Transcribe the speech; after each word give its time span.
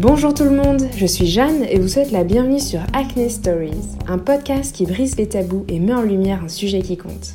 Bonjour 0.00 0.32
tout 0.32 0.44
le 0.44 0.52
monde, 0.52 0.86
je 0.96 1.06
suis 1.06 1.26
Jeanne 1.26 1.64
et 1.68 1.80
vous 1.80 1.88
souhaite 1.88 2.12
la 2.12 2.22
bienvenue 2.22 2.60
sur 2.60 2.78
Acne 2.92 3.28
Stories, 3.28 3.96
un 4.06 4.18
podcast 4.18 4.72
qui 4.72 4.86
brise 4.86 5.16
les 5.16 5.28
tabous 5.28 5.64
et 5.66 5.80
met 5.80 5.92
en 5.92 6.02
lumière 6.02 6.44
un 6.44 6.48
sujet 6.48 6.82
qui 6.82 6.96
compte. 6.96 7.34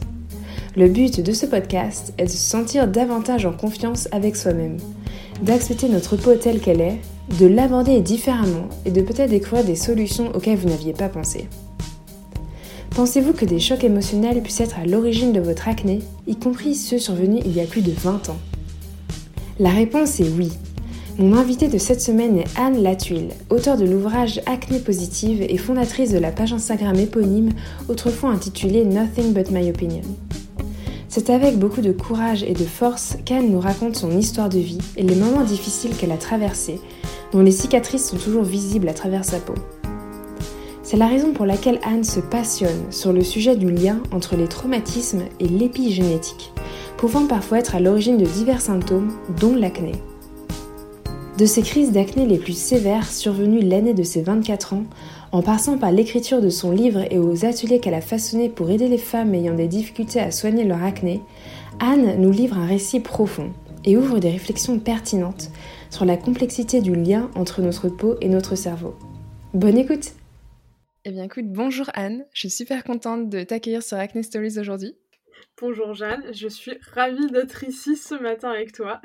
Le 0.77 0.87
but 0.87 1.19
de 1.19 1.33
ce 1.33 1.45
podcast 1.45 2.13
est 2.17 2.23
de 2.23 2.29
se 2.29 2.37
sentir 2.37 2.87
davantage 2.87 3.45
en 3.45 3.51
confiance 3.51 4.07
avec 4.13 4.37
soi-même, 4.37 4.77
d'accepter 5.41 5.89
notre 5.89 6.15
peau 6.15 6.35
telle 6.35 6.61
qu'elle 6.61 6.79
est, 6.79 7.01
de 7.37 7.47
l'aborder 7.47 7.99
différemment 7.99 8.69
et 8.85 8.91
de 8.91 9.01
peut-être 9.01 9.31
découvrir 9.31 9.65
des 9.65 9.75
solutions 9.75 10.33
auxquelles 10.33 10.57
vous 10.57 10.69
n'aviez 10.69 10.93
pas 10.93 11.09
pensé. 11.09 11.49
Pensez-vous 12.91 13.33
que 13.33 13.43
des 13.43 13.59
chocs 13.59 13.83
émotionnels 13.83 14.41
puissent 14.41 14.61
être 14.61 14.79
à 14.79 14.85
l'origine 14.85 15.33
de 15.33 15.41
votre 15.41 15.67
acné, 15.67 15.99
y 16.27 16.37
compris 16.37 16.75
ceux 16.75 16.97
survenus 16.97 17.43
il 17.43 17.53
y 17.53 17.59
a 17.59 17.65
plus 17.65 17.81
de 17.81 17.91
20 17.91 18.29
ans? 18.29 18.39
La 19.59 19.71
réponse 19.71 20.21
est 20.21 20.29
oui. 20.29 20.53
Mon 21.19 21.37
invitée 21.37 21.67
de 21.67 21.77
cette 21.77 22.01
semaine 22.01 22.39
est 22.39 22.57
Anne 22.57 22.81
Latuile, 22.81 23.29
auteure 23.51 23.77
de 23.77 23.85
l'ouvrage 23.85 24.41
Acné 24.47 24.79
Positive 24.79 25.43
et 25.47 25.57
fondatrice 25.57 26.09
de 26.09 26.17
la 26.17 26.31
page 26.31 26.53
Instagram 26.53 26.95
éponyme, 26.95 27.51
autrefois 27.87 28.31
intitulée 28.31 28.83
Nothing 28.83 29.31
But 29.31 29.51
My 29.51 29.69
Opinion. 29.69 30.01
C'est 31.09 31.29
avec 31.29 31.59
beaucoup 31.59 31.81
de 31.81 31.91
courage 31.91 32.41
et 32.41 32.53
de 32.53 32.63
force 32.63 33.17
qu'Anne 33.25 33.51
nous 33.51 33.59
raconte 33.59 33.95
son 33.95 34.17
histoire 34.17 34.49
de 34.49 34.57
vie 34.57 34.79
et 34.97 35.03
les 35.03 35.13
moments 35.13 35.43
difficiles 35.43 35.95
qu'elle 35.95 36.11
a 36.11 36.17
traversés, 36.17 36.79
dont 37.31 37.41
les 37.41 37.51
cicatrices 37.51 38.09
sont 38.09 38.17
toujours 38.17 38.43
visibles 38.43 38.89
à 38.89 38.93
travers 38.95 39.23
sa 39.23 39.37
peau. 39.37 39.53
C'est 40.81 40.97
la 40.97 41.07
raison 41.07 41.31
pour 41.31 41.45
laquelle 41.45 41.79
Anne 41.83 42.03
se 42.03 42.21
passionne 42.21 42.91
sur 42.91 43.13
le 43.13 43.21
sujet 43.21 43.55
du 43.55 43.69
lien 43.69 44.01
entre 44.11 44.35
les 44.35 44.47
traumatismes 44.47 45.25
et 45.39 45.47
l'épigénétique, 45.47 46.51
pouvant 46.97 47.27
parfois 47.27 47.59
être 47.59 47.75
à 47.75 47.79
l'origine 47.79 48.17
de 48.17 48.25
divers 48.25 48.61
symptômes, 48.61 49.11
dont 49.39 49.55
l'acné. 49.55 49.91
De 51.37 51.47
ses 51.47 51.63
crises 51.63 51.91
d'acné 51.91 52.27
les 52.27 52.37
plus 52.37 52.55
sévères 52.55 53.11
survenues 53.11 53.61
l'année 53.61 53.95
de 53.95 54.03
ses 54.03 54.21
24 54.21 54.73
ans, 54.73 54.83
en 55.31 55.41
passant 55.41 55.79
par 55.79 55.91
l'écriture 55.91 56.41
de 56.41 56.49
son 56.49 56.69
livre 56.69 57.11
et 57.11 57.17
aux 57.17 57.43
ateliers 57.43 57.79
qu'elle 57.79 57.95
a 57.95 58.01
façonnés 58.01 58.49
pour 58.49 58.69
aider 58.69 58.87
les 58.87 58.99
femmes 58.99 59.33
ayant 59.33 59.55
des 59.55 59.67
difficultés 59.67 60.19
à 60.19 60.29
soigner 60.29 60.63
leur 60.63 60.83
acné, 60.83 61.21
Anne 61.79 62.21
nous 62.21 62.31
livre 62.31 62.59
un 62.59 62.67
récit 62.67 62.99
profond 62.99 63.51
et 63.83 63.97
ouvre 63.97 64.19
des 64.19 64.29
réflexions 64.29 64.77
pertinentes 64.77 65.49
sur 65.89 66.05
la 66.05 66.17
complexité 66.17 66.81
du 66.81 66.93
lien 66.93 67.31
entre 67.33 67.63
notre 67.63 67.89
peau 67.89 68.15
et 68.21 68.29
notre 68.29 68.55
cerveau. 68.55 68.93
Bonne 69.55 69.79
écoute 69.79 70.11
Eh 71.03 71.11
bien 71.11 71.23
écoute, 71.23 71.51
bonjour 71.51 71.89
Anne, 71.95 72.25
je 72.33 72.41
suis 72.41 72.51
super 72.51 72.83
contente 72.83 73.29
de 73.29 73.41
t'accueillir 73.41 73.81
sur 73.81 73.97
Acne 73.97 74.21
Stories 74.21 74.59
aujourd'hui. 74.59 74.95
Bonjour 75.61 75.93
Jeanne, 75.93 76.33
je 76.33 76.47
suis 76.47 76.73
ravie 76.93 77.27
d'être 77.27 77.63
ici 77.63 77.95
ce 77.95 78.15
matin 78.15 78.49
avec 78.49 78.71
toi. 78.71 79.01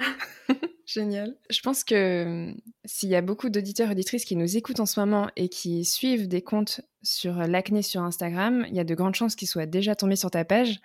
Génial. 0.86 1.36
Je 1.50 1.60
pense 1.60 1.84
que 1.84 2.24
hum, 2.24 2.60
s'il 2.86 3.10
y 3.10 3.14
a 3.14 3.20
beaucoup 3.20 3.50
d'auditeurs 3.50 3.88
et 3.88 3.92
auditrices 3.92 4.24
qui 4.24 4.34
nous 4.34 4.56
écoutent 4.56 4.80
en 4.80 4.86
ce 4.86 4.98
moment 4.98 5.28
et 5.36 5.50
qui 5.50 5.84
suivent 5.84 6.26
des 6.26 6.40
comptes 6.40 6.80
sur 7.02 7.34
l'acné 7.34 7.82
sur 7.82 8.00
Instagram, 8.00 8.64
il 8.68 8.74
y 8.74 8.80
a 8.80 8.84
de 8.84 8.94
grandes 8.94 9.14
chances 9.14 9.36
qu'ils 9.36 9.48
soient 9.48 9.66
déjà 9.66 9.94
tombés 9.94 10.16
sur 10.16 10.30
ta 10.30 10.46
page, 10.46 10.80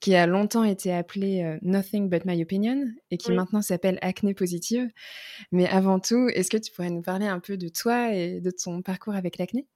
qui 0.00 0.14
a 0.14 0.26
longtemps 0.26 0.64
été 0.64 0.90
appelée 0.92 1.42
euh, 1.42 1.58
Nothing 1.60 2.08
But 2.08 2.24
My 2.24 2.42
Opinion 2.42 2.86
et 3.10 3.18
qui 3.18 3.32
maintenant 3.32 3.60
s'appelle 3.60 3.98
Acné 4.00 4.32
Positive. 4.32 4.88
Mais 5.52 5.68
avant 5.68 6.00
tout, 6.00 6.28
est-ce 6.32 6.50
que 6.50 6.56
tu 6.56 6.72
pourrais 6.72 6.90
nous 6.90 7.02
parler 7.02 7.26
un 7.26 7.38
peu 7.38 7.58
de 7.58 7.68
toi 7.68 8.14
et 8.14 8.40
de 8.40 8.50
ton 8.50 8.80
parcours 8.80 9.14
avec 9.14 9.36
l'acné? 9.36 9.68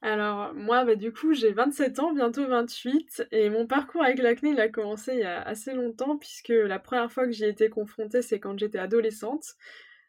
Alors 0.00 0.54
moi, 0.54 0.84
bah, 0.84 0.94
du 0.94 1.12
coup, 1.12 1.34
j'ai 1.34 1.52
27 1.52 1.98
ans, 1.98 2.12
bientôt 2.12 2.46
28, 2.46 3.26
et 3.32 3.50
mon 3.50 3.66
parcours 3.66 4.02
avec 4.04 4.18
l'acné, 4.20 4.50
il 4.50 4.60
a 4.60 4.68
commencé 4.68 5.12
il 5.14 5.20
y 5.20 5.24
a 5.24 5.42
assez 5.42 5.72
longtemps, 5.74 6.16
puisque 6.16 6.50
la 6.50 6.78
première 6.78 7.10
fois 7.10 7.26
que 7.26 7.32
j'y 7.32 7.44
ai 7.44 7.48
été 7.48 7.68
confrontée, 7.68 8.22
c'est 8.22 8.38
quand 8.38 8.56
j'étais 8.58 8.78
adolescente, 8.78 9.56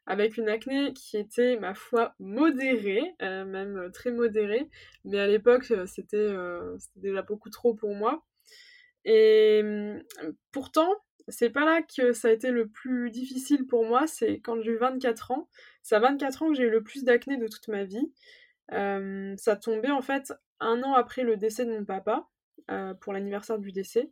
avec 0.06 0.38
une 0.38 0.50
acné 0.50 0.94
qui 0.94 1.18
était, 1.18 1.58
ma 1.58 1.74
foi, 1.74 2.16
modérée, 2.20 3.16
euh, 3.24 3.46
même 3.46 3.92
très 3.92 4.12
modérée, 4.12 4.70
mais 5.06 5.20
à 5.20 5.28
l'époque, 5.28 5.66
euh, 5.72 5.86
c'était 5.88 6.18
euh, 6.18 6.78
déjà 6.96 7.24
beaucoup 7.24 7.50
trop 7.50 7.74
pour 7.74 7.96
moi. 7.96 8.24
Et 9.06 9.62
hum, 9.64 10.04
pourtant, 10.52 10.90
c'est 11.30 11.50
pas 11.50 11.66
là 11.66 11.82
que 11.82 12.14
ça 12.14 12.30
a 12.30 12.32
été 12.32 12.52
le 12.52 12.68
plus 12.68 13.12
difficile 13.12 13.66
pour 13.68 13.86
moi, 13.86 14.08
c'est 14.08 14.40
quand 14.40 14.62
j'ai 14.62 14.72
eu 14.72 14.78
24 14.78 15.32
ans. 15.32 15.50
C'est 15.84 15.96
à 15.96 16.00
24 16.00 16.44
ans 16.44 16.50
que 16.50 16.56
j'ai 16.56 16.64
eu 16.64 16.70
le 16.72 16.84
plus 16.84 17.04
d'acné 17.04 17.38
de 17.38 17.48
toute 17.48 17.68
ma 17.68 17.84
vie 17.84 18.12
ça 18.72 19.56
tombait 19.56 19.92
en 19.92 20.02
fait 20.02 20.34
un 20.60 20.84
an 20.84 20.94
après 20.94 21.24
le 21.24 21.38
décès 21.38 21.66
de 21.66 21.72
mon 21.72 21.86
papa, 21.86 22.28
pour 23.02 23.14
l'anniversaire 23.14 23.60
du 23.60 23.72
décès. 23.72 24.12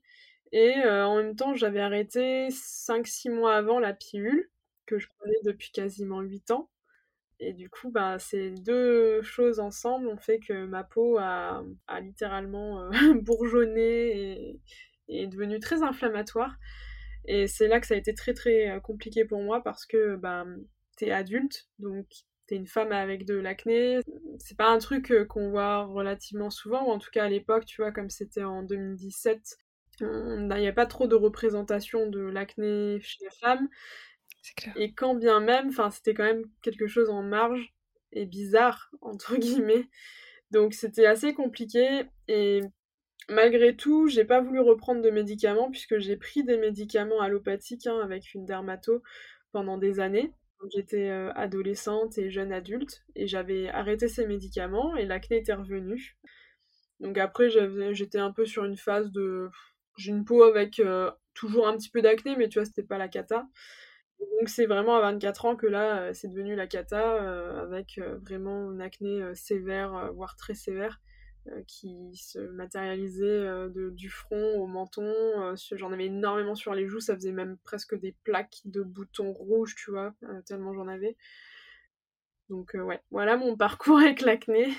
Et 0.51 0.75
en 0.83 1.17
même 1.17 1.35
temps, 1.35 1.55
j'avais 1.55 1.81
arrêté 1.81 2.49
5-6 2.49 3.31
mois 3.31 3.55
avant 3.55 3.79
la 3.79 3.93
pilule, 3.93 4.49
que 4.85 4.97
je 4.99 5.07
prenais 5.19 5.37
depuis 5.43 5.71
quasiment 5.71 6.21
8 6.21 6.51
ans. 6.51 6.69
Et 7.39 7.53
du 7.53 7.69
coup, 7.69 7.91
bah, 7.91 8.17
ces 8.19 8.51
deux 8.51 9.21
choses 9.21 9.59
ensemble 9.59 10.07
ont 10.07 10.17
fait 10.17 10.39
que 10.39 10.65
ma 10.65 10.83
peau 10.83 11.17
a, 11.19 11.63
littéralement 12.01 12.89
bourgeonné 13.21 13.81
et, 13.83 14.61
et, 15.07 15.23
est 15.23 15.27
devenue 15.27 15.59
très 15.59 15.83
inflammatoire. 15.83 16.55
Et 17.25 17.47
c'est 17.47 17.67
là 17.67 17.79
que 17.79 17.87
ça 17.87 17.93
a 17.93 17.97
été 17.97 18.13
très 18.15 18.33
très 18.33 18.79
compliqué 18.83 19.25
pour 19.25 19.41
moi 19.41 19.61
parce 19.63 19.85
que 19.85 20.15
bah, 20.15 20.45
t'es 20.97 21.11
adulte, 21.11 21.69
donc 21.79 22.07
t'es 22.47 22.55
une 22.55 22.67
femme 22.67 22.91
avec 22.91 23.25
de 23.25 23.35
l'acné. 23.35 23.99
C'est 24.39 24.57
pas 24.57 24.69
un 24.69 24.79
truc 24.79 25.11
euh, 25.11 25.25
qu'on 25.25 25.49
voit 25.49 25.83
relativement 25.83 26.49
souvent, 26.49 26.87
ou 26.87 26.91
en 26.91 26.99
tout 26.99 27.11
cas 27.11 27.25
à 27.25 27.29
l'époque, 27.29 27.65
tu 27.65 27.81
vois, 27.81 27.91
comme 27.91 28.09
c'était 28.09 28.43
en 28.43 28.63
2017, 28.63 29.57
il 29.99 30.47
n'y 30.47 30.53
avait 30.53 30.73
pas 30.73 30.85
trop 30.85 31.07
de 31.07 31.15
représentation 31.15 32.07
de 32.07 32.21
l'acné 32.21 32.99
chez 33.01 33.23
les 33.23 33.35
femmes. 33.39 33.67
Et 34.75 34.93
quand 34.93 35.15
bien 35.15 35.39
même, 35.39 35.69
enfin, 35.69 35.89
c'était 35.89 36.13
quand 36.13 36.23
même 36.23 36.45
quelque 36.61 36.87
chose 36.87 37.09
en 37.09 37.21
marge 37.21 37.73
et 38.13 38.25
bizarre, 38.25 38.91
entre 39.01 39.35
guillemets. 39.37 39.87
Donc 40.51 40.73
c'était 40.73 41.05
assez 41.05 41.33
compliqué 41.33 42.03
et 42.29 42.61
malgré 43.27 43.75
tout, 43.75 44.07
j'ai 44.07 44.23
pas 44.23 44.39
voulu 44.39 44.61
reprendre 44.61 45.01
de 45.01 45.09
médicaments 45.09 45.69
puisque 45.69 45.97
j'ai 45.99 46.15
pris 46.15 46.43
des 46.43 46.57
médicaments 46.57 47.19
allopathiques 47.19 47.87
hein, 47.87 47.99
avec 48.01 48.33
une 48.33 48.45
dermato 48.45 49.03
pendant 49.51 49.77
des 49.77 49.99
années 49.99 50.31
quand 50.57 50.67
j'étais 50.75 51.09
euh, 51.09 51.31
adolescente 51.33 52.17
et 52.17 52.29
jeune 52.29 52.51
adulte, 52.51 53.03
et 53.15 53.27
j'avais 53.27 53.69
arrêté 53.69 54.07
ces 54.07 54.27
médicaments, 54.27 54.95
et 54.95 55.05
l'acné 55.05 55.37
était 55.37 55.53
revenu. 55.53 56.17
Donc 56.99 57.17
après, 57.17 57.49
j'étais 57.93 58.19
un 58.19 58.31
peu 58.31 58.45
sur 58.45 58.65
une 58.65 58.77
phase 58.77 59.11
de... 59.11 59.49
J'ai 59.97 60.11
une 60.11 60.25
peau 60.25 60.43
avec 60.43 60.79
euh, 60.79 61.11
toujours 61.33 61.67
un 61.67 61.77
petit 61.77 61.89
peu 61.89 62.01
d'acné, 62.01 62.35
mais 62.35 62.49
tu 62.49 62.59
vois, 62.59 62.65
c'était 62.65 62.83
pas 62.83 62.97
la 62.97 63.07
cata. 63.07 63.47
donc 64.19 64.49
c'est 64.49 64.65
vraiment 64.65 64.95
à 64.97 65.01
24 65.01 65.45
ans 65.45 65.55
que 65.55 65.67
là, 65.67 66.01
euh, 66.01 66.13
c'est 66.13 66.27
devenu 66.29 66.55
la 66.55 66.67
cata, 66.67 67.61
avec 67.61 67.99
vraiment 68.23 68.71
une 68.71 68.81
acné 68.81 69.35
sévère, 69.35 70.11
voire 70.13 70.35
très 70.37 70.53
sévère. 70.55 70.99
Euh, 71.51 71.61
qui 71.67 72.15
se 72.15 72.39
matérialisait 72.39 73.23
euh, 73.23 73.91
du 73.91 74.09
front 74.09 74.59
au 74.59 74.67
menton. 74.67 75.03
Euh, 75.03 75.55
j'en 75.73 75.91
avais 75.93 76.05
énormément 76.05 76.55
sur 76.55 76.73
les 76.73 76.87
joues, 76.87 76.99
ça 76.99 77.15
faisait 77.15 77.31
même 77.31 77.57
presque 77.63 77.97
des 77.97 78.15
plaques 78.23 78.61
de 78.65 78.81
boutons 78.81 79.31
rouges, 79.31 79.75
tu 79.75 79.91
vois, 79.91 80.13
tellement 80.45 80.73
j'en 80.73 80.87
avais. 80.87 81.15
Donc 82.49 82.73
ouais, 82.73 82.99
voilà 83.11 83.37
mon 83.37 83.55
parcours 83.57 83.99
avec 83.99 84.21
l'acné. 84.21 84.73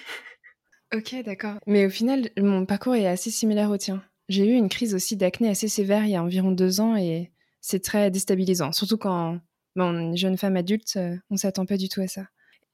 ok, 0.95 1.23
d'accord. 1.25 1.59
Mais 1.67 1.87
au 1.87 1.91
final, 1.91 2.29
mon 2.37 2.67
parcours 2.67 2.97
est 2.97 3.07
assez 3.07 3.31
similaire 3.31 3.71
au 3.71 3.79
tien. 3.79 4.03
J'ai 4.29 4.47
eu 4.47 4.55
une 4.55 4.69
crise 4.69 4.95
aussi 4.95 5.17
d'acné 5.17 5.49
assez 5.49 5.69
sévère 5.69 6.05
il 6.05 6.11
y 6.11 6.17
a 6.17 6.23
environ 6.23 6.53
deux 6.53 6.81
ans 6.81 6.97
et 6.97 7.31
c'est 7.61 7.83
très 7.83 8.11
déstabilisant, 8.11 8.73
surtout 8.73 8.99
quand 8.99 9.41
bon, 9.75 10.15
jeune 10.17 10.37
femme 10.37 10.57
adulte, 10.57 10.99
on 11.31 11.37
s'attend 11.37 11.65
pas 11.65 11.79
du 11.79 11.89
tout 11.89 12.03
à 12.03 12.09
ça. 12.09 12.27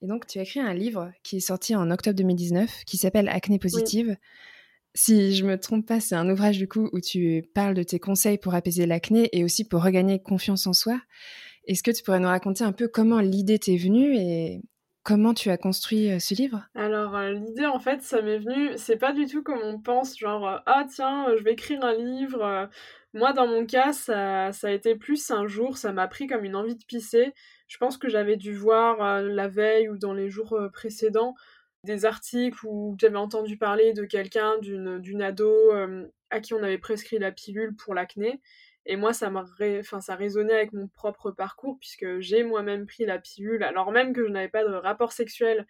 Et 0.04 0.06
donc, 0.06 0.26
tu 0.26 0.38
as 0.38 0.42
écrit 0.42 0.60
un 0.60 0.74
livre 0.74 1.10
qui 1.22 1.38
est 1.38 1.40
sorti 1.40 1.74
en 1.74 1.90
octobre 1.90 2.14
2019 2.16 2.84
qui 2.84 2.98
s'appelle 2.98 3.26
Acné 3.30 3.58
Positive. 3.58 4.18
Si 4.94 5.34
je 5.34 5.46
me 5.46 5.58
trompe 5.58 5.86
pas, 5.86 5.98
c'est 5.98 6.14
un 6.14 6.28
ouvrage 6.28 6.58
du 6.58 6.68
coup 6.68 6.90
où 6.92 7.00
tu 7.00 7.42
parles 7.54 7.72
de 7.72 7.82
tes 7.82 7.98
conseils 7.98 8.36
pour 8.36 8.54
apaiser 8.54 8.84
l'acné 8.84 9.30
et 9.32 9.44
aussi 9.44 9.66
pour 9.66 9.82
regagner 9.82 10.20
confiance 10.20 10.66
en 10.66 10.74
soi. 10.74 11.00
Est-ce 11.66 11.82
que 11.82 11.90
tu 11.90 12.02
pourrais 12.02 12.20
nous 12.20 12.28
raconter 12.28 12.64
un 12.64 12.72
peu 12.72 12.86
comment 12.86 13.20
l'idée 13.20 13.58
t'est 13.58 13.78
venue 13.78 14.14
et 14.14 14.60
comment 15.04 15.32
tu 15.32 15.48
as 15.48 15.56
construit 15.56 16.12
euh, 16.12 16.18
ce 16.18 16.34
livre? 16.34 16.68
Alors 16.74 17.16
euh, 17.16 17.32
l'idée 17.32 17.64
en 17.64 17.78
fait, 17.78 18.02
ça 18.02 18.20
m'est 18.20 18.38
venu, 18.38 18.72
c'est 18.76 18.98
pas 18.98 19.14
du 19.14 19.24
tout 19.24 19.42
comme 19.42 19.62
on 19.62 19.80
pense, 19.80 20.18
genre 20.18 20.46
euh, 20.46 20.58
ah 20.66 20.84
tiens, 20.86 21.28
je 21.38 21.42
vais 21.42 21.54
écrire 21.54 21.82
un 21.82 21.94
livre. 21.94 22.68
Moi 23.14 23.32
dans 23.32 23.46
mon 23.46 23.64
cas, 23.64 23.94
ça, 23.94 24.52
ça 24.52 24.68
a 24.68 24.70
été 24.70 24.96
plus 24.96 25.30
un 25.30 25.46
jour, 25.46 25.78
ça 25.78 25.94
m'a 25.94 26.08
pris 26.08 26.26
comme 26.26 26.44
une 26.44 26.56
envie 26.56 26.76
de 26.76 26.84
pisser. 26.84 27.32
Je 27.68 27.78
pense 27.78 27.96
que 27.96 28.08
j'avais 28.08 28.36
dû 28.36 28.54
voir 28.54 29.02
euh, 29.02 29.22
la 29.28 29.48
veille 29.48 29.88
ou 29.88 29.96
dans 29.98 30.12
les 30.12 30.30
jours 30.30 30.52
euh, 30.54 30.68
précédents 30.68 31.34
des 31.82 32.04
articles 32.04 32.64
où 32.64 32.96
j'avais 32.98 33.16
entendu 33.16 33.58
parler 33.58 33.92
de 33.92 34.04
quelqu'un, 34.04 34.58
d'une 34.58 35.22
ado 35.22 35.50
euh, 35.72 36.06
à 36.30 36.40
qui 36.40 36.54
on 36.54 36.62
avait 36.62 36.78
prescrit 36.78 37.18
la 37.18 37.30
pilule 37.30 37.74
pour 37.76 37.94
l'acné. 37.94 38.40
Et 38.86 38.96
moi, 38.96 39.12
ça, 39.12 39.30
enfin, 39.30 40.00
ça 40.00 40.14
résonnait 40.14 40.54
avec 40.54 40.72
mon 40.72 40.88
propre 40.88 41.30
parcours, 41.30 41.78
puisque 41.78 42.20
j'ai 42.20 42.42
moi-même 42.42 42.86
pris 42.86 43.06
la 43.06 43.18
pilule, 43.18 43.62
alors 43.62 43.92
même 43.92 44.12
que 44.14 44.26
je 44.26 44.30
n'avais 44.30 44.48
pas 44.48 44.64
de 44.64 44.72
rapport 44.72 45.12
sexuel 45.12 45.66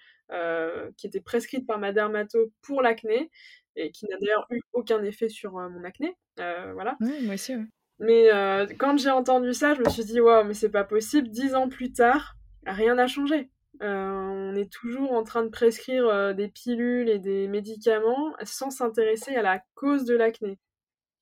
qui 0.97 1.07
était 1.07 1.21
prescrite 1.21 1.65
par 1.67 1.79
ma 1.79 1.93
dermato 1.93 2.53
pour 2.63 2.83
l'acné, 2.83 3.31
et 3.77 3.93
qui 3.93 4.07
n'a 4.07 4.17
d'ailleurs 4.19 4.47
eu 4.51 4.61
aucun 4.73 5.03
effet 5.05 5.29
sur 5.29 5.53
mon 5.53 5.85
acné. 5.85 6.17
voilà. 6.37 6.97
moi 7.01 7.35
aussi, 7.35 7.55
mais 7.99 8.33
euh, 8.33 8.67
quand 8.79 8.99
j'ai 8.99 9.11
entendu 9.11 9.55
ça, 9.55 9.75
je 9.75 9.81
me 9.81 9.89
suis 9.89 10.05
dit, 10.05 10.21
waouh, 10.21 10.45
mais 10.45 10.55
c'est 10.55 10.71
pas 10.71 10.85
possible. 10.85 11.29
Dix 11.29 11.55
ans 11.55 11.69
plus 11.69 11.93
tard, 11.93 12.37
rien 12.67 12.95
n'a 12.95 13.07
changé. 13.07 13.51
on 13.81 14.55
est 14.57 14.71
toujours 14.73 15.13
en 15.13 15.25
train 15.25 15.45
de 15.45 15.49
prescrire 15.49 16.35
des 16.35 16.49
pilules 16.49 17.09
et 17.09 17.19
des 17.19 17.49
médicaments 17.49 18.35
sans 18.45 18.71
s'intéresser 18.71 19.37
à 19.37 19.43
la 19.43 19.63
cause 19.75 20.05
de 20.05 20.17
l'acné. 20.17 20.59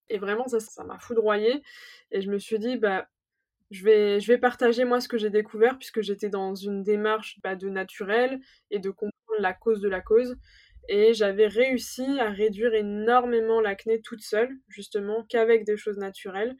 Et 0.08 0.18
vraiment, 0.18 0.46
ça, 0.46 0.60
ça 0.60 0.84
m'a 0.84 0.98
foudroyée. 0.98 1.62
Et 2.10 2.20
je 2.20 2.30
me 2.30 2.38
suis 2.38 2.58
dit, 2.58 2.76
bah, 2.76 3.08
je 3.72 3.84
vais, 3.84 4.20
je 4.20 4.30
vais 4.30 4.38
partager 4.38 4.84
moi 4.84 5.00
ce 5.00 5.08
que 5.08 5.18
j'ai 5.18 5.30
découvert 5.30 5.78
puisque 5.78 6.02
j'étais 6.02 6.28
dans 6.28 6.54
une 6.54 6.82
démarche 6.82 7.40
bah, 7.42 7.56
de 7.56 7.68
naturel 7.68 8.38
et 8.70 8.78
de 8.78 8.90
comprendre 8.90 9.12
la 9.38 9.54
cause 9.54 9.80
de 9.80 9.88
la 9.88 10.00
cause. 10.00 10.36
Et 10.88 11.14
j'avais 11.14 11.46
réussi 11.46 12.04
à 12.20 12.30
réduire 12.30 12.74
énormément 12.74 13.60
l'acné 13.60 14.00
toute 14.00 14.22
seule, 14.22 14.50
justement, 14.68 15.24
qu'avec 15.28 15.64
des 15.64 15.76
choses 15.76 15.98
naturelles. 15.98 16.56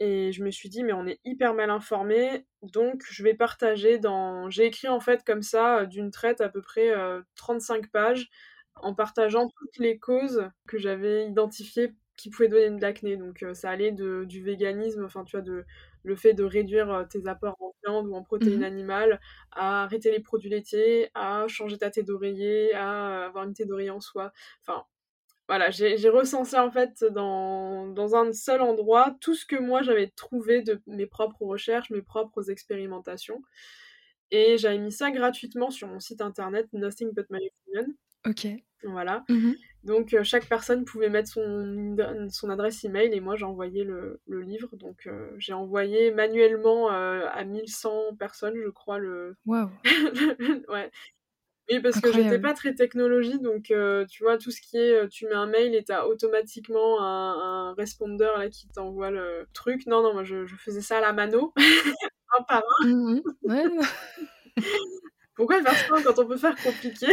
Et 0.00 0.30
je 0.32 0.44
me 0.44 0.50
suis 0.50 0.68
dit, 0.68 0.84
mais 0.84 0.92
on 0.92 1.06
est 1.06 1.18
hyper 1.24 1.54
mal 1.54 1.70
informé, 1.70 2.46
donc 2.62 3.02
je 3.10 3.24
vais 3.24 3.34
partager 3.34 3.98
dans. 3.98 4.48
J'ai 4.48 4.66
écrit 4.66 4.88
en 4.88 5.00
fait 5.00 5.24
comme 5.24 5.42
ça, 5.42 5.86
d'une 5.86 6.12
traite 6.12 6.40
à 6.40 6.48
peu 6.48 6.62
près 6.62 6.92
35 7.34 7.90
pages, 7.90 8.28
en 8.76 8.94
partageant 8.94 9.48
toutes 9.48 9.78
les 9.78 9.98
causes 9.98 10.48
que 10.68 10.78
j'avais 10.78 11.26
identifiées 11.26 11.94
qui 12.18 12.28
pouvaient 12.28 12.48
donner 12.48 12.68
de 12.70 12.82
l'acné. 12.82 13.16
Donc 13.16 13.44
ça 13.54 13.70
allait 13.70 13.92
de, 13.92 14.24
du 14.24 14.42
véganisme, 14.42 15.04
enfin 15.04 15.24
tu 15.24 15.36
vois, 15.36 15.42
de, 15.42 15.64
le 16.02 16.16
fait 16.16 16.34
de 16.34 16.44
réduire 16.44 17.06
tes 17.08 17.26
apports 17.26 17.56
en 17.60 17.72
viande 17.84 18.08
ou 18.08 18.14
en 18.14 18.22
protéines 18.22 18.60
mmh 18.60 18.64
animales, 18.64 19.20
à 19.52 19.84
arrêter 19.84 20.10
les 20.10 20.20
produits 20.20 20.50
laitiers, 20.50 21.10
à 21.14 21.46
changer 21.48 21.78
ta 21.78 21.90
thé 21.90 22.02
d'oreiller, 22.02 22.74
à 22.74 23.26
avoir 23.26 23.44
une 23.44 23.54
thé 23.54 23.64
d'oreiller 23.64 23.90
en 23.90 24.00
soie. 24.00 24.32
Enfin, 24.66 24.84
voilà, 25.46 25.70
j'ai 25.70 26.10
recensé 26.10 26.58
en 26.58 26.70
fait 26.70 27.04
dans, 27.04 27.86
dans, 27.86 28.14
un 28.14 28.32
seul 28.34 28.60
endroit 28.60 29.16
tout 29.20 29.34
ce 29.34 29.46
que 29.46 29.56
moi 29.56 29.80
j'avais 29.80 30.08
trouvé 30.08 30.60
de 30.60 30.82
mes 30.86 31.06
propres 31.06 31.42
recherches, 31.42 31.88
mes 31.88 32.02
propres 32.02 32.50
expérimentations. 32.50 33.40
Et 34.30 34.58
j'avais 34.58 34.76
mis 34.76 34.92
ça 34.92 35.10
gratuitement 35.10 35.70
sur 35.70 35.88
mon 35.88 36.00
site 36.00 36.20
internet 36.20 36.66
Nothing 36.74 37.12
But 37.14 37.26
My 37.30 37.48
Opinion. 37.48 37.94
Ok. 38.26 38.46
Voilà. 38.82 39.24
Mmh 39.30 39.52
donc 39.88 40.12
euh, 40.12 40.22
chaque 40.22 40.46
personne 40.46 40.84
pouvait 40.84 41.08
mettre 41.08 41.30
son, 41.30 41.96
son 42.28 42.50
adresse 42.50 42.84
email 42.84 43.10
et 43.14 43.20
moi 43.20 43.36
j'ai 43.36 43.46
envoyé 43.46 43.84
le, 43.84 44.20
le, 44.28 44.40
livre. 44.42 44.68
Donc 44.76 45.06
euh, 45.06 45.30
j'ai 45.38 45.54
envoyé 45.54 46.10
manuellement 46.10 46.92
euh, 46.92 47.26
à 47.32 47.44
1100 47.44 48.16
personnes, 48.18 48.54
je 48.62 48.68
crois, 48.68 48.98
le. 48.98 49.34
Waouh! 49.46 49.70
ouais. 50.68 50.90
Oui, 51.70 51.80
parce 51.80 52.00
que 52.00 52.12
j'étais 52.12 52.38
pas 52.38 52.52
très 52.54 52.74
technologie, 52.74 53.38
donc 53.40 53.72
tu 54.10 54.22
vois, 54.22 54.38
tout 54.38 54.50
ce 54.50 54.60
qui 54.60 54.78
est, 54.78 55.08
tu 55.08 55.26
mets 55.26 55.34
un 55.34 55.46
mail 55.46 55.74
et 55.74 55.84
t'as 55.84 56.04
automatiquement 56.04 57.02
un, 57.02 57.70
un 57.70 57.74
responder 57.74 58.28
là 58.38 58.48
qui 58.48 58.68
t'envoie 58.68 59.10
le 59.10 59.46
truc. 59.52 59.86
Non, 59.86 60.02
non, 60.02 60.14
moi 60.14 60.24
je, 60.24 60.46
je, 60.46 60.56
faisais 60.56 60.80
ça 60.80 60.98
à 60.98 61.00
la 61.02 61.12
mano, 61.12 61.52
un 62.38 62.42
par 62.42 62.62
un. 62.80 62.86
Mmh 62.86 63.22
ouais. 63.42 63.64
Pourquoi 65.34 65.62
faire 65.62 65.72
ça 65.72 66.02
quand 66.02 66.18
on 66.18 66.26
peut 66.26 66.36
faire 66.36 66.56
compliqué? 66.56 67.06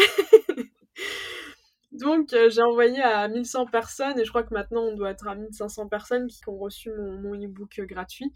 Donc 1.99 2.33
euh, 2.33 2.49
j'ai 2.49 2.61
envoyé 2.61 3.01
à 3.01 3.27
1100 3.27 3.65
personnes 3.67 4.19
et 4.19 4.25
je 4.25 4.29
crois 4.29 4.43
que 4.43 4.53
maintenant 4.53 4.81
on 4.83 4.95
doit 4.95 5.11
être 5.11 5.27
à 5.27 5.35
1500 5.35 5.87
personnes 5.87 6.27
qui 6.27 6.41
ont 6.49 6.57
reçu 6.57 6.91
mon, 6.91 7.33
e-book 7.35 7.79
euh, 7.79 7.85
gratuit. 7.85 8.33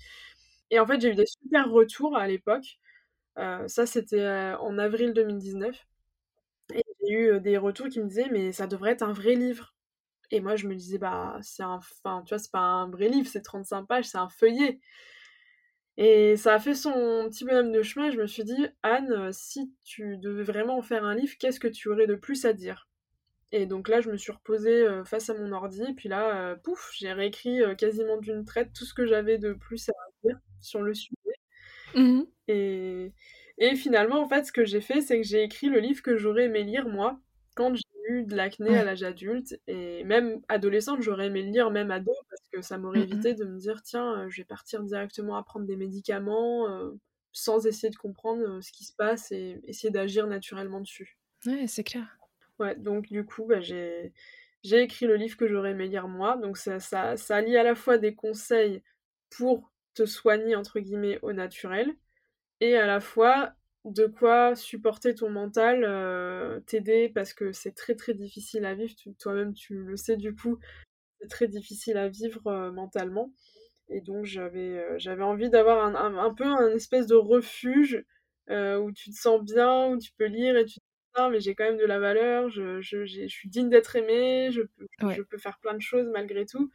Et 0.71 0.79
en 0.79 0.87
fait 0.87 1.01
j'ai 1.01 1.11
eu 1.11 1.15
des 1.15 1.25
super 1.27 1.69
retours 1.69 2.17
à 2.17 2.27
l'époque. 2.27 2.79
Euh, 3.39 3.67
ça 3.67 3.85
c'était 3.87 4.27
en 4.61 4.77
avril 4.79 5.13
2019. 5.13 5.87
Et 6.75 6.83
j'ai 7.07 7.13
eu 7.13 7.41
des 7.41 7.57
retours 7.57 7.89
qui 7.89 8.01
me 8.01 8.07
disaient 8.09 8.29
mais 8.31 8.51
ça 8.53 8.67
devrait 8.67 8.91
être 8.93 9.03
un 9.03 9.13
vrai 9.13 9.35
livre. 9.35 9.75
Et 10.31 10.41
moi 10.41 10.55
je 10.57 10.67
me 10.67 10.75
disais 10.75 10.99
bah 10.99 11.37
c'est 11.41 11.63
un, 11.63 11.75
enfin 11.77 12.23
tu 12.25 12.31
vois 12.35 12.39
c'est 12.39 12.51
pas 12.51 12.59
un 12.59 12.89
vrai 12.89 13.09
livre, 13.09 13.29
c'est 13.29 13.41
35 13.43 13.85
pages, 13.87 14.05
c'est 14.07 14.19
un 14.19 14.29
feuillet. 14.29 14.81
Et 15.97 16.35
ça 16.37 16.55
a 16.55 16.59
fait 16.59 16.73
son 16.73 17.27
petit 17.29 17.45
bonhomme 17.45 17.71
de 17.71 17.83
chemin 17.83 18.07
et 18.07 18.11
je 18.11 18.17
me 18.19 18.25
suis 18.27 18.43
dit 18.43 18.67
Anne, 18.83 19.31
si 19.33 19.71
tu 19.83 20.17
devais 20.17 20.43
vraiment 20.43 20.77
en 20.79 20.81
faire 20.81 21.03
un 21.05 21.13
livre, 21.15 21.35
qu'est-ce 21.39 21.59
que 21.59 21.67
tu 21.67 21.89
aurais 21.89 22.07
de 22.07 22.15
plus 22.15 22.45
à 22.45 22.53
dire? 22.53 22.88
Et 23.51 23.65
donc 23.65 23.87
là, 23.89 24.01
je 24.01 24.09
me 24.09 24.17
suis 24.17 24.31
reposée 24.31 24.85
face 25.05 25.29
à 25.29 25.33
mon 25.33 25.51
ordi, 25.51 25.83
et 25.83 25.93
puis 25.93 26.09
là, 26.09 26.55
pouf, 26.63 26.91
j'ai 26.97 27.11
réécrit 27.11 27.61
quasiment 27.77 28.17
d'une 28.17 28.45
traite 28.45 28.71
tout 28.73 28.85
ce 28.85 28.93
que 28.93 29.05
j'avais 29.05 29.37
de 29.37 29.53
plus 29.53 29.89
à 29.89 29.93
dire 30.23 30.39
sur 30.61 30.81
le 30.81 30.93
sujet. 30.93 31.15
Mmh 31.95 32.21
et... 32.47 33.13
et, 33.57 33.75
finalement, 33.75 34.21
en 34.21 34.27
fait, 34.27 34.45
ce 34.45 34.51
que 34.51 34.65
j'ai 34.65 34.81
fait, 34.81 35.01
c'est 35.01 35.19
que 35.19 35.27
j'ai 35.27 35.43
écrit 35.43 35.67
le 35.67 35.79
livre 35.79 36.01
que 36.01 36.17
j'aurais 36.17 36.45
aimé 36.45 36.63
lire, 36.63 36.87
moi, 36.87 37.19
quand 37.55 37.73
j'ai 37.75 37.83
eu 38.09 38.23
de 38.23 38.35
l'acné 38.35 38.77
à 38.77 38.83
l'âge 38.83 39.03
adulte, 39.03 39.59
et 39.67 40.03
même 40.03 40.41
adolescente, 40.47 41.01
j'aurais 41.01 41.27
aimé 41.27 41.43
le 41.43 41.51
lire, 41.51 41.71
même 41.71 41.91
ado, 41.91 42.11
parce 42.29 42.41
que 42.51 42.61
ça 42.61 42.77
m'aurait 42.77 42.99
mmh 42.99 43.03
évité 43.03 43.33
de 43.33 43.45
me 43.45 43.57
dire, 43.57 43.81
tiens, 43.81 44.27
je 44.29 44.41
vais 44.41 44.45
partir 44.45 44.83
directement 44.83 45.35
à 45.35 45.43
prendre 45.43 45.65
des 45.65 45.75
médicaments, 45.75 46.67
sans 47.31 47.65
essayer 47.65 47.89
de 47.89 47.95
comprendre 47.97 48.61
ce 48.61 48.71
qui 48.71 48.83
se 48.83 48.93
passe 48.93 49.31
et 49.31 49.59
essayer 49.65 49.91
d'agir 49.91 50.27
naturellement 50.27 50.81
dessus. 50.81 51.17
Ouais, 51.45 51.67
c'est 51.67 51.83
clair. 51.83 52.18
Ouais, 52.59 52.75
donc 52.75 53.07
du 53.07 53.25
coup, 53.25 53.45
bah, 53.45 53.61
j'ai, 53.61 54.11
écrit 54.63 55.05
le 55.07 55.15
livre 55.15 55.37
que 55.37 55.47
j'aurais 55.47 55.71
aimé 55.71 55.87
lire 55.87 56.07
moi. 56.07 56.37
Donc 56.37 56.57
ça, 56.57 56.79
ça, 56.79 57.15
ça 57.17 57.37
allie 57.37 57.57
à 57.57 57.63
la 57.63 57.75
fois 57.75 57.97
des 57.97 58.15
conseils 58.15 58.83
pour 59.29 59.71
te 59.93 60.05
soigner, 60.05 60.55
entre 60.55 60.79
guillemets, 60.79 61.19
au 61.21 61.33
naturel, 61.33 61.95
et 62.61 62.77
à 62.77 62.87
la 62.87 62.99
fois 63.01 63.53
de 63.85 64.05
quoi 64.07 64.55
supporter 64.55 65.15
ton 65.15 65.29
mental, 65.29 65.83
euh, 65.85 66.59
t'aider, 66.61 67.09
parce 67.09 67.33
que 67.33 67.51
c'est 67.53 67.73
très 67.73 67.95
très 67.95 68.13
difficile 68.13 68.65
à 68.65 68.75
vivre, 68.75 68.93
toi-même 69.19 69.53
tu 69.53 69.75
le 69.75 69.97
sais 69.97 70.17
du 70.17 70.35
coup, 70.35 70.59
c'est 71.21 71.29
très 71.29 71.47
difficile 71.47 71.97
à 71.97 72.09
vivre 72.09 72.47
euh, 72.47 72.71
mentalement. 72.71 73.33
Et 73.89 74.01
donc 74.01 74.25
j'avais, 74.25 74.79
euh, 74.79 75.21
envie 75.23 75.49
d'avoir 75.49 75.85
un, 75.85 76.33
peu 76.35 76.45
un 76.45 76.69
espèce 76.75 77.07
de 77.07 77.15
refuge 77.15 78.05
où 78.49 78.91
tu 78.93 79.11
te 79.11 79.15
sens 79.15 79.43
bien, 79.43 79.89
où 79.89 79.97
tu 79.99 80.11
peux 80.13 80.25
lire 80.25 80.57
et 80.57 80.65
tu 80.65 80.79
mais 81.27 81.41
j'ai 81.41 81.55
quand 81.55 81.65
même 81.65 81.77
de 81.77 81.85
la 81.85 81.99
valeur, 81.99 82.49
je, 82.49 82.79
je, 82.79 83.05
je 83.05 83.27
suis 83.27 83.49
digne 83.49 83.69
d'être 83.69 83.95
aimée, 83.95 84.49
je 84.51 84.61
peux, 84.61 84.87
je 85.11 85.21
peux 85.21 85.37
faire 85.37 85.59
plein 85.59 85.73
de 85.73 85.81
choses 85.81 86.07
malgré 86.13 86.45
tout. 86.45 86.71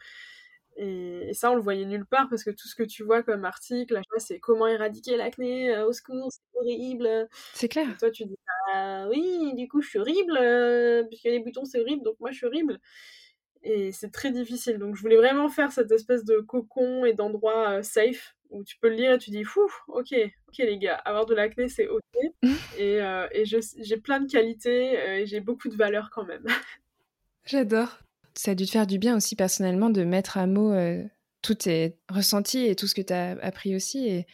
Et, 0.76 1.31
ça, 1.35 1.50
on 1.50 1.55
le 1.55 1.62
voyait 1.62 1.85
nulle 1.85 2.06
part 2.06 2.29
parce 2.29 2.44
que 2.44 2.50
tout 2.50 2.69
ce 2.69 2.75
que 2.75 2.82
tu 2.82 3.05
vois 3.05 3.23
comme 3.23 3.44
article, 3.44 4.00
c'est 4.19 4.41
comment 4.41 4.67
éradiquer 4.67 5.17
l'acné, 5.17 5.75
euh, 5.75 5.87
au 5.87 5.93
secours, 5.93 6.31
c'est 6.32 6.58
horrible. 6.58 7.29
C'est 7.52 7.69
clair. 7.69 7.96
toi, 7.99 8.11
tu 8.11 8.25
dis, 8.25 8.37
ah 8.73 9.06
oui, 9.08 9.55
du 9.55 9.69
coup, 9.69 9.81
je 9.82 9.88
suis 9.88 9.99
horrible, 9.99 10.37
euh, 10.41 11.05
puisque 11.05 11.25
les 11.25 11.38
boutons, 11.38 11.64
c'est 11.64 11.81
horrible, 11.81 12.02
donc 12.02 12.17
moi, 12.20 12.31
je 12.32 12.38
suis 12.38 12.46
horrible. 12.46 12.81
Et 13.62 13.93
c'est 13.93 14.11
très 14.11 14.31
difficile. 14.31 14.79
Donc, 14.79 14.96
je 14.96 15.00
voulais 15.00 15.17
vraiment 15.17 15.49
faire 15.49 15.73
cette 15.73 15.91
espèce 15.93 16.25
de 16.25 16.41
cocon 16.41 17.05
et 17.05 17.14
d'endroit 17.14 17.79
euh, 17.79 17.82
safe 17.82 18.34
où 18.50 18.64
tu 18.64 18.76
peux 18.79 18.88
le 18.88 18.96
lire 18.96 19.12
et 19.12 19.19
tu 19.19 19.31
dis, 19.31 19.44
fou, 19.44 19.69
ok, 19.89 20.15
ok 20.48 20.58
les 20.58 20.79
gars, 20.79 20.96
avoir 20.96 21.27
de 21.27 21.34
l'acné 21.34 21.69
c'est 21.69 21.89
ok. 21.89 22.03
et, 22.79 23.01
euh, 23.01 23.27
et 23.32 23.44
j'ai 23.44 23.96
plein 23.96 24.20
de 24.20 24.31
qualités 24.31 24.98
euh, 24.98 25.19
et 25.19 25.27
j'ai 25.27 25.41
beaucoup 25.41 25.69
de 25.69 25.77
valeur 25.77 26.10
quand 26.10 26.24
même. 26.24 26.44
J'adore. 27.44 27.98
Ça 28.34 28.53
a 28.53 28.55
dû 28.55 28.67
te 28.67 28.70
faire 28.70 28.86
du 28.86 28.98
bien 28.98 29.17
aussi 29.17 29.36
personnellement 29.36 29.91
de 29.91 30.03
mettre 30.03 30.39
à 30.39 30.46
mot 30.46 30.72
euh, 30.72 31.05
tous 31.43 31.55
tes 31.55 31.96
ressentis 32.08 32.67
et 32.67 32.74
tout 32.74 32.86
ce 32.89 32.94
que 32.94 33.03
tu 33.03 33.13
as 33.13 33.39
appris 33.43 33.77
aussi. 33.77 34.08
Et, 34.08 34.27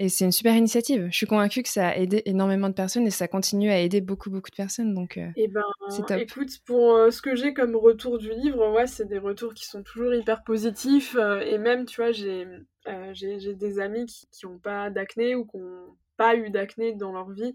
et 0.00 0.08
c'est 0.08 0.24
une 0.24 0.32
super 0.32 0.56
initiative. 0.56 1.08
Je 1.10 1.16
suis 1.16 1.26
convaincue 1.26 1.62
que 1.62 1.68
ça 1.68 1.88
a 1.88 1.96
aidé 1.96 2.22
énormément 2.24 2.68
de 2.68 2.74
personnes 2.74 3.06
et 3.06 3.10
ça 3.10 3.28
continue 3.28 3.70
à 3.70 3.78
aider 3.78 4.00
beaucoup, 4.00 4.30
beaucoup 4.30 4.50
de 4.50 4.56
personnes. 4.56 4.94
Donc, 4.94 5.16
euh, 5.16 5.28
eh 5.36 5.46
ben, 5.46 5.62
c'est 5.90 6.04
top. 6.06 6.18
Écoute, 6.18 6.58
pour 6.64 7.12
ce 7.12 7.22
que 7.22 7.36
j'ai 7.36 7.54
comme 7.54 7.76
retour 7.76 8.18
du 8.18 8.30
livre, 8.30 8.72
ouais, 8.72 8.86
c'est 8.86 9.06
des 9.06 9.18
retours 9.18 9.54
qui 9.54 9.66
sont 9.66 9.82
toujours 9.82 10.12
hyper 10.12 10.42
positifs. 10.42 11.16
et 11.44 11.58
même, 11.58 11.84
tu 11.86 12.00
vois, 12.00 12.10
j'ai 12.10 12.46
euh, 12.88 13.10
j'ai 13.12 13.54
des 13.54 13.78
amis 13.78 14.06
qui 14.06 14.46
n'ont 14.46 14.58
pas 14.58 14.90
d'acné 14.90 15.34
ou 15.34 15.44
qui 15.46 15.58
n'ont 15.58 15.96
pas 16.16 16.34
eu 16.34 16.50
d'acné 16.50 16.94
dans 16.94 17.12
leur 17.12 17.30
vie 17.30 17.54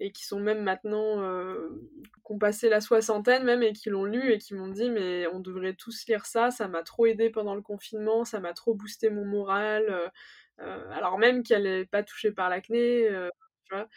et 0.00 0.10
qui 0.10 0.24
sont 0.24 0.40
même 0.40 0.62
maintenant, 0.62 1.22
euh, 1.22 1.68
qui 2.26 2.32
ont 2.32 2.38
passé 2.38 2.68
la 2.68 2.80
soixantaine 2.80 3.44
même 3.44 3.62
et 3.62 3.72
qui 3.72 3.90
l'ont 3.90 4.04
lu 4.04 4.32
et 4.32 4.38
qui 4.38 4.54
m'ont 4.54 4.68
dit 4.68 4.90
mais 4.90 5.26
on 5.28 5.38
devrait 5.38 5.74
tous 5.74 6.06
lire 6.08 6.26
ça, 6.26 6.50
ça 6.50 6.66
m'a 6.66 6.82
trop 6.82 7.06
aidé 7.06 7.30
pendant 7.30 7.54
le 7.54 7.62
confinement, 7.62 8.24
ça 8.24 8.40
m'a 8.40 8.52
trop 8.52 8.74
boosté 8.74 9.10
mon 9.10 9.24
moral, 9.24 9.86
euh, 9.88 10.08
alors 10.58 11.18
même 11.18 11.42
qu'elle 11.42 11.64
n'est 11.64 11.86
pas 11.86 12.02
touchée 12.02 12.30
par 12.30 12.48
l'acné, 12.48 13.08
tu 13.64 13.74
vois. 13.74 13.88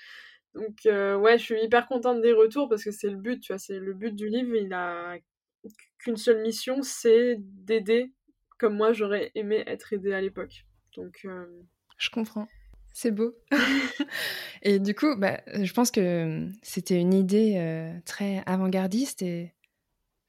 Donc 0.56 0.80
ouais, 0.86 1.38
je 1.38 1.44
suis 1.44 1.64
hyper 1.64 1.88
contente 1.88 2.22
des 2.22 2.34
retours 2.34 2.70
parce 2.70 2.84
que 2.84 2.92
c'est 2.92 3.10
le 3.10 3.18
but, 3.18 3.40
tu 3.40 3.54
vois, 3.54 3.60
c'est 3.60 3.80
le 3.80 3.94
but 3.94 4.16
du 4.16 4.28
livre, 4.28 4.56
il 4.56 4.74
a 4.74 5.18
qu'une 6.00 6.18
seule 6.18 6.42
mission, 6.42 6.82
c'est 6.82 7.36
d'aider 7.40 8.12
comme 8.58 8.76
moi 8.76 8.94
j'aurais 8.94 9.32
aimé 9.36 9.64
être 9.68 9.94
aidée 9.94 10.14
à 10.14 10.22
l'époque. 10.22 10.66
Donc, 10.96 11.22
euh, 11.26 11.46
je 11.98 12.10
comprends. 12.10 12.48
C'est 12.92 13.12
beau. 13.12 13.36
et 14.64 14.80
du 14.80 14.96
coup, 14.96 15.16
bah, 15.18 15.42
je 15.48 15.72
pense 15.74 15.92
que 15.92 16.48
c'était 16.64 17.00
une 17.00 17.14
idée 17.14 17.56
euh, 17.58 17.94
très 18.06 18.44
avant-gardiste 18.46 19.22
et 19.22 19.54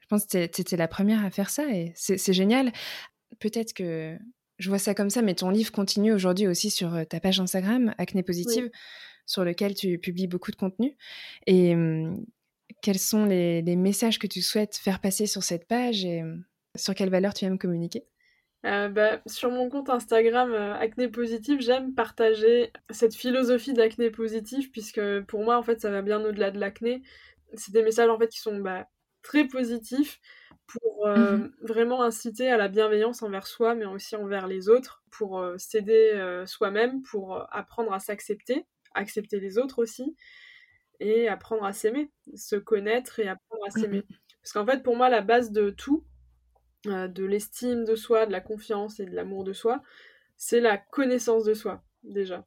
je 0.01 0.07
pense 0.09 0.27
que 0.27 0.47
tu 0.47 0.61
étais 0.61 0.77
la 0.77 0.89
première 0.89 1.25
à 1.25 1.31
faire 1.31 1.51
ça 1.51 1.69
et 1.69 1.93
c'est 1.95 2.33
génial. 2.33 2.73
Peut-être 3.41 3.73
que 3.75 4.19
je 4.59 4.69
vois 4.69 4.79
ça 4.79 4.95
comme 4.95 5.11
ça, 5.11 5.23
mais 5.23 5.35
ton 5.35 5.51
livre 5.51 5.73
continue 5.73 6.13
aujourd'hui 6.13 6.47
aussi 6.47 6.71
sur 6.71 6.95
euh, 6.95 7.05
ta 7.05 7.21
page 7.21 7.41
Instagram, 7.41 7.95
Acné 7.99 8.23
Positive, 8.23 8.71
sur 9.27 9.45
lequel 9.45 9.75
tu 9.75 9.99
publies 9.99 10.27
beaucoup 10.27 10.51
de 10.51 10.57
contenu. 10.57 10.97
Et 11.47 11.75
quels 12.83 12.99
sont 12.99 13.25
les, 13.25 13.63
les, 13.63 13.77
messages 13.77 14.19
que 14.19 14.27
tu 14.27 14.41
souhaites 14.41 14.77
faire 14.77 15.01
passer 15.01 15.27
sur 15.27 15.43
cette 15.43 15.67
page 15.67 16.05
et 16.05 16.23
sur 16.77 16.95
quelles 16.95 17.11
valeurs 17.11 17.35
tu 17.35 17.45
aimes 17.45 17.59
communiquer? 17.59 18.05
Euh, 18.67 18.89
bah, 18.89 19.21
sur 19.27 19.51
mon 19.51 19.69
compte 19.69 19.89
Instagram 19.89 20.53
euh, 20.53 20.75
Acné 20.75 21.09
Positif, 21.09 21.61
j'aime 21.61 21.95
partager 21.95 22.73
cette 22.91 23.15
philosophie 23.15 23.73
d'acné 23.73 24.11
positif, 24.11 24.73
puisque 24.73 25.01
pour 25.23 25.45
moi, 25.45 25.59
en 25.59 25.63
fait, 25.63 25.81
ça 25.81 25.91
va 25.91 26.03
bien 26.03 26.21
au-delà 26.25 26.51
de 26.51 26.59
l'acné. 26.59 27.03
C'est 27.55 27.73
des 27.73 27.83
messages, 27.83 28.09
en 28.09 28.19
fait, 28.19 28.29
qui 28.29 28.41
sont 28.41 28.59
bah, 28.59 28.89
très 29.23 29.47
positifs 29.47 30.21
pour 30.69 31.07
euh, 31.07 31.37
mmh 31.39 31.53
vraiment 31.63 32.03
inciter 32.03 32.51
à 32.51 32.57
la 32.57 32.69
bienveillance 32.69 33.23
envers 33.23 33.47
soi, 33.47 33.75
mais 33.75 33.87
aussi 33.87 34.17
envers 34.17 34.47
les 34.47 34.69
autres, 34.69 35.03
pour 35.11 35.45
s'aider 35.59 36.43
soi-même, 36.47 37.03
pour 37.03 37.47
apprendre 37.55 37.93
à 37.93 38.01
s'accepter, 38.01 38.67
accepter 38.95 39.41
les 39.41 39.59
autres 39.59 39.81
aussi, 39.83 40.17
et 41.01 41.29
apprendre 41.29 41.65
à 41.65 41.73
s'aimer, 41.73 42.11
se 42.35 42.57
connaître 42.57 43.21
et 43.21 43.29
apprendre 43.29 43.65
à 43.67 43.71
mmh 43.75 43.81
s'aimer. 43.81 44.03
Parce 44.43 44.53
qu'en 44.53 44.67
fait, 44.67 44.83
pour 44.83 44.97
moi, 44.97 45.09
la 45.09 45.21
base 45.23 45.53
de 45.53 45.71
tout, 45.71 46.05
euh, 46.87 47.09
de 47.09 47.25
l'estime 47.25 47.85
de 47.85 47.97
soi, 47.97 48.27
de 48.27 48.33
la 48.33 48.41
confiance 48.41 49.01
et 49.01 49.07
de 49.07 49.15
l'amour 49.15 49.45
de 49.45 49.53
soi, 49.53 49.83
c'est 50.37 50.61
la 50.61 50.79
connaissance 50.79 51.45
de 51.45 51.55
soi, 51.55 51.85
déjà. 52.05 52.47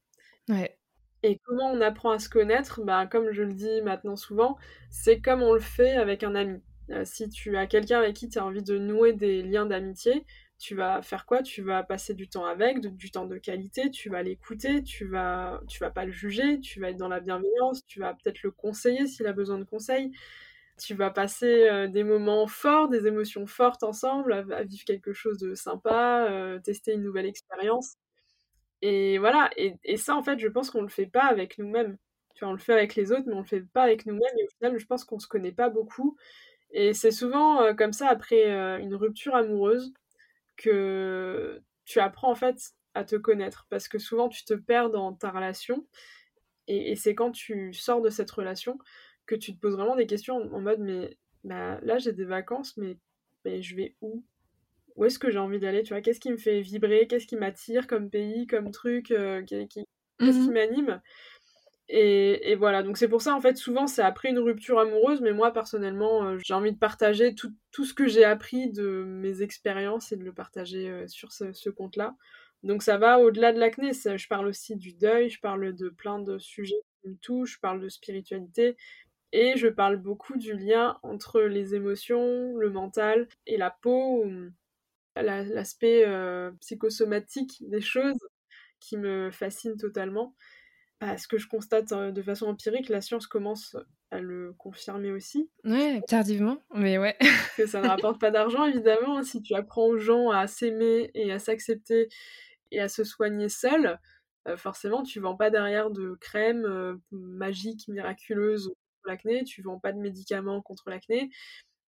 Ouais. 0.50 0.78
Et 1.24 1.40
comment 1.46 1.72
on 1.72 1.82
apprend 1.82 2.12
à 2.12 2.20
se 2.20 2.30
connaître? 2.30 2.82
Ben, 2.84 3.08
Comme 3.08 3.32
je 3.32 3.44
le 3.44 3.54
dis 3.54 3.82
maintenant 3.82 4.16
souvent, 4.16 4.58
c'est 4.90 5.22
comme 5.22 5.42
on 5.44 5.54
le 5.54 5.60
fait 5.60 5.96
avec 5.96 6.24
un 6.24 6.36
ami. 6.36 6.62
Euh, 6.90 7.06
si 7.06 7.30
tu 7.30 7.56
as 7.58 7.68
quelqu'un 7.68 8.00
avec 8.00 8.16
qui 8.16 8.28
tu 8.28 8.40
as 8.40 8.46
envie 8.46 8.64
de 8.64 8.78
nouer 8.78 9.14
des 9.14 9.44
liens 9.44 9.66
d'amitié, 9.66 10.26
tu 10.58 10.76
vas 10.76 11.02
faire 11.02 11.26
quoi? 11.26 11.42
Tu 11.42 11.62
vas 11.62 11.84
passer 11.84 12.14
du 12.14 12.28
temps 12.28 12.46
avec, 12.46 12.80
du 12.80 13.12
temps 13.12 13.26
de 13.26 13.38
qualité, 13.38 13.92
tu 13.92 14.10
vas 14.10 14.24
l'écouter, 14.24 14.84
tu 14.84 15.06
vas, 15.08 15.62
tu 15.68 15.80
vas 15.80 15.92
pas 15.92 16.06
le 16.06 16.12
juger, 16.12 16.60
tu 16.60 16.80
vas 16.80 16.90
être 16.90 16.98
dans 16.98 17.08
la 17.08 17.20
bienveillance, 17.20 17.86
tu 17.86 18.00
vas 18.00 18.14
peut-être 18.14 18.44
le 18.44 18.52
conseiller 18.52 19.08
s'il 19.08 19.28
a 19.28 19.34
besoin 19.34 19.58
de 19.58 19.64
conseils 19.64 20.12
tu 20.82 20.96
vas 20.96 21.12
passer 21.12 21.70
euh, 21.70 21.88
des 21.88 22.04
moments 22.04 22.48
forts, 22.48 22.90
des 22.90 23.08
émotions 23.08 23.46
fortes 23.48 23.84
ensemble, 23.84 24.34
à, 24.34 24.64
vivre 24.64 24.84
quelque 24.86 25.14
chose 25.14 25.38
de 25.38 25.54
sympa, 25.56 26.28
euh, 26.30 26.60
tester 26.60 26.94
une 26.94 27.04
nouvelle 27.04 27.26
expérience. 27.26 27.96
Et 28.82 29.20
voilà, 29.20 29.50
et, 29.58 29.98
ça 29.98 30.16
en 30.16 30.24
fait, 30.24 30.40
je 30.40 30.48
pense 30.48 30.72
qu'on 30.72 30.82
le 30.82 30.90
fait 30.90 31.06
pas 31.08 31.26
avec 31.26 31.58
nous-mêmes. 31.60 31.98
Tu 32.36 32.44
vois, 32.44 32.50
on 32.50 32.54
le 32.54 32.60
fait 32.60 32.74
avec 32.74 32.96
les 32.96 33.12
autres, 33.12 33.26
mais 33.28 33.34
on 33.34 33.42
le 33.42 33.46
fait 33.46 33.62
pas 33.62 33.84
avec 33.84 34.06
nous-mêmes. 34.06 34.38
Et 34.40 34.44
au 34.44 34.50
final, 34.58 34.80
je 34.80 34.86
pense 34.88 35.06
qu'on 35.06 35.20
se 35.20 35.28
connaît 35.28 35.52
pas 35.52 35.70
beaucoup. 35.70 36.18
Et 36.72 36.94
c'est 36.94 37.12
souvent 37.12 37.62
euh, 37.62 37.74
comme 37.74 37.94
ça 37.94 38.08
après 38.08 38.50
une 38.82 38.96
rupture 38.96 39.36
amoureuse 39.36 39.94
que 40.58 41.62
tu 41.86 42.00
apprends 42.00 42.32
en 42.32 42.36
fait 42.36 42.72
à 42.94 43.04
te 43.04 43.16
connaître, 43.16 43.68
parce 43.70 43.88
que 43.88 44.00
souvent 44.00 44.30
tu 44.30 44.44
te 44.46 44.54
perds 44.54 44.90
dans 44.90 45.14
ta 45.14 45.32
relation. 45.32 45.86
et 46.68 46.96
c'est 46.96 47.16
quand 47.16 47.32
tu 47.32 47.74
sors 47.74 48.02
de 48.02 48.10
cette 48.10 48.32
relation 48.32 48.78
que 49.26 49.36
tu 49.36 49.54
te 49.54 49.60
poses 49.60 49.76
vraiment 49.76 49.96
des 49.96 50.08
questions 50.08 50.36
en, 50.54 50.60
mode 50.60 50.80
mais 50.80 51.18
bah, 51.44 51.80
là 51.84 51.98
j'ai 51.98 52.12
des 52.12 52.26
vacances 52.26 52.76
mais, 52.78 52.98
mais 53.46 53.62
je 53.62 53.76
vais 53.76 53.96
où? 54.02 54.24
Où 54.98 55.06
est-ce 55.06 55.20
que 55.20 55.32
j'ai 55.32 55.38
envie 55.38 55.60
d'aller 55.60 55.84
Tu 55.84 55.94
vois, 55.94 56.02
qu'est-ce 56.02 56.20
qui 56.20 56.30
me 56.32 56.38
fait 56.38 56.60
vibrer? 56.62 57.08
Qu'est-ce 57.08 57.26
qui 57.26 57.38
m'attire 57.38 57.88
comme 57.88 58.10
pays, 58.10 58.46
comme 58.46 58.72
truc 58.72 59.12
euh, 59.12 59.42
qui, 59.44 59.68
Qu'est-ce 59.68 60.38
qui 60.38 60.50
mmh 60.50 60.54
m'anime? 60.54 61.02
Et, 61.94 62.56
voilà, 62.56 62.84
donc 62.84 62.98
c'est 62.98 63.10
pour 63.10 63.22
ça 63.22 63.36
en 63.36 63.42
fait 63.42 63.58
souvent 63.58 63.86
c'est 63.86 64.02
après 64.02 64.30
une 64.30 64.40
rupture 64.40 64.80
amoureuse, 64.80 65.20
mais 65.20 65.34
moi 65.34 65.52
personnellement 65.52 66.24
euh, 66.24 66.38
j'ai 66.42 66.54
envie 66.54 66.72
de 66.72 66.78
partager 66.78 67.36
tout, 67.36 67.54
tout 67.72 67.84
ce 67.84 67.94
que 67.94 68.08
j'ai 68.08 68.24
appris 68.24 68.72
de 68.72 69.04
mes 69.06 69.42
expériences 69.42 70.14
et 70.14 70.16
de 70.16 70.24
le 70.24 70.32
partager 70.32 70.90
euh, 70.90 71.08
sur 71.08 71.34
ce, 71.34 71.70
compte-là. 71.70 72.16
Donc 72.64 72.82
ça 72.82 72.98
va 72.98 73.20
au-delà 73.20 73.52
de 73.52 73.60
l'acné, 73.60 73.92
je 73.92 74.28
parle 74.30 74.48
aussi 74.48 74.78
du 74.78 74.94
deuil, 74.94 75.30
je 75.30 75.42
parle 75.42 75.76
de 75.76 75.90
plein 75.90 76.20
de 76.20 76.40
sujets 76.40 76.82
qui 77.02 77.10
me 77.10 77.18
touchent, 77.18 77.56
je 77.56 77.60
parle 77.60 77.82
de 77.82 77.90
spiritualité, 77.90 78.78
et 79.34 79.58
je 79.58 79.68
parle 79.68 79.98
beaucoup 79.98 80.38
du 80.38 80.54
lien 80.54 80.98
entre 81.04 81.42
les 81.42 81.76
émotions, 81.76 82.56
le 82.56 82.70
mental 82.70 83.28
et 83.48 83.58
la 83.58 83.70
peau, 83.70 84.26
l'aspect 85.18 86.06
euh, 86.08 86.52
psychosomatique 86.62 87.58
des 87.70 87.82
choses 87.82 88.20
qui 88.80 88.98
me 88.98 89.30
fascine 89.32 89.76
totalement. 89.78 90.36
Parce 91.02 91.26
que 91.26 91.40
je 91.40 91.48
constate 91.48 91.92
euh, 91.94 92.12
de 92.12 92.22
façon 92.22 92.46
empirique, 92.46 92.88
la 92.88 93.02
science 93.02 93.26
commence 93.26 93.76
à 94.12 94.20
le 94.20 94.54
confirmer 94.54 95.12
aussi. 95.12 95.50
Ouais, 95.64 96.00
tardivement, 96.08 96.64
mais 96.76 97.00
ouais. 97.00 97.18
que 97.58 97.66
ça 97.66 97.82
ne 97.82 97.88
rapporte 97.88 98.22
pas 98.22 98.30
d'argent, 98.30 98.66
évidemment. 98.66 99.18
Hein. 99.18 99.24
Si 99.24 99.42
tu 99.42 99.56
apprends 99.56 99.88
aux 99.88 99.98
gens 99.98 100.30
à 100.30 100.46
s'aimer 100.46 101.10
et 101.16 101.32
à 101.32 101.40
s'accepter 101.40 102.08
et 102.70 102.80
à 102.80 102.88
se 102.88 103.04
soigner 103.04 103.50
seuls, 103.50 104.00
euh, 104.48 104.58
forcément, 104.58 105.02
tu 105.02 105.20
vends 105.20 105.36
pas 105.36 105.50
derrière 105.50 105.90
de 105.90 106.14
crème 106.22 107.00
magique, 107.10 107.88
miraculeuse 107.88 108.72
l'acné, 109.06 109.44
tu 109.44 109.64
vends 109.64 109.80
pas 109.80 109.94
de 109.94 110.00
médicaments 110.00 110.62
contre 110.62 110.92
l'acné. 110.92 111.32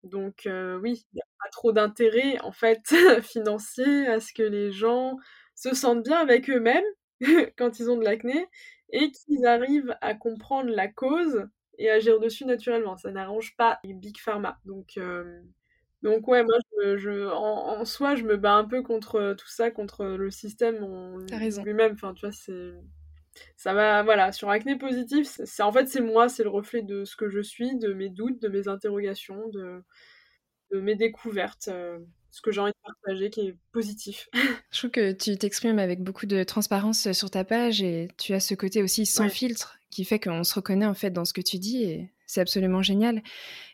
Donc 0.05 0.47
euh, 0.47 0.79
oui, 0.79 1.05
il 1.12 1.17
n'y 1.17 1.21
a 1.21 1.26
pas 1.43 1.50
trop 1.50 1.73
d'intérêt 1.73 2.38
en 2.40 2.52
fait 2.52 2.81
financier 3.23 4.07
à 4.07 4.21
ce 4.21 4.33
que 4.33 4.43
les 4.45 4.71
gens 4.71 5.17
se 5.55 5.75
sentent 5.75 6.05
bien 6.05 6.19
avec 6.19 6.49
eux-mêmes 6.49 6.85
quand 7.59 7.81
ils 7.81 7.90
ont 7.90 7.99
de 7.99 8.05
l'acné 8.05 8.47
et 8.92 9.11
qu'ils 9.11 9.47
arrivent 9.47 9.97
à 10.00 10.14
comprendre 10.14 10.70
la 10.70 10.88
cause 10.88 11.49
et 11.78 11.90
agir 11.90 12.20
dessus 12.20 12.44
naturellement. 12.44 12.97
Ça 12.97 13.11
n'arrange 13.11 13.56
pas 13.56 13.78
les 13.85 13.94
big 13.94 14.18
pharma. 14.18 14.59
Donc 14.64 14.92
euh, 14.99 15.40
donc 16.02 16.28
ouais, 16.28 16.42
moi 16.42 16.56
je, 16.97 17.28
en, 17.28 17.85
soi 17.85 18.14
je 18.14 18.25
me 18.25 18.37
bats 18.37 18.54
un 18.54 18.64
peu 18.64 18.82
contre 18.82 19.35
tout 19.38 19.49
ça, 19.49 19.70
contre 19.70 20.04
le 20.04 20.30
système 20.30 20.82
en 20.82 21.18
lui-même. 21.62 21.92
Enfin 21.92 22.14
tu 22.14 22.26
vois 22.26 22.32
c'est 22.32 22.73
ça 23.56 23.75
va, 23.75 24.02
voilà, 24.02 24.32
sur 24.32 24.50
acné 24.50 24.76
positif, 24.76 25.26
c'est 25.26 25.62
en 25.62 25.73
fait 25.73 25.88
c'est 25.88 26.00
moi, 26.00 26.28
c'est 26.28 26.42
le 26.42 26.50
reflet 26.50 26.82
de 26.82 27.04
ce 27.04 27.16
que 27.16 27.28
je 27.28 27.40
suis, 27.40 27.76
de 27.76 27.92
mes 27.92 28.09
doutes, 28.09 28.40
de 28.40 28.49
mes 28.49 28.68
interrogations, 28.68 29.49
de, 29.49 29.82
mes 30.73 30.94
découvertes, 30.94 31.68
euh, 31.68 31.99
ce 32.30 32.40
que 32.42 32.52
j'ai 32.52 32.60
envie 32.60 32.72
de 32.72 32.76
partager 32.82 33.30
qui 33.30 33.40
est 33.40 33.56
positif. 33.72 34.28
je 34.70 34.78
trouve 34.78 34.90
que 34.90 35.12
tu 35.12 35.37
t'exprimes 35.37 35.78
avec 35.78 36.02
beaucoup 36.02 36.26
de 36.26 36.42
transparence 36.44 37.10
sur 37.12 37.30
ta 37.30 37.44
page 37.44 37.82
et 37.82 38.08
tu 38.18 38.34
as 38.34 38.40
ce 38.40 38.54
côté 38.54 38.82
aussi 38.82 39.06
sans 39.06 39.28
filtre 39.28 39.78
qui 39.90 40.04
fait 40.04 40.20
qu'on 40.20 40.44
se 40.44 40.54
reconnaît 40.54 40.87
en 40.87 40.94
fait 40.94 41.10
dans 41.10 41.25
ce 41.25 41.32
que 41.32 41.40
tu 41.40 41.58
dis 41.58 41.82
et 41.84 42.12
c'est 42.26 42.40
absolument 42.40 42.82
génial. 42.82 43.22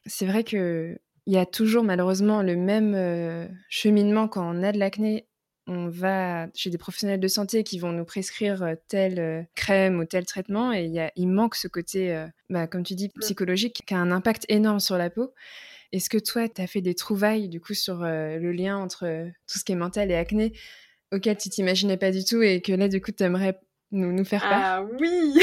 C'est 0.06 0.26
vrai 0.26 0.44
que 0.44 0.98
il 1.26 1.34
y 1.34 1.38
a 1.38 1.46
toujours 1.46 1.82
malheureusement 1.82 2.40
le 2.42 2.56
même 2.56 2.94
euh, 2.94 3.48
cheminement 3.68 4.28
quand 4.28 4.48
on 4.48 4.62
a 4.62 4.72
de 4.72 4.78
l'acné 4.78 5.26
on 5.66 5.88
va 5.88 6.46
chez 6.54 6.70
des 6.70 6.78
professionnels 6.78 7.20
de 7.20 7.28
santé 7.28 7.64
qui 7.64 7.78
vont 7.78 7.92
nous 7.92 8.04
prescrire 8.04 8.62
euh, 8.62 8.74
telle 8.88 9.18
euh, 9.18 9.42
crème 9.54 9.98
ou 9.98 10.04
tel 10.04 10.24
traitement 10.24 10.72
et 10.72 10.86
y 10.86 11.00
a, 11.00 11.10
il 11.16 11.28
manque 11.28 11.56
ce 11.56 11.68
côté, 11.68 12.14
euh, 12.14 12.26
bah, 12.50 12.66
comme 12.66 12.84
tu 12.84 12.94
dis, 12.94 13.08
psychologique 13.20 13.82
qui 13.86 13.94
a 13.94 13.98
un 13.98 14.12
impact 14.12 14.46
énorme 14.48 14.80
sur 14.80 14.96
la 14.96 15.10
peau. 15.10 15.32
Est-ce 15.92 16.10
que 16.10 16.18
toi, 16.18 16.48
tu 16.48 16.60
as 16.60 16.66
fait 16.66 16.80
des 16.80 16.94
trouvailles 16.94 17.48
du 17.48 17.60
coup 17.60 17.74
sur 17.74 17.98
le 18.02 18.52
lien 18.52 18.76
entre 18.76 19.26
tout 19.46 19.58
ce 19.58 19.64
qui 19.64 19.72
est 19.72 19.76
mental 19.76 20.10
et 20.10 20.16
acné 20.16 20.52
auquel 21.12 21.36
tu 21.36 21.48
t'imaginais 21.48 21.96
pas 21.96 22.10
du 22.10 22.24
tout 22.24 22.42
et 22.42 22.60
que 22.60 22.72
là, 22.72 22.88
du 22.88 23.00
coup, 23.00 23.12
tu 23.12 23.22
aimerais 23.22 23.58
nous, 23.92 24.12
nous 24.12 24.24
faire 24.24 24.42
part? 24.42 24.52
Ah 24.52 24.84
oui 25.00 25.38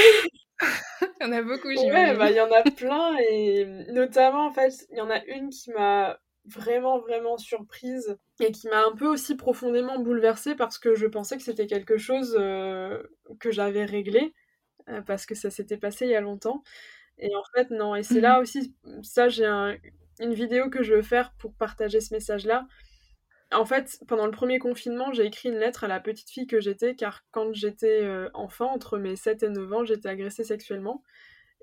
Il 1.22 1.26
y 1.26 1.26
en 1.26 1.32
a 1.32 1.42
beaucoup, 1.42 1.70
j'imagine. 1.72 2.18
Bah, 2.18 2.30
il 2.30 2.36
y 2.36 2.42
en 2.42 2.52
a 2.52 2.64
plein 2.64 3.18
et 3.30 3.66
notamment, 3.92 4.48
en 4.48 4.54
fait, 4.54 4.74
il 4.92 4.98
y 4.98 5.02
en 5.02 5.10
a 5.10 5.24
une 5.26 5.50
qui 5.50 5.72
m'a 5.72 6.20
vraiment 6.46 7.00
vraiment 7.00 7.38
surprise 7.38 8.18
et 8.40 8.52
qui 8.52 8.68
m'a 8.68 8.86
un 8.86 8.96
peu 8.96 9.08
aussi 9.08 9.36
profondément 9.36 10.00
bouleversée 10.00 10.56
parce 10.56 10.78
que 10.78 10.94
je 10.96 11.08
pensais 11.08 11.38
que 11.38 11.44
c'était 11.44 11.68
quelque 11.68 11.98
chose 11.98 12.36
euh, 12.38 13.02
que 13.40 13.52
j'avais 13.52 13.86
réglé 13.86 14.34
euh, 14.90 15.02
parce 15.02 15.26
que 15.26 15.36
ça 15.36 15.50
s'était 15.50 15.78
passé 15.78 16.06
il 16.06 16.12
y 16.12 16.16
a 16.16 16.22
longtemps 16.22 16.62
et 17.18 17.34
en 17.34 17.44
fait 17.56 17.70
non 17.70 17.96
et 17.96 18.04
c'est 18.04 18.20
là 18.20 18.36
mhm. 18.36 18.42
aussi 18.42 18.76
ça 19.04 19.30
j'ai 19.30 19.46
une 20.20 20.34
vidéo 20.34 20.70
que 20.70 20.84
je 20.84 20.94
veux 20.94 21.02
faire 21.02 21.34
pour 21.40 21.54
partager 21.56 22.02
ce 22.02 22.14
message 22.14 22.46
là 22.46 22.68
en 23.52 23.66
fait 23.66 24.00
pendant 24.08 24.26
le 24.26 24.32
premier 24.32 24.60
confinement 24.60 25.12
j'ai 25.14 25.26
écrit 25.26 25.50
une 25.50 25.58
lettre 25.60 25.84
à 25.84 25.88
la 25.88 26.00
petite 26.00 26.30
fille 26.30 26.48
que 26.48 26.60
j'étais 26.60 26.96
car 26.96 27.24
quand 27.32 27.54
j'étais 27.54 28.02
euh, 28.04 28.30
enfant 28.34 28.72
entre 28.72 28.98
mes 28.98 29.16
7 29.16 29.44
et 29.44 29.50
9 29.50 29.74
ans 29.74 29.86
j'étais 29.86 30.10
agressée 30.10 30.44
sexuellement 30.44 31.04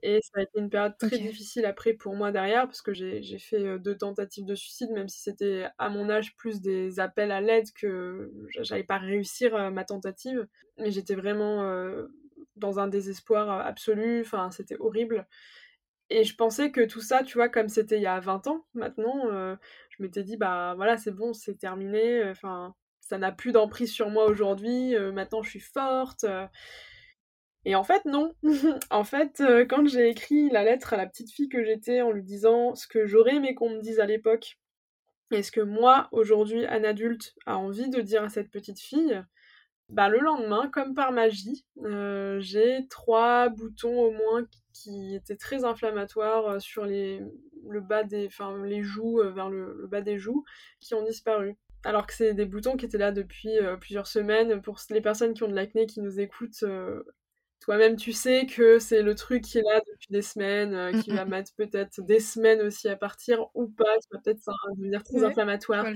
et 0.02 0.20
ça 0.22 0.40
a 0.40 0.42
été 0.42 0.58
une 0.58 0.70
période 0.70 0.96
très 0.98 1.18
difficile 1.18 1.64
après 1.66 1.92
pour 1.92 2.14
moi 2.14 2.32
derrière, 2.32 2.66
parce 2.66 2.82
que 2.82 2.92
j'ai 2.92 3.38
fait 3.38 3.78
deux 3.78 3.96
tentatives 3.96 4.46
de 4.46 4.54
suicide, 4.54 4.90
même 4.92 5.08
si 5.08 5.20
c'était 5.20 5.66
à 5.78 5.88
mon 5.88 6.08
âge 6.08 6.34
plus 6.36 6.60
des 6.60 7.00
appels 7.00 7.30
à 7.30 7.40
l'aide 7.40 7.70
que 7.74 8.32
j'allais 8.60 8.84
pas 8.84 8.98
réussir 8.98 9.70
ma 9.70 9.84
tentative. 9.84 10.46
Mais 10.78 10.90
j'étais 10.90 11.14
vraiment 11.14 11.62
dans 12.56 12.78
un 12.78 12.88
désespoir 12.88 13.50
absolu, 13.66 14.22
enfin 14.22 14.50
c'était 14.50 14.76
horrible. 14.80 15.26
Et 16.10 16.24
je 16.24 16.34
pensais 16.34 16.72
que 16.72 16.84
tout 16.84 17.00
ça, 17.00 17.22
tu 17.22 17.38
vois, 17.38 17.48
comme 17.48 17.68
c'était 17.68 17.96
il 17.96 18.02
y 18.02 18.06
a 18.06 18.20
20 18.20 18.48
ans 18.48 18.66
maintenant, 18.74 19.30
je 19.30 20.02
m'étais 20.02 20.24
dit, 20.24 20.36
bah 20.36 20.74
voilà, 20.76 20.96
c'est 20.96 21.12
bon, 21.12 21.32
c'est 21.32 21.54
terminé, 21.54 22.28
enfin, 22.28 22.74
ça 23.00 23.16
n'a 23.16 23.30
plus 23.32 23.52
d'emprise 23.52 23.92
sur 23.92 24.10
moi 24.10 24.26
aujourd'hui, 24.26 24.96
maintenant 25.12 25.42
je 25.42 25.50
suis 25.50 25.60
forte. 25.60 26.26
Et 27.64 27.74
en 27.74 27.84
fait, 27.84 28.04
non. 28.06 28.34
en 28.90 29.04
fait, 29.04 29.40
euh, 29.40 29.66
quand 29.66 29.86
j'ai 29.86 30.08
écrit 30.08 30.48
la 30.50 30.64
lettre 30.64 30.94
à 30.94 30.96
la 30.96 31.06
petite 31.06 31.30
fille 31.30 31.48
que 31.48 31.64
j'étais 31.64 32.00
en 32.00 32.10
lui 32.10 32.22
disant 32.22 32.74
ce 32.74 32.86
que 32.86 33.06
j'aurais 33.06 33.36
aimé 33.36 33.54
qu'on 33.54 33.70
me 33.70 33.80
dise 33.80 34.00
à 34.00 34.06
l'époque, 34.06 34.58
et 35.30 35.42
ce 35.42 35.52
que 35.52 35.60
moi, 35.60 36.08
aujourd'hui, 36.12 36.66
un 36.66 36.84
adulte, 36.84 37.34
a 37.46 37.56
envie 37.58 37.90
de 37.90 38.00
dire 38.00 38.24
à 38.24 38.28
cette 38.30 38.50
petite 38.50 38.80
fille, 38.80 39.22
bah, 39.88 40.08
le 40.08 40.18
lendemain, 40.20 40.68
comme 40.72 40.94
par 40.94 41.12
magie, 41.12 41.66
euh, 41.84 42.40
j'ai 42.40 42.86
trois 42.88 43.48
boutons 43.48 44.00
au 44.00 44.10
moins 44.10 44.44
qui 44.44 44.59
étaient 45.14 45.36
très 45.36 45.64
inflammatoires 45.64 46.46
euh, 46.46 46.58
sur 46.58 46.84
les, 46.84 47.20
le 47.68 47.80
bas 47.80 48.04
des, 48.04 48.26
enfin, 48.26 48.64
les 48.64 48.82
joues, 48.82 49.20
vers 49.34 49.50
le, 49.50 49.86
bas 49.86 50.00
des 50.00 50.18
joues, 50.18 50.44
qui 50.80 50.94
ont 50.94 51.04
disparu. 51.04 51.56
alors 51.84 52.06
que 52.06 52.14
c'est 52.14 52.34
des 52.34 52.46
boutons 52.46 52.76
qui 52.76 52.86
étaient 52.86 52.98
là 52.98 53.12
depuis 53.12 53.50
plusieurs 53.80 54.06
semaines. 54.06 54.62
Pour 54.62 54.78
les 54.90 55.00
personnes 55.00 55.34
qui 55.34 55.42
ont 55.42 55.48
de 55.48 55.54
l'acné 55.54 55.86
qui 55.86 56.00
nous 56.00 56.20
écoutent, 56.20 56.64
toi-même 57.60 57.96
tu 57.96 58.12
sais 58.12 58.46
que 58.46 58.78
c'est 58.78 59.02
le 59.02 59.14
truc 59.14 59.42
qui 59.42 59.58
est 59.58 59.62
là 59.62 59.80
depuis 59.86 60.08
des 60.10 60.22
semaines, 60.22 61.00
qui 61.02 61.10
va 61.10 61.24
mettre 61.26 61.52
peut-être 61.56 62.00
des 62.02 62.20
semaines 62.20 62.62
aussi 62.62 62.88
à 62.88 62.96
partir 62.96 63.46
ou 63.54 63.68
pas, 63.68 63.98
qui 63.98 64.08
va 64.12 64.20
peut-être 64.20 64.50
devenir 64.76 65.02
très 65.02 65.22
inflammatoire. 65.24 65.86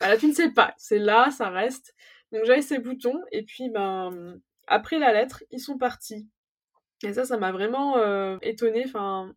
Voilà, 0.00 0.16
tu 0.18 0.26
ne 0.26 0.34
sais 0.34 0.50
pas, 0.50 0.74
c'est 0.76 0.98
là, 0.98 1.30
ça 1.30 1.48
reste. 1.48 1.94
Donc 2.32 2.44
j'avais 2.44 2.62
ces 2.62 2.78
boutons 2.78 3.20
et 3.32 3.44
puis 3.44 3.70
ben 3.70 4.38
après 4.66 4.98
la 4.98 5.12
lettre, 5.12 5.44
ils 5.50 5.60
sont 5.60 5.78
partis. 5.78 6.28
Et 7.02 7.12
ça, 7.12 7.24
ça 7.24 7.36
m'a 7.36 7.52
vraiment 7.52 7.98
euh, 7.98 8.38
étonnée. 8.42 8.84
Enfin, 8.86 9.34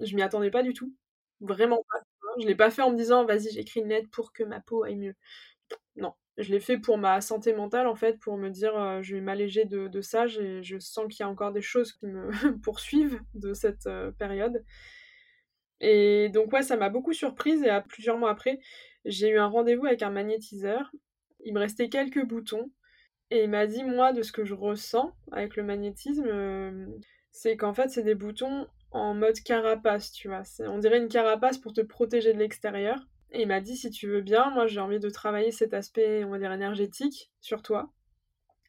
je 0.00 0.14
m'y 0.16 0.22
attendais 0.22 0.50
pas 0.50 0.62
du 0.62 0.74
tout. 0.74 0.94
Vraiment 1.40 1.84
pas. 1.90 1.98
Je 2.40 2.46
l'ai 2.46 2.56
pas 2.56 2.70
fait 2.70 2.82
en 2.82 2.90
me 2.90 2.96
disant, 2.96 3.24
vas-y, 3.24 3.50
j'écris 3.52 3.80
une 3.80 3.88
lettre 3.88 4.10
pour 4.10 4.32
que 4.32 4.42
ma 4.44 4.60
peau 4.60 4.84
aille 4.84 4.96
mieux. 4.96 5.14
Non, 5.96 6.14
je 6.38 6.50
l'ai 6.52 6.60
fait 6.60 6.78
pour 6.78 6.98
ma 6.98 7.20
santé 7.20 7.54
mentale, 7.54 7.86
en 7.86 7.96
fait, 7.96 8.18
pour 8.20 8.36
me 8.38 8.50
dire, 8.50 9.02
je 9.02 9.16
vais 9.16 9.20
m'alléger 9.22 9.64
de, 9.64 10.00
ça. 10.02 10.26
Je 10.26 10.78
sens 10.80 11.06
qu'il 11.08 11.20
y 11.20 11.22
a 11.24 11.28
encore 11.30 11.52
des 11.52 11.62
choses 11.62 11.92
qui 11.92 12.06
me 12.06 12.30
poursuivent 12.62 13.20
de 13.34 13.54
cette 13.54 13.88
période. 14.18 14.64
Et 15.80 16.28
donc, 16.30 16.52
ouais, 16.52 16.62
ça 16.62 16.76
m'a 16.76 16.88
beaucoup 16.88 17.12
surprise. 17.12 17.62
Et 17.62 17.70
à 17.70 17.80
plusieurs 17.80 18.18
mois 18.18 18.30
après, 18.30 18.60
j'ai 19.04 19.28
eu 19.30 19.38
un 19.38 19.46
rendez-vous 19.46 19.86
avec 19.86 20.02
un 20.02 20.10
magnétiseur. 20.10 20.90
Il 21.44 21.54
me 21.54 21.60
restait 21.60 21.88
quelques 21.88 22.24
boutons. 22.24 22.70
Et 23.30 23.44
il 23.44 23.50
m'a 23.50 23.66
dit, 23.66 23.82
moi, 23.82 24.12
de 24.12 24.22
ce 24.22 24.32
que 24.32 24.44
je 24.44 24.54
ressens 24.54 25.12
avec 25.32 25.56
le 25.56 25.64
magnétisme, 25.64 26.26
euh, 26.26 26.86
c'est 27.32 27.56
qu'en 27.56 27.74
fait, 27.74 27.88
c'est 27.90 28.04
des 28.04 28.14
boutons 28.14 28.66
en 28.92 29.14
mode 29.14 29.40
carapace, 29.40 30.12
tu 30.12 30.28
vois. 30.28 30.42
On 30.60 30.78
dirait 30.78 30.98
une 30.98 31.08
carapace 31.08 31.58
pour 31.58 31.72
te 31.72 31.80
protéger 31.80 32.32
de 32.32 32.38
l'extérieur. 32.38 32.98
Et 33.32 33.42
il 33.42 33.48
m'a 33.48 33.60
dit, 33.60 33.76
si 33.76 33.90
tu 33.90 34.06
veux 34.06 34.20
bien, 34.20 34.50
moi, 34.50 34.66
j'ai 34.66 34.80
envie 34.80 35.00
de 35.00 35.10
travailler 35.10 35.50
cet 35.50 35.74
aspect, 35.74 36.24
on 36.24 36.30
va 36.30 36.38
dire, 36.38 36.52
énergétique 36.52 37.32
sur 37.40 37.62
toi. 37.62 37.90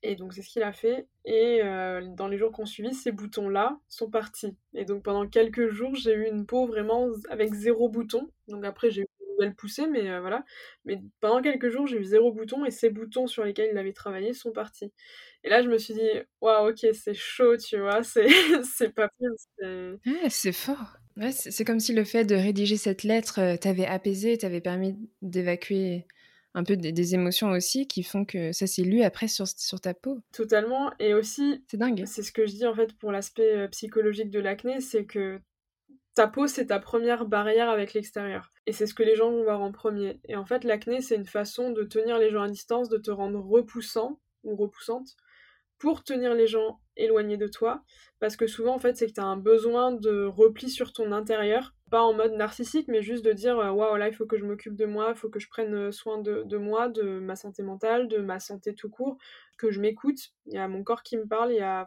Et 0.03 0.15
donc, 0.15 0.33
c'est 0.33 0.41
ce 0.41 0.49
qu'il 0.49 0.63
a 0.63 0.73
fait. 0.73 1.07
Et 1.25 1.61
euh, 1.63 2.01
dans 2.15 2.27
les 2.27 2.37
jours 2.37 2.51
qu'on 2.51 2.65
suivi, 2.65 2.93
ces 2.93 3.11
boutons-là 3.11 3.79
sont 3.87 4.09
partis. 4.09 4.55
Et 4.73 4.85
donc, 4.85 5.03
pendant 5.03 5.27
quelques 5.27 5.69
jours, 5.69 5.95
j'ai 5.95 6.13
eu 6.13 6.27
une 6.27 6.45
peau 6.45 6.65
vraiment 6.65 7.07
avec 7.29 7.53
zéro 7.53 7.89
bouton. 7.89 8.29
Donc, 8.47 8.65
après, 8.65 8.89
j'ai 8.89 9.03
eu 9.03 9.07
le 9.46 9.53
pousser, 9.53 9.88
mais 9.88 10.10
euh, 10.10 10.20
voilà. 10.20 10.44
Mais 10.86 11.01
pendant 11.20 11.41
quelques 11.41 11.70
jours, 11.70 11.88
j'ai 11.88 11.98
eu 11.98 12.03
zéro 12.03 12.32
bouton 12.32 12.65
et 12.65 12.72
ces 12.72 12.89
boutons 12.89 13.27
sur 13.27 13.44
lesquels 13.44 13.70
il 13.72 13.77
avait 13.77 13.94
travaillé 13.94 14.34
sont 14.34 14.51
partis. 14.51 14.91
Et 15.44 15.50
là, 15.50 15.62
je 15.62 15.70
me 15.70 15.77
suis 15.77 15.94
dit, 15.94 16.10
waouh, 16.41 16.70
ok, 16.70 16.88
c'est 16.94 17.13
chaud, 17.13 17.58
tu 17.58 17.79
vois, 17.79 18.03
c'est, 18.03 18.27
c'est 18.63 18.94
pas 18.94 19.10
pire. 19.20 19.32
c'est 20.29 20.51
fort. 20.51 20.98
Ouais, 21.17 21.32
c'est 21.32 21.65
comme 21.65 21.79
si 21.79 21.94
le 21.94 22.03
fait 22.03 22.25
de 22.25 22.36
rédiger 22.36 22.77
cette 22.77 23.03
lettre 23.03 23.39
euh, 23.39 23.58
t'avait 23.58 23.88
apaisé, 23.88 24.38
t'avait 24.38 24.62
permis 24.62 24.96
d'évacuer 25.24 26.06
un 26.53 26.63
peu 26.63 26.77
des, 26.77 27.13
émotions 27.13 27.50
aussi 27.50 27.88
qui 27.88 28.03
font 28.03 28.25
que 28.25 28.51
ça 28.51 28.67
s'est 28.67 28.84
lu 28.84 29.01
après 29.03 29.27
sur, 29.27 29.48
sur 29.48 29.79
ta 29.79 29.94
peau. 29.94 30.20
Totalement. 30.32 30.91
Et 31.00 31.13
aussi, 31.13 31.63
c'est 31.67 31.77
dingue. 31.77 32.03
C'est 32.06 32.24
ce 32.24 32.32
que 32.32 32.46
je 32.46 32.53
dis 32.53 32.65
en 32.65 32.75
fait 32.75 32.94
pour 32.94 33.12
l'aspect 33.12 33.56
euh, 33.56 33.67
psychologique 33.67 34.29
de 34.29 34.39
l'acné, 34.39 34.79
c'est 34.79 35.06
que 35.06 35.39
ta 36.17 36.27
peau, 36.27 36.47
c'est 36.47 36.65
ta 36.65 36.79
première 36.79 37.25
barrière 37.25 37.69
avec 37.69 37.93
l'extérieur. 37.93 38.51
Et 38.65 38.74
c'est 38.74 38.88
ce 38.88 38.95
que 38.95 39.03
les 39.03 39.15
gens 39.15 39.29
vont 39.29 39.43
voir 39.43 39.62
en 39.62 39.71
premier. 39.71 40.19
Et 40.27 40.36
en 40.36 40.45
fait, 40.45 40.63
l'acné, 40.63 41.00
c'est 41.00 41.15
une 41.15 41.27
façon 41.27 41.69
de 41.69 41.83
tenir 41.83 42.17
les 42.17 42.31
gens 42.31 42.41
à 42.41 42.50
distance, 42.50 42.89
de 42.89 42.97
te 42.97 43.12
rendre 43.12 43.39
repoussant 43.39 44.19
ou 44.43 44.55
repoussante 44.55 45.15
pour 45.77 46.03
tenir 46.03 46.33
les 46.33 46.47
gens 46.47 46.79
éloignés 46.95 47.38
de 47.38 47.47
toi. 47.47 47.83
Parce 48.19 48.36
que 48.36 48.47
souvent, 48.47 48.74
en 48.74 48.79
fait, 48.79 48.97
c'est 48.97 49.05
que 49.05 49.13
tu 49.13 49.21
as 49.21 49.25
un 49.25 49.38
besoin 49.38 49.91
de 49.91 50.25
repli 50.25 50.71
sur 50.71 50.91
ton 50.91 51.12
intérieur. 51.12 51.75
Pas 51.89 52.01
en 52.01 52.13
mode 52.13 52.34
narcissique, 52.34 52.88
mais 52.88 53.01
juste 53.01 53.24
de 53.24 53.32
dire 53.32 53.58
euh, 53.60 53.72
Waouh, 53.72 53.96
là, 53.96 54.08
il 54.10 54.13
faut 54.13 54.25
que 54.25 54.38
je 54.38 54.46
m'occupe 54.46 54.75
de 54.75 54.86
moi, 54.86 55.13
il 55.15 55.17
faut 55.17 55.29
que 55.29 55.39
je 55.39 55.48
prenne 55.48 55.74
euh, 55.74 55.91
soin 55.91 56.20
de, 56.20 56.44
de, 56.44 56.58
moi, 56.58 56.89
de 56.89 57.20
ma 57.20 57.36
santé 57.36 57.63
mentale, 57.63 58.08
de 58.08 58.17
ma 58.17 58.39
santé 58.39 58.74
tout 58.74 58.89
court, 58.89 59.17
que 59.58 59.72
je 59.72 59.79
m'écoute. 59.79 60.20
Il 60.48 60.53
y 60.53 60.58
a 60.58 60.67
mon 60.67 60.84
corps 60.84 61.03
qui 61.03 61.17
me 61.17 61.25
parle, 61.25 61.51
il 61.51 61.58
y 61.58 61.62
a 61.62 61.86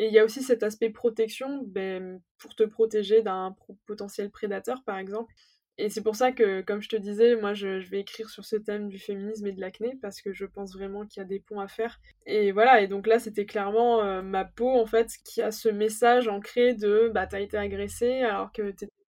et 0.00 0.06
il 0.06 0.14
y 0.14 0.18
a 0.18 0.24
aussi 0.24 0.42
cet 0.42 0.62
aspect 0.62 0.88
protection 0.88 1.62
ben, 1.66 2.22
pour 2.38 2.54
te 2.54 2.62
protéger 2.62 3.20
d'un 3.20 3.54
potentiel 3.86 4.30
prédateur, 4.30 4.82
par 4.86 4.96
exemple. 4.96 5.30
Et 5.76 5.90
c'est 5.90 6.02
pour 6.02 6.16
ça 6.16 6.32
que, 6.32 6.62
comme 6.62 6.80
je 6.80 6.88
te 6.88 6.96
disais, 6.96 7.36
moi, 7.36 7.52
je, 7.52 7.86
vais 7.90 8.00
écrire 8.00 8.30
sur 8.30 8.46
ce 8.46 8.56
thème 8.56 8.88
du 8.88 8.98
féminisme 8.98 9.46
et 9.46 9.52
de 9.52 9.60
l'acné, 9.60 9.98
parce 10.00 10.22
que 10.22 10.32
je 10.32 10.46
pense 10.46 10.74
vraiment 10.74 11.06
qu'il 11.06 11.20
y 11.20 11.24
a 11.24 11.28
des 11.28 11.40
ponts 11.40 11.60
à 11.60 11.68
faire. 11.68 12.00
Et 12.24 12.50
voilà, 12.50 12.80
et 12.80 12.86
donc 12.86 13.06
là, 13.06 13.18
c'était 13.18 13.44
clairement 13.44 14.02
euh, 14.02 14.22
ma 14.22 14.46
peau, 14.46 14.70
en 14.70 14.86
fait, 14.86 15.10
qui 15.22 15.42
a 15.42 15.50
ce 15.50 15.68
message 15.68 16.28
ancré 16.28 16.72
de 16.72 17.10
bah, 17.14 17.26
t'as 17.26 17.40
été 17.40 17.58
agressée, 17.58 18.22
alors 18.22 18.52
que 18.52 18.70
t'étais 18.70 18.99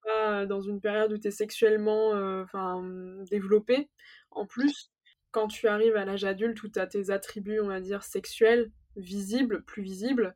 dans 0.47 0.61
une 0.61 0.81
période 0.81 1.13
où 1.13 1.19
t'es 1.19 1.31
sexuellement 1.31 2.15
euh, 2.15 2.43
enfin 2.43 2.83
développée. 3.31 3.91
En 4.31 4.47
plus, 4.47 4.91
quand 5.31 5.49
tu 5.49 5.69
arrives 5.69 5.97
à 5.97 6.05
l'âge 6.05 6.25
adulte 6.25 6.63
où 6.63 6.69
t'as 6.69 6.87
tes 6.87 7.11
attributs, 7.11 7.61
on 7.61 7.69
va 7.69 7.81
dire, 7.81 8.03
sexuels 8.03 8.71
visibles, 8.97 9.63
plus 9.65 9.83
visibles, 9.83 10.35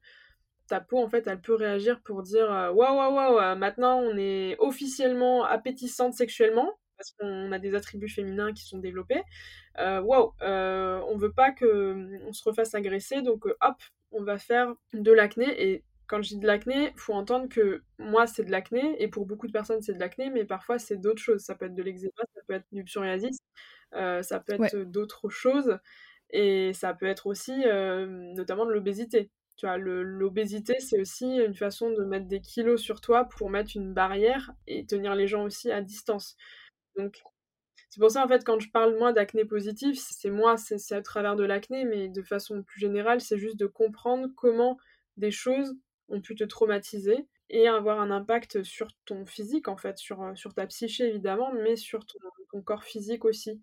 ta 0.69 0.81
peau, 0.81 0.99
en 0.99 1.09
fait, 1.09 1.27
elle 1.27 1.41
peut 1.41 1.55
réagir 1.55 2.01
pour 2.03 2.23
dire 2.23 2.51
euh, 2.53 2.73
waouh, 2.73 2.97
waouh, 2.97 3.15
waouh, 3.15 3.39
euh, 3.39 3.55
maintenant 3.55 3.99
on 3.99 4.17
est 4.17 4.57
officiellement 4.59 5.45
appétissante 5.45 6.15
sexuellement, 6.15 6.73
parce 6.97 7.13
qu'on 7.13 7.53
a 7.53 7.59
des 7.59 7.75
attributs 7.75 8.09
féminins 8.09 8.53
qui 8.53 8.65
sont 8.65 8.79
développés. 8.79 9.23
Euh, 9.79 10.01
waouh, 10.01 10.33
on 10.41 11.17
veut 11.17 11.33
pas 11.33 11.53
qu'on 11.53 12.33
se 12.33 12.43
refasse 12.45 12.75
agresser, 12.75 13.23
donc 13.23 13.47
hop, 13.47 13.77
on 14.13 14.23
va 14.23 14.39
faire 14.39 14.75
de 14.93 15.13
l'acné. 15.13 15.47
Et 15.63 15.85
quand 16.09 16.23
je 16.23 16.31
dis 16.31 16.39
de 16.39 16.47
l'acné, 16.47 16.93
faut 16.97 17.15
entendre 17.15 17.49
que 17.49 17.83
moi 17.99 18.27
c'est 18.27 18.45
de 18.45 18.51
l'acné, 18.51 19.03
et 19.03 19.09
pour 19.09 19.27
beaucoup 19.27 19.47
de 19.47 19.53
personnes 19.53 19.83
c'est 19.83 19.95
de 19.95 20.01
l'acné, 20.01 20.31
mais 20.31 20.45
parfois 20.45 20.79
c'est 20.79 20.97
d'autres 20.97 21.23
choses. 21.23 21.43
Ça 21.43 21.55
peut 21.55 21.67
être 21.67 21.75
de 21.75 21.83
l'eczéma, 21.83 22.13
ça 22.35 22.41
peut 22.47 22.55
être 22.55 22.67
du 22.73 22.85
psoriasis, 22.85 23.39
ça 23.93 24.41
peut 24.47 24.55
être 24.55 24.79
d'autres 24.85 25.29
choses. 25.29 25.79
Et 26.31 26.73
ça 26.75 26.93
peut 26.93 27.07
être 27.07 27.27
aussi 27.29 27.53
notamment 28.35 28.67
de 28.67 28.73
l'obésité. 28.73 29.31
Tu 29.57 29.65
vois, 29.67 29.79
l'obésité, 29.79 30.75
c'est 30.81 31.01
aussi 31.01 31.25
une 31.37 31.55
façon 31.55 31.91
de 31.91 32.05
mettre 32.05 32.27
des 32.27 32.41
kilos 32.43 32.83
sur 32.83 33.01
toi 33.01 33.25
pour 33.25 33.49
mettre 33.49 33.71
une 33.77 33.95
barrière 33.95 34.53
et 34.67 34.85
tenir 34.85 35.15
les 35.15 35.27
gens 35.29 35.45
aussi 35.45 35.71
à 35.71 35.81
distance. 35.81 36.37
Donc, 36.99 37.23
c'est 37.89 38.01
pour 38.01 38.11
ça, 38.11 38.25
en 38.25 38.29
fait, 38.29 38.45
quand 38.45 38.61
je 38.61 38.71
parle, 38.71 38.99
moi, 38.99 39.13
d'acné 39.15 39.45
positif, 39.47 39.99
c'est 39.99 40.31
moi, 40.31 40.57
c'est 40.59 40.95
à 40.95 41.01
travers 41.01 41.37
de 41.37 41.45
l'acné, 41.45 41.85
mais 41.85 42.09
de 42.09 42.23
façon 42.23 42.63
plus 42.63 42.81
générale, 42.81 43.21
c'est 43.23 43.39
juste 43.39 43.57
de 43.57 43.67
comprendre 43.67 44.29
comment 44.37 44.77
des 45.17 45.31
choses 45.31 45.75
ont 46.09 46.21
pu 46.21 46.35
te 46.35 46.45
traumatiser 46.45 47.27
et 47.51 47.69
avoir 47.69 48.01
un 48.01 48.11
impact 48.11 48.63
sur 48.63 48.89
ton 49.05 49.25
physique, 49.27 49.69
en 49.69 49.77
fait, 49.77 49.99
sur, 49.99 50.33
sur 50.35 50.55
ta 50.55 50.67
psyché, 50.67 51.09
évidemment, 51.09 51.53
mais 51.53 51.77
sur 51.77 52.05
ton 52.07 52.63
corps 52.63 52.85
physique 52.85 53.25
aussi. 53.25 53.61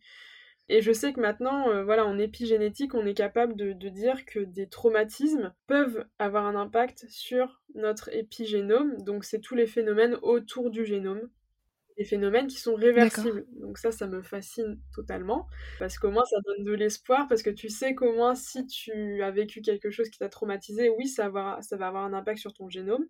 Et 0.70 0.82
je 0.82 0.94
sais 0.94 1.12
que 1.12 1.20
maintenant, 1.20 1.70
euh, 1.70 1.84
voilà, 1.84 2.06
en 2.06 2.18
épigénétique, 2.18 2.94
on 2.94 3.06
est 3.06 3.14
capable 3.14 3.56
de, 3.56 3.74
dire 3.90 4.26
que 4.26 4.40
des 4.40 4.68
traumatismes 4.68 5.54
peuvent 5.68 6.06
avoir 6.20 6.46
un 6.46 6.56
impact 6.56 7.06
sur 7.10 7.62
notre 7.76 8.10
épigénome. 8.14 8.98
Donc, 9.04 9.26
c'est 9.26 9.42
tous 9.42 9.56
les 9.56 9.68
phénomènes 9.68 10.18
autour 10.22 10.70
du 10.70 10.86
génome. 10.86 11.30
Des 11.98 12.06
phénomènes 12.06 12.48
qui 12.48 12.58
sont 12.58 12.76
réversibles. 12.76 13.46
Donc 13.60 13.78
ça, 13.78 13.92
ça 13.92 14.08
me 14.08 14.22
fascine 14.22 14.80
totalement. 14.96 15.48
Parce 15.80 16.00
qu'au 16.00 16.12
moins, 16.12 16.26
ça 16.26 16.38
donne 16.46 16.66
de 16.66 16.74
l'espoir. 16.74 17.28
Parce 17.28 17.44
que 17.44 17.50
tu 17.50 17.70
sais 17.70 17.94
qu'au 17.94 18.14
moins, 18.14 18.36
si 18.36 18.66
tu 18.66 19.22
as 19.22 19.32
vécu 19.32 19.62
quelque 19.62 19.92
chose 19.92 20.10
qui 20.10 20.18
t'a 20.18 20.30
traumatisé, 20.30 20.90
oui, 20.90 21.08
ça 21.08 21.30
va, 21.30 21.60
ça 21.62 21.78
va 21.78 21.88
avoir 21.88 22.06
un 22.06 22.14
impact 22.14 22.40
sur 22.40 22.54
ton 22.54 22.70
génome. 22.70 23.06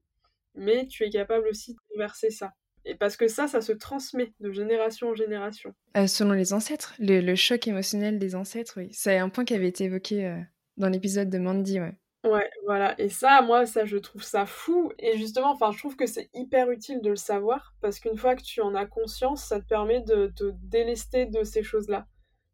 Mais 0.55 0.87
tu 0.87 1.03
es 1.03 1.09
capable 1.09 1.47
aussi 1.47 1.73
de 1.73 1.79
réverser 1.93 2.29
ça. 2.29 2.51
Et 2.85 2.95
parce 2.95 3.15
que 3.15 3.27
ça, 3.27 3.47
ça 3.47 3.61
se 3.61 3.71
transmet 3.71 4.33
de 4.39 4.51
génération 4.51 5.09
en 5.09 5.15
génération. 5.15 5.73
Euh, 5.95 6.07
selon 6.07 6.33
les 6.33 6.53
ancêtres, 6.53 6.93
le, 6.99 7.35
choc 7.35 7.67
émotionnel 7.67 8.19
des 8.19 8.35
ancêtres, 8.35 8.73
oui. 8.77 8.89
C'est 8.91 9.17
un 9.17 9.29
point 9.29 9.45
qui 9.45 9.53
avait 9.53 9.69
été 9.69 9.85
évoqué 9.85 10.25
euh, 10.25 10.37
dans 10.77 10.89
l'épisode 10.89 11.29
de 11.29 11.37
Mandy, 11.37 11.79
ouais. 11.79 11.95
Ouais, 12.23 12.49
voilà. 12.65 12.99
Et 13.01 13.09
ça, 13.09 13.41
moi, 13.41 13.65
ça, 13.65 13.85
je 13.85 13.97
trouve 13.97 14.23
ça 14.23 14.45
fou. 14.45 14.91
Et 14.97 15.17
justement, 15.17 15.51
enfin, 15.51 15.71
je 15.71 15.77
trouve 15.79 15.97
que 15.97 16.05
c'est 16.05 16.29
hyper 16.33 16.71
utile 16.71 17.01
de 17.01 17.09
le 17.09 17.15
savoir 17.17 17.73
parce 17.81 17.99
qu'une 17.99 18.17
fois 18.17 18.35
que 18.35 18.43
tu 18.43 18.61
en 18.61 18.75
as 18.75 18.85
conscience, 18.85 19.43
ça 19.43 19.59
te 19.59 19.65
permet 19.67 20.01
de 20.01 20.27
te 20.35 20.51
délester 20.63 21.25
de 21.25 21.43
ces 21.43 21.63
choses-là. 21.63 22.07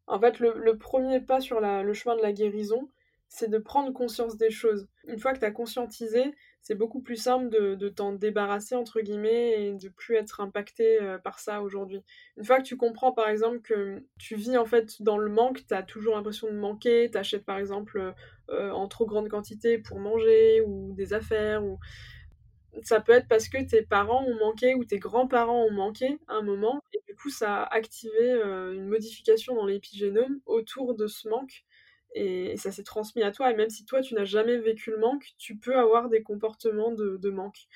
En 0.07 0.19
fait, 0.19 0.39
le, 0.39 0.77
premier 0.77 1.19
pas 1.21 1.39
sur 1.39 1.61
le 1.61 1.93
chemin 1.93 2.15
de 2.15 2.21
la 2.21 2.33
guérison, 2.33 2.89
c'est 3.27 3.49
de 3.49 3.59
prendre 3.59 3.93
conscience 3.93 4.37
des 4.37 4.49
choses. 4.49 4.87
Une 5.05 5.19
fois 5.19 5.33
que 5.33 5.39
tu 5.39 5.45
as 5.45 5.51
conscientisé, 5.51 6.33
c'est 6.61 6.75
beaucoup 6.75 7.01
plus 7.01 7.15
simple 7.15 7.49
de, 7.49 7.89
t'en 7.89 8.13
débarrasser, 8.13 8.75
entre 8.75 9.01
guillemets, 9.01 9.63
et 9.63 9.73
de 9.73 9.89
plus 9.89 10.15
être 10.15 10.41
impacté 10.41 11.01
euh, 11.01 11.17
par 11.17 11.39
ça 11.39 11.61
aujourd'hui. 11.61 12.03
Une 12.37 12.43
fois 12.43 12.57
que 12.57 12.63
tu 12.63 12.77
comprends, 12.77 13.11
par 13.11 13.29
exemple, 13.29 13.61
que 13.61 14.03
tu 14.17 14.35
vis 14.35 14.57
en 14.57 14.65
fait 14.65 15.01
dans 15.01 15.17
le 15.17 15.29
manque, 15.29 15.65
tu 15.67 15.73
as 15.73 15.83
toujours 15.83 16.15
l'impression 16.15 16.47
de 16.47 16.57
manquer, 16.57 17.09
t'achètes 17.11 17.45
par 17.45 17.57
exemple 17.57 18.13
euh, 18.49 18.71
en 18.71 18.87
trop 18.87 19.05
grande 19.05 19.29
quantité 19.29 19.77
pour 19.77 19.99
manger 19.99 20.61
ou 20.61 20.93
des 20.95 21.13
affaires, 21.13 21.63
ou 21.63 21.79
ça 22.83 22.99
peut 23.01 23.13
être 23.13 23.27
parce 23.27 23.49
que 23.49 23.57
tes 23.67 23.81
parents 23.81 24.23
ont 24.25 24.35
manqué 24.35 24.75
ou 24.75 24.85
tes 24.85 24.99
grands-parents 24.99 25.63
ont 25.63 25.71
manqué 25.71 26.19
à 26.27 26.35
un 26.35 26.41
moment, 26.41 26.81
et 26.93 27.01
du 27.07 27.15
coup 27.15 27.29
ça 27.29 27.63
a 27.63 27.75
activé 27.75 28.13
euh, 28.19 28.73
une 28.73 28.87
modification 28.87 29.55
dans 29.55 29.65
l'épigénome 29.65 30.39
autour 30.45 30.95
de 30.95 31.07
ce 31.07 31.27
manque 31.29 31.63
et 32.13 32.57
ça 32.57 32.71
s'est 32.71 32.83
transmis 32.83 33.23
à 33.23 33.31
toi. 33.31 33.51
Et 33.51 33.55
même 33.55 33.69
si 33.69 33.85
toi, 33.85 34.01
tu 34.01 34.15
n'as 34.15 34.25
jamais 34.25 34.57
vécu 34.57 34.91
le 34.91 34.97
manque, 34.97 35.25
tu 35.37 35.57
peux 35.57 35.77
avoir 35.77 36.09
des 36.09 36.23
comportements 36.23 36.91
de, 36.91 37.29
manque. 37.29 37.67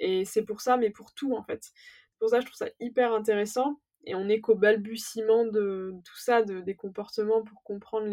Et 0.00 0.24
c'est 0.24 0.44
pour 0.44 0.60
ça, 0.60 0.76
mais 0.76 0.90
pour 0.90 1.14
tout, 1.14 1.34
en 1.34 1.42
fait. 1.42 1.70
Pour 2.18 2.30
ça, 2.30 2.40
je 2.40 2.46
trouve 2.46 2.56
ça 2.56 2.68
hyper 2.80 3.12
intéressant. 3.12 3.80
et 4.04 4.14
on 4.14 4.24
n'est 4.24 4.40
qu'au 4.40 4.54
balbutiement 4.54 5.46
de 5.46 5.94
tout 6.04 6.18
ça, 6.18 6.42
de, 6.42 6.60
des 6.60 6.74
comportements 6.74 7.42
pour 7.42 7.62
comprendre 7.62 8.08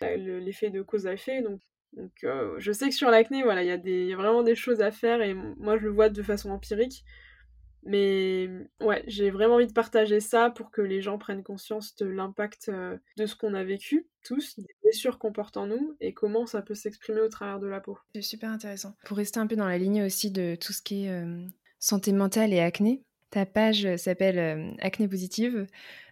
l'effet 0.00 0.70
de 0.70 0.82
cause 0.82 1.06
à 1.06 1.12
effet. 1.14 1.42
Donc, 1.42 1.60
euh, 2.24 2.54
je 2.58 2.72
sais 2.72 2.88
que 2.88 2.94
sur 2.94 3.10
l'acné, 3.10 3.42
voilà, 3.42 3.62
il 3.62 3.68
y, 3.68 4.12
a 4.12 4.16
vraiment 4.16 4.42
des 4.42 4.54
choses 4.54 4.80
à 4.80 4.90
faire 4.90 5.22
et 5.22 5.34
moi 5.34 5.76
je 5.78 5.84
le 5.84 5.90
vois 5.90 6.08
de 6.08 6.22
façon 6.22 6.50
empirique. 6.50 7.04
Mais 7.86 8.48
ouais, 8.80 9.04
j'ai 9.06 9.30
vraiment 9.30 9.56
envie 9.56 9.66
de 9.66 9.72
partager 9.72 10.20
ça 10.20 10.50
pour 10.50 10.70
que 10.70 10.80
les 10.80 11.02
gens 11.02 11.18
prennent 11.18 11.42
conscience 11.42 11.94
de 11.96 12.06
l'impact 12.06 12.70
euh, 12.70 12.96
de 13.18 13.26
ce 13.26 13.36
qu'on 13.36 13.54
a 13.54 13.62
vécu, 13.62 14.08
tous, 14.24 14.58
des 14.58 14.74
blessures 14.82 15.18
qu'on 15.18 15.32
porte 15.32 15.56
en 15.56 15.66
nous 15.66 15.96
et 16.00 16.14
comment 16.14 16.46
ça 16.46 16.62
peut 16.62 16.74
s'exprimer 16.74 17.20
au 17.20 17.28
travers 17.28 17.60
de 17.60 17.66
la 17.66 17.80
peau. 17.80 17.98
C'est 18.14 18.22
super 18.22 18.50
intéressant. 18.50 18.94
Pour 19.04 19.18
rester 19.18 19.38
un 19.38 19.46
peu 19.46 19.56
dans 19.56 19.68
la 19.68 19.78
ligne 19.78 20.02
aussi 20.02 20.30
de 20.30 20.56
tout 20.58 20.72
ce 20.72 20.82
qui 20.82 21.04
est 21.04 21.10
euh, 21.10 21.46
santé 21.78 22.12
mentale 22.12 22.54
et 22.54 22.60
acné, 22.60 23.04
ta 23.30 23.44
page 23.44 23.96
s'appelle 23.96 24.38
euh, 24.38 24.70
Acné 24.80 25.06
positive. 25.06 25.66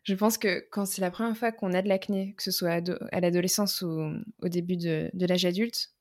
Je 0.04 0.14
pense 0.14 0.37
que 0.37 0.66
quand 0.70 0.85
c'est 0.85 1.00
la 1.00 1.11
première 1.11 1.37
fois 1.37 1.52
qu'on 1.52 1.72
a 1.72 1.80
de 1.80 1.88
l'acné, 1.88 2.35
que 2.37 2.42
ce 2.42 2.50
soit 2.50 2.82
à 3.12 3.20
l'adolescence 3.20 3.80
ou 3.80 4.12
au 4.42 4.48
début 4.48 4.76
de, 4.76 5.08
de 5.14 5.26
l'âge 5.26 5.44
adulte, 5.46 5.92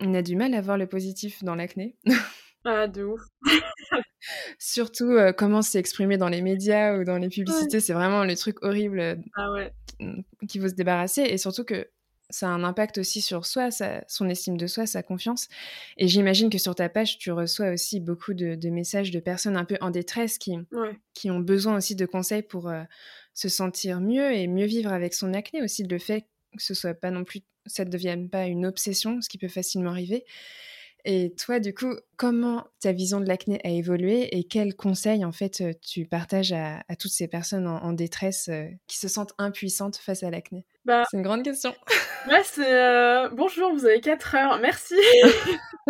on 0.00 0.14
a 0.14 0.22
du 0.22 0.36
mal 0.36 0.54
à 0.54 0.60
voir 0.60 0.78
le 0.78 0.86
positif 0.86 1.42
dans 1.42 1.54
l'acné. 1.54 1.96
Ah, 2.64 2.88
de 2.88 3.04
ouf. 3.04 3.20
Surtout 4.58 5.12
euh, 5.12 5.32
comment 5.32 5.62
c'est 5.62 5.78
exprimé 5.78 6.16
dans 6.16 6.28
les 6.28 6.42
médias 6.42 6.96
ou 6.98 7.04
dans 7.04 7.18
les 7.18 7.28
publicités, 7.28 7.80
c'est 7.80 7.92
vraiment 7.92 8.24
le 8.24 8.36
truc 8.36 8.62
horrible 8.62 9.00
euh, 9.00 9.16
ah 9.36 9.52
ouais. 9.52 9.72
qu'il 10.48 10.60
faut 10.60 10.68
se 10.68 10.74
débarrasser. 10.74 11.22
Et 11.22 11.38
surtout 11.38 11.64
que 11.64 11.88
ça 12.30 12.48
a 12.48 12.50
un 12.50 12.62
impact 12.62 12.98
aussi 12.98 13.22
sur 13.22 13.46
soi, 13.46 13.70
son 14.06 14.28
estime 14.28 14.56
de 14.56 14.66
soi, 14.66 14.86
sa 14.86 15.02
confiance. 15.02 15.48
Et 15.96 16.08
j'imagine 16.08 16.50
que 16.50 16.58
sur 16.58 16.74
ta 16.74 16.88
page, 16.88 17.18
tu 17.18 17.32
reçois 17.32 17.70
aussi 17.70 18.00
beaucoup 18.00 18.34
de, 18.34 18.68
messages 18.68 19.10
de 19.10 19.20
personnes 19.20 19.56
un 19.56 19.64
peu 19.64 19.78
en 19.80 19.90
détresse 19.90 20.36
qui, 20.36 20.58
qui 21.14 21.30
ont 21.30 21.40
besoin 21.40 21.76
aussi 21.76 21.94
de 21.94 22.04
conseils 22.04 22.42
pour 22.42 22.68
euh, 22.68 22.82
se 23.32 23.48
sentir 23.48 24.00
mieux 24.00 24.32
et 24.32 24.46
mieux 24.46 24.66
vivre 24.66 24.92
avec 24.92 25.14
son 25.14 25.32
acné 25.32 25.62
aussi. 25.62 25.84
Le 25.84 25.98
fait 25.98 26.26
que 26.56 26.62
ce 26.62 26.74
soit 26.74 26.94
pas 26.94 27.10
non 27.10 27.24
plus, 27.24 27.40
ça 27.66 27.84
ne 27.84 27.90
devienne 27.90 28.28
pas 28.28 28.46
une 28.46 28.66
obsession, 28.66 29.20
ce 29.20 29.28
qui 29.28 29.38
peut 29.38 29.48
facilement 29.48 29.90
arriver. 29.90 30.24
Et 31.04 31.34
toi, 31.34 31.60
du 31.60 31.74
coup, 31.74 31.94
comment 32.16 32.66
ta 32.80 32.92
vision 32.92 33.20
de 33.20 33.26
l'acné 33.26 33.60
a 33.64 33.70
évolué 33.70 34.36
et 34.36 34.44
quels 34.44 34.74
conseils, 34.74 35.24
en 35.24 35.32
fait, 35.32 35.60
euh, 35.60 35.72
tu 35.80 36.06
partages 36.06 36.52
à, 36.52 36.82
toutes 36.98 37.12
ces 37.12 37.28
personnes 37.28 37.66
en, 37.66 37.92
détresse 37.92 38.48
euh, 38.48 38.66
qui 38.86 38.98
se 38.98 39.08
sentent 39.08 39.32
impuissantes 39.38 39.96
face 39.96 40.22
à 40.22 40.30
l'acné? 40.30 40.66
Bah, 40.84 41.04
C'est 41.10 41.16
une 41.16 41.22
grande 41.22 41.44
question. 41.44 41.74
Ouais, 42.28 42.42
c'est... 42.44 42.74
Euh, 42.74 43.28
bonjour, 43.30 43.72
vous 43.72 43.86
avez 43.86 44.00
4 44.00 44.34
heures, 44.34 44.58
merci 44.60 44.96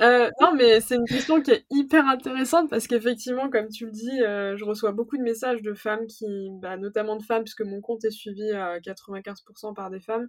non, 0.00 0.54
mais 0.56 0.80
c'est 0.80 0.96
une 0.96 1.04
question 1.04 1.42
qui 1.42 1.50
est 1.50 1.66
hyper 1.70 2.08
intéressante 2.08 2.70
parce 2.70 2.86
qu'effectivement, 2.86 3.50
comme 3.50 3.68
tu 3.68 3.84
le 3.84 3.92
dis, 3.92 4.18
je 4.18 4.64
reçois 4.64 4.92
beaucoup 4.92 5.18
de 5.18 5.22
messages 5.22 5.60
de 5.60 5.74
femmes 5.74 6.06
qui, 6.06 6.24
bah, 6.62 6.78
notamment 6.78 7.16
de 7.16 7.22
femmes, 7.22 7.42
puisque 7.42 7.60
mon 7.60 7.82
compte 7.82 8.02
est 8.06 8.10
suivi 8.10 8.50
à 8.52 8.80
95% 8.80 9.74
par 9.74 9.90
des 9.90 10.00
femmes, 10.00 10.28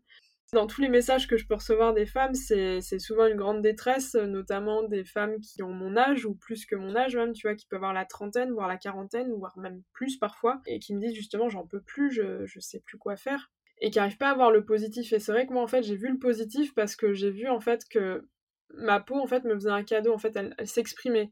dans 0.54 0.68
tous 0.68 0.82
les 0.82 0.90
messages 0.90 1.28
que 1.28 1.38
je 1.38 1.48
peux 1.48 1.56
recevoir 1.56 1.94
des 1.94 2.06
femmes, 2.06 2.34
c'est 2.36 2.82
souvent 3.00 3.26
une 3.26 3.38
grande 3.38 3.62
détresse, 3.62 4.16
notamment 4.16 4.84
des 4.84 5.06
femmes 5.06 5.40
qui 5.40 5.64
ont 5.64 5.72
mon 5.74 5.96
âge 5.96 6.26
ou 6.26 6.36
plus 6.36 6.66
que 6.66 6.76
mon 6.76 6.96
âge 6.96 7.16
même, 7.16 7.32
tu 7.32 7.48
vois, 7.48 7.56
qui 7.56 7.66
peuvent 7.68 7.78
avoir 7.78 7.94
la 7.94 8.06
trentaine, 8.06 8.52
voire 8.52 8.68
la 8.68 8.76
quarantaine, 8.78 9.32
voire 9.34 9.58
même 9.58 9.82
plus 9.94 10.18
parfois, 10.18 10.62
et 10.66 10.80
qui 10.80 10.94
me 10.94 11.00
disent 11.00 11.16
justement 11.16 11.48
j'en 11.48 11.66
peux 11.66 11.82
plus, 11.82 12.12
je, 12.12 12.46
je 12.46 12.60
sais 12.60 12.82
plus 12.82 12.98
quoi 12.98 13.16
faire, 13.16 13.50
et 13.80 13.92
qui 13.92 14.00
n'arrivent 14.00 14.18
pas 14.18 14.32
à 14.32 14.36
voir 14.36 14.52
le 14.52 14.66
positif. 14.66 15.14
Et 15.14 15.20
c'est 15.20 15.32
vrai 15.32 15.48
que 15.48 15.54
moi 15.54 15.64
en 15.64 15.68
fait 15.68 15.84
j'ai 15.84 15.96
vu 15.96 16.10
le 16.10 16.20
positif 16.20 16.74
parce 16.76 16.98
que 16.98 17.14
j'ai 17.14 17.32
vu 17.32 17.48
en 17.48 17.62
fait 17.62 17.86
que 17.90 18.28
ma 18.74 19.00
peau 19.00 19.16
en 19.16 19.28
fait 19.28 19.46
me 19.46 19.54
faisait 19.54 19.70
un 19.70 19.84
cadeau, 19.84 20.14
en 20.14 20.18
fait 20.18 20.36
elle, 20.36 20.54
elle 20.58 20.68
s'exprimait. 20.68 21.32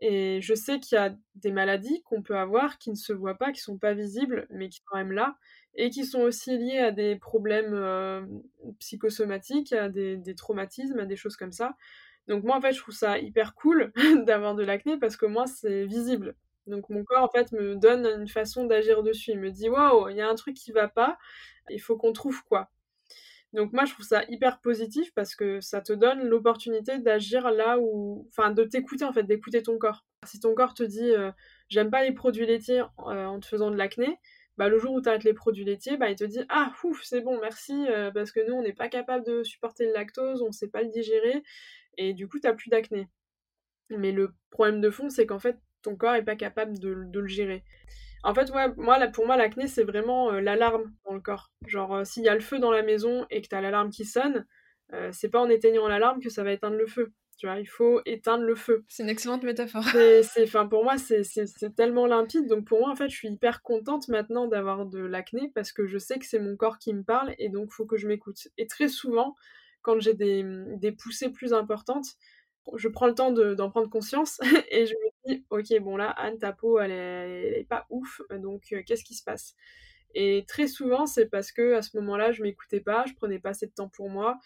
Et 0.00 0.40
je 0.40 0.54
sais 0.54 0.80
qu'il 0.80 0.96
y 0.96 1.00
a 1.00 1.14
des 1.36 1.52
maladies 1.52 2.02
qu'on 2.04 2.22
peut 2.22 2.36
avoir 2.36 2.78
qui 2.78 2.90
ne 2.90 2.96
se 2.96 3.12
voient 3.12 3.38
pas, 3.38 3.52
qui 3.52 3.60
sont 3.60 3.78
pas 3.78 3.94
visibles, 3.94 4.46
mais 4.50 4.68
qui 4.68 4.78
sont 4.78 4.84
quand 4.86 4.98
même 4.98 5.12
là 5.12 5.36
et 5.74 5.90
qui 5.90 6.04
sont 6.04 6.20
aussi 6.20 6.58
liés 6.58 6.78
à 6.78 6.90
des 6.90 7.16
problèmes 7.16 7.74
euh, 7.74 8.22
psychosomatiques, 8.78 9.72
à 9.72 9.88
des, 9.88 10.34
traumatismes, 10.36 10.98
à 10.98 11.06
des 11.06 11.16
choses 11.16 11.36
comme 11.36 11.52
ça. 11.52 11.74
Donc 12.28 12.44
moi 12.44 12.56
en 12.56 12.60
fait 12.60 12.72
je 12.72 12.80
trouve 12.80 12.94
ça 12.94 13.18
hyper 13.18 13.54
cool 13.54 13.92
d'avoir 14.26 14.54
de 14.54 14.62
l'acné 14.62 14.96
parce 14.98 15.16
que 15.16 15.26
moi 15.26 15.46
c'est 15.46 15.84
visible. 15.84 16.36
Donc 16.66 16.88
mon 16.90 17.04
corps 17.04 17.24
en 17.24 17.28
fait 17.28 17.50
me 17.52 17.74
donne 17.74 18.06
une 18.06 18.28
façon 18.28 18.66
d'agir 18.66 19.02
dessus. 19.02 19.32
Il 19.32 19.40
me 19.40 19.50
dit 19.50 19.68
waouh, 19.68 20.08
il 20.08 20.16
y 20.16 20.20
a 20.20 20.28
un 20.28 20.34
truc 20.34 20.54
qui 20.54 20.72
va 20.72 20.88
pas, 20.88 21.18
il 21.70 21.80
faut 21.80 21.96
qu'on 21.96 22.12
trouve 22.12 22.42
quoi. 22.44 22.70
Donc 23.52 23.72
moi 23.72 23.84
je 23.84 23.92
trouve 23.92 24.06
ça 24.06 24.22
hyper 24.28 24.60
positif 24.60 25.12
parce 25.14 25.34
que 25.34 25.60
ça 25.60 25.80
te 25.82 25.92
donne 25.92 26.22
l'opportunité 26.22 26.98
d'agir 26.98 27.50
là 27.50 27.78
où, 27.78 28.26
enfin 28.30 28.50
de 28.50 28.64
t'écouter 28.64 29.04
en 29.04 29.12
fait, 29.12 29.24
d'écouter 29.24 29.62
ton 29.62 29.78
corps. 29.78 30.04
Si 30.24 30.40
ton 30.40 30.54
corps 30.54 30.74
te 30.74 30.82
dit 30.82 31.10
euh, 31.10 31.32
j'aime 31.68 31.90
pas 31.90 32.04
les 32.04 32.12
produits 32.12 32.46
laitiers 32.46 32.82
euh, 33.06 33.26
en 33.26 33.40
te 33.40 33.46
faisant 33.46 33.70
de 33.70 33.76
l'acné, 33.76 34.18
bah, 34.62 34.68
le 34.68 34.78
jour 34.78 34.94
où 34.94 35.02
tu 35.02 35.08
arrêtes 35.08 35.24
les 35.24 35.34
produits 35.34 35.64
laitiers, 35.64 35.96
bah, 35.96 36.08
il 36.08 36.14
te 36.14 36.22
dit 36.22 36.38
Ah, 36.48 36.72
ouf, 36.84 37.02
c'est 37.02 37.20
bon, 37.20 37.40
merci, 37.40 37.88
euh, 37.88 38.12
parce 38.12 38.30
que 38.30 38.38
nous, 38.46 38.54
on 38.54 38.62
n'est 38.62 38.72
pas 38.72 38.88
capable 38.88 39.26
de 39.26 39.42
supporter 39.42 39.86
le 39.86 39.92
lactose, 39.92 40.40
on 40.40 40.46
ne 40.46 40.52
sait 40.52 40.68
pas 40.68 40.82
le 40.82 40.88
digérer, 40.88 41.42
et 41.98 42.14
du 42.14 42.28
coup, 42.28 42.38
tu 42.38 42.46
n'as 42.46 42.54
plus 42.54 42.70
d'acné. 42.70 43.08
Mais 43.90 44.12
le 44.12 44.32
problème 44.50 44.80
de 44.80 44.88
fond, 44.88 45.08
c'est 45.08 45.26
qu'en 45.26 45.40
fait, 45.40 45.58
ton 45.82 45.96
corps 45.96 46.12
n'est 46.12 46.22
pas 46.22 46.36
capable 46.36 46.78
de, 46.78 46.90
le 47.12 47.26
gérer. 47.26 47.64
En 48.22 48.34
fait, 48.34 48.52
moi, 48.52 48.72
pour 49.08 49.26
moi, 49.26 49.36
l'acné, 49.36 49.66
c'est 49.66 49.82
vraiment 49.82 50.32
euh, 50.32 50.40
l'alarme 50.40 50.92
dans 51.06 51.14
le 51.14 51.20
corps. 51.20 51.50
Genre, 51.66 51.96
euh, 51.96 52.04
s'il 52.04 52.22
y 52.22 52.28
a 52.28 52.34
le 52.34 52.40
feu 52.40 52.60
dans 52.60 52.70
la 52.70 52.84
maison 52.84 53.26
et 53.30 53.42
que 53.42 53.48
tu 53.48 53.56
as 53.56 53.60
l'alarme 53.60 53.90
qui 53.90 54.04
sonne, 54.04 54.46
c'est 55.10 55.30
pas 55.30 55.40
en 55.40 55.48
éteignant 55.48 55.88
l'alarme 55.88 56.20
que 56.20 56.28
ça 56.28 56.44
va 56.44 56.52
éteindre 56.52 56.76
le 56.76 56.86
feu. 56.86 57.12
Tu 57.42 57.48
vois, 57.48 57.58
il 57.58 57.66
faut 57.66 58.00
éteindre 58.06 58.44
le 58.44 58.54
feu. 58.54 58.84
C'est 58.86 59.02
une 59.02 59.08
excellente 59.08 59.42
métaphore. 59.42 59.82
C'est, 59.82 60.44
enfin, 60.44 60.68
pour 60.68 60.84
moi, 60.84 60.96
c'est, 60.96 61.24
tellement 61.74 62.06
limpide. 62.06 62.46
Donc 62.46 62.66
pour 62.66 62.78
moi, 62.78 62.88
en 62.88 62.94
fait, 62.94 63.08
je 63.08 63.16
suis 63.16 63.26
hyper 63.26 63.62
contente 63.62 64.06
maintenant 64.06 64.46
d'avoir 64.46 64.86
de 64.86 65.00
l'acné 65.00 65.50
parce 65.52 65.72
que 65.72 65.88
je 65.88 65.98
sais 65.98 66.20
que 66.20 66.24
c'est 66.24 66.38
mon 66.38 66.54
corps 66.54 66.78
qui 66.78 66.94
me 66.94 67.02
parle 67.02 67.34
et 67.38 67.48
donc 67.48 67.70
il 67.72 67.74
faut 67.74 67.84
que 67.84 67.96
je 67.96 68.06
m'écoute. 68.06 68.46
Et 68.58 68.68
très 68.68 68.86
souvent, 68.86 69.34
quand 69.80 69.98
j'ai 69.98 70.14
des, 70.14 70.44
des 70.76 70.92
poussées 70.92 71.30
plus 71.30 71.52
importantes, 71.52 72.06
je 72.76 72.86
prends 72.86 73.08
le 73.08 73.14
temps 73.16 73.32
d'en 73.32 73.70
prendre 73.70 73.90
conscience 73.90 74.38
et 74.70 74.86
je 74.86 74.94
me 74.94 75.34
dis, 75.34 75.44
ok, 75.50 75.80
bon 75.80 75.96
là, 75.96 76.10
Anne, 76.10 76.38
ta 76.38 76.52
peau, 76.52 76.78
elle 76.78 76.92
est, 76.92 77.66
pas 77.68 77.86
ouf, 77.90 78.22
donc 78.38 78.66
euh, 78.72 78.84
qu'est-ce 78.86 79.02
qui 79.02 79.14
se 79.16 79.24
passe? 79.24 79.56
Et 80.14 80.44
très 80.46 80.68
souvent, 80.68 81.06
c'est 81.06 81.26
parce 81.26 81.50
que 81.50 81.74
à 81.74 81.82
ce 81.82 81.96
moment-là, 81.96 82.30
je 82.30 82.44
m'écoutais 82.44 82.80
pas, 82.80 83.04
je 83.08 83.14
prenais 83.14 83.40
pas 83.40 83.50
assez 83.50 83.66
de 83.66 83.72
temps 83.72 83.88
pour 83.88 84.10
moi, 84.10 84.38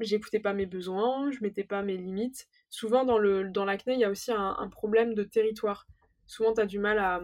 j'écoutais 0.00 0.40
pas 0.40 0.54
mes 0.54 0.66
besoins, 0.66 1.30
je 1.30 1.40
mettais 1.42 1.64
pas 1.64 1.82
mes 1.82 1.96
limites. 1.96 2.48
Souvent, 2.70 3.04
dans, 3.04 3.18
le, 3.18 3.44
dans 3.50 3.64
l'acné, 3.64 3.94
il 3.94 4.00
y 4.00 4.04
a 4.04 4.10
aussi 4.10 4.32
un, 4.32 4.68
problème 4.70 5.14
de 5.14 5.22
territoire. 5.24 5.86
Souvent, 6.26 6.54
tu 6.54 6.60
as 6.60 6.66
du 6.66 6.78
mal 6.78 6.98
à, 6.98 7.22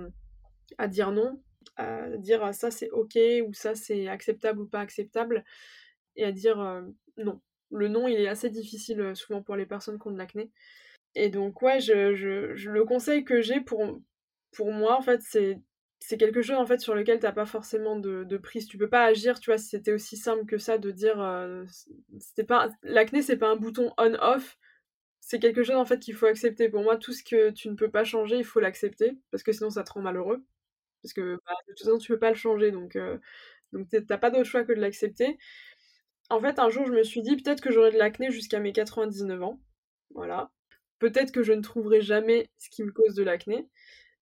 à, 0.78 0.88
dire 0.88 1.12
non, 1.12 1.40
à 1.76 2.16
dire 2.16 2.44
ah, 2.44 2.52
ça 2.52 2.70
c'est 2.70 2.90
ok 2.90 3.18
ou 3.46 3.52
ça 3.54 3.74
c'est 3.74 4.08
acceptable 4.08 4.60
ou 4.60 4.66
pas 4.66 4.80
acceptable, 4.80 5.44
et 6.16 6.24
à 6.24 6.32
dire 6.32 6.60
euh, 6.60 6.82
non. 7.16 7.40
Le 7.70 7.88
non, 7.88 8.08
il 8.08 8.18
est 8.18 8.28
assez 8.28 8.48
difficile 8.48 9.00
euh, 9.00 9.14
souvent 9.14 9.42
pour 9.42 9.56
les 9.56 9.66
personnes 9.66 9.98
qui 9.98 10.08
ont 10.08 10.10
de 10.10 10.18
l'acné. 10.18 10.50
Et 11.14 11.30
donc, 11.30 11.62
ouais, 11.62 11.80
je, 11.80 12.14
je, 12.14 12.70
le 12.70 12.84
conseil 12.84 13.24
que 13.24 13.40
j'ai 13.42 13.60
pour, 13.60 14.00
pour 14.52 14.72
moi, 14.72 14.96
en 14.96 15.02
fait, 15.02 15.20
c'est 15.22 15.60
c'est 16.00 16.16
quelque 16.16 16.42
chose 16.42 16.56
en 16.56 16.66
fait 16.66 16.80
sur 16.80 16.94
lequel 16.94 17.18
t'as 17.18 17.32
pas 17.32 17.46
forcément 17.46 17.96
de, 17.96 18.36
prise. 18.38 18.66
Tu 18.66 18.78
peux 18.78 18.88
pas 18.88 19.04
agir, 19.04 19.40
tu 19.40 19.50
vois, 19.50 19.58
si 19.58 19.68
c'était 19.68 19.92
aussi 19.92 20.16
simple 20.16 20.46
que 20.46 20.58
ça 20.58 20.78
de 20.78 20.90
dire 20.90 21.20
euh, 21.20 21.64
c'était 22.20 22.44
pas 22.44 22.70
l'acné 22.82 23.22
c'est 23.22 23.36
pas 23.36 23.48
un 23.48 23.56
bouton 23.56 23.92
on-off, 23.98 24.58
c'est 25.20 25.40
quelque 25.40 25.62
chose 25.62 25.76
en 25.76 25.84
fait 25.84 26.00
qu'il 26.00 26.14
faut 26.14 26.26
accepter. 26.26 26.68
Pour 26.68 26.82
moi, 26.82 26.96
tout 26.96 27.12
ce 27.12 27.22
que 27.24 27.50
tu 27.50 27.68
ne 27.68 27.74
peux 27.74 27.90
pas 27.90 28.04
changer, 28.04 28.38
il 28.38 28.44
faut 28.44 28.60
l'accepter 28.60 29.18
parce 29.30 29.42
que 29.42 29.52
sinon 29.52 29.70
ça 29.70 29.84
te 29.84 29.92
rend 29.92 30.00
malheureux. 30.02 30.44
Parce 31.02 31.12
que 31.12 31.38
bah, 31.46 31.54
de 31.68 31.74
toute 31.74 31.86
façon 31.86 31.98
tu 31.98 32.12
peux 32.12 32.18
pas 32.18 32.30
le 32.30 32.36
changer, 32.36 32.70
donc 32.72 32.96
euh, 32.96 33.18
donc 33.72 33.88
t'as 33.90 34.18
pas 34.18 34.30
d'autre 34.30 34.44
choix 34.44 34.64
que 34.64 34.72
de 34.72 34.80
l'accepter. 34.80 35.38
En 36.30 36.40
fait, 36.40 36.58
un 36.58 36.70
jour 36.70 36.86
je 36.86 36.92
me 36.92 37.02
suis 37.04 37.22
dit 37.22 37.36
peut-être 37.36 37.62
que 37.62 37.72
j'aurai 37.72 37.92
de 37.92 37.98
l'acné 37.98 38.30
jusqu'à 38.30 38.60
mes 38.60 38.72
99 38.72 39.42
ans, 39.42 39.60
voilà. 40.14 40.50
Peut-être 40.98 41.32
que 41.32 41.42
je 41.42 41.52
ne 41.52 41.62
trouverai 41.62 42.00
jamais 42.00 42.50
ce 42.58 42.70
qui 42.70 42.82
me 42.84 42.92
cause 42.92 43.14
de 43.14 43.22
l'acné, 43.22 43.68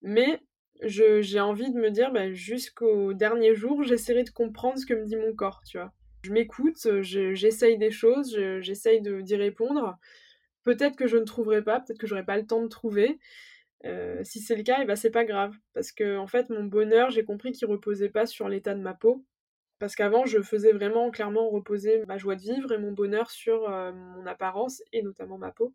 mais 0.03 0.41
j'ai 0.83 1.41
envie 1.41 1.73
de 1.73 1.79
me 1.79 1.91
dire, 1.91 2.13
bah, 2.13 2.33
jusqu'au 2.33 3.13
dernier 3.15 3.55
jour, 3.55 3.83
j'essaierai 3.83 4.25
de 4.25 4.31
comprendre 4.31 4.79
ce 4.79 4.87
que 4.87 4.95
me 4.95 5.05
dit 5.05 5.17
mon 5.17 5.35
corps, 5.35 5.63
tu 5.67 5.79
vois. 5.79 5.93
Je 6.23 6.33
m'écoute, 6.33 6.77
j'essaye 7.03 7.79
des 7.79 7.91
choses, 7.91 8.37
j'essaye 8.61 9.01
d'y 9.01 9.37
répondre. 9.37 9.97
Peut-être 10.65 10.97
que 10.97 11.07
je 11.07 11.17
ne 11.17 11.25
trouverai 11.25 11.63
pas, 11.63 11.81
peut-être 11.81 11.99
que 11.99 12.07
j'aurai 12.07 12.25
pas 12.25 12.37
le 12.37 12.47
temps 12.47 12.63
de 12.63 12.69
trouver. 12.69 13.19
Euh, 13.85 14.21
si 14.25 14.41
c'est 14.41 14.57
le 14.57 14.63
cas, 14.65 14.81
et 14.81 14.83
eh 14.83 14.85
ben 14.87 14.97
c'est 14.97 15.11
pas 15.11 15.25
grave. 15.25 15.55
Parce 15.75 15.93
que, 15.93 16.17
en 16.19 16.27
fait, 16.27 16.51
mon 16.51 16.65
bonheur, 16.65 17.11
j'ai 17.11 17.25
compris 17.25 17.53
qu'il 17.53 17.69
reposait 17.69 18.09
pas 18.09 18.27
sur 18.27 18.49
l'état 18.49 18.75
de 18.75 18.81
ma 18.81 18.95
peau. 18.95 19.25
Parce 19.79 19.95
qu'avant, 19.95 20.25
je 20.25 20.41
faisais 20.41 20.73
vraiment 20.73 21.11
clairement 21.11 21.49
reposer 21.51 22.05
ma 22.07 22.19
joie 22.19 22.35
de 22.35 22.41
vivre 22.41 22.73
et 22.73 22.79
mon 22.79 22.93
bonheur 22.93 23.31
sur 23.31 23.71
euh, 23.71 23.93
mon 23.93 24.27
apparence 24.27 24.83
et 24.93 25.03
notamment 25.03 25.39
ma 25.39 25.53
peau. 25.53 25.75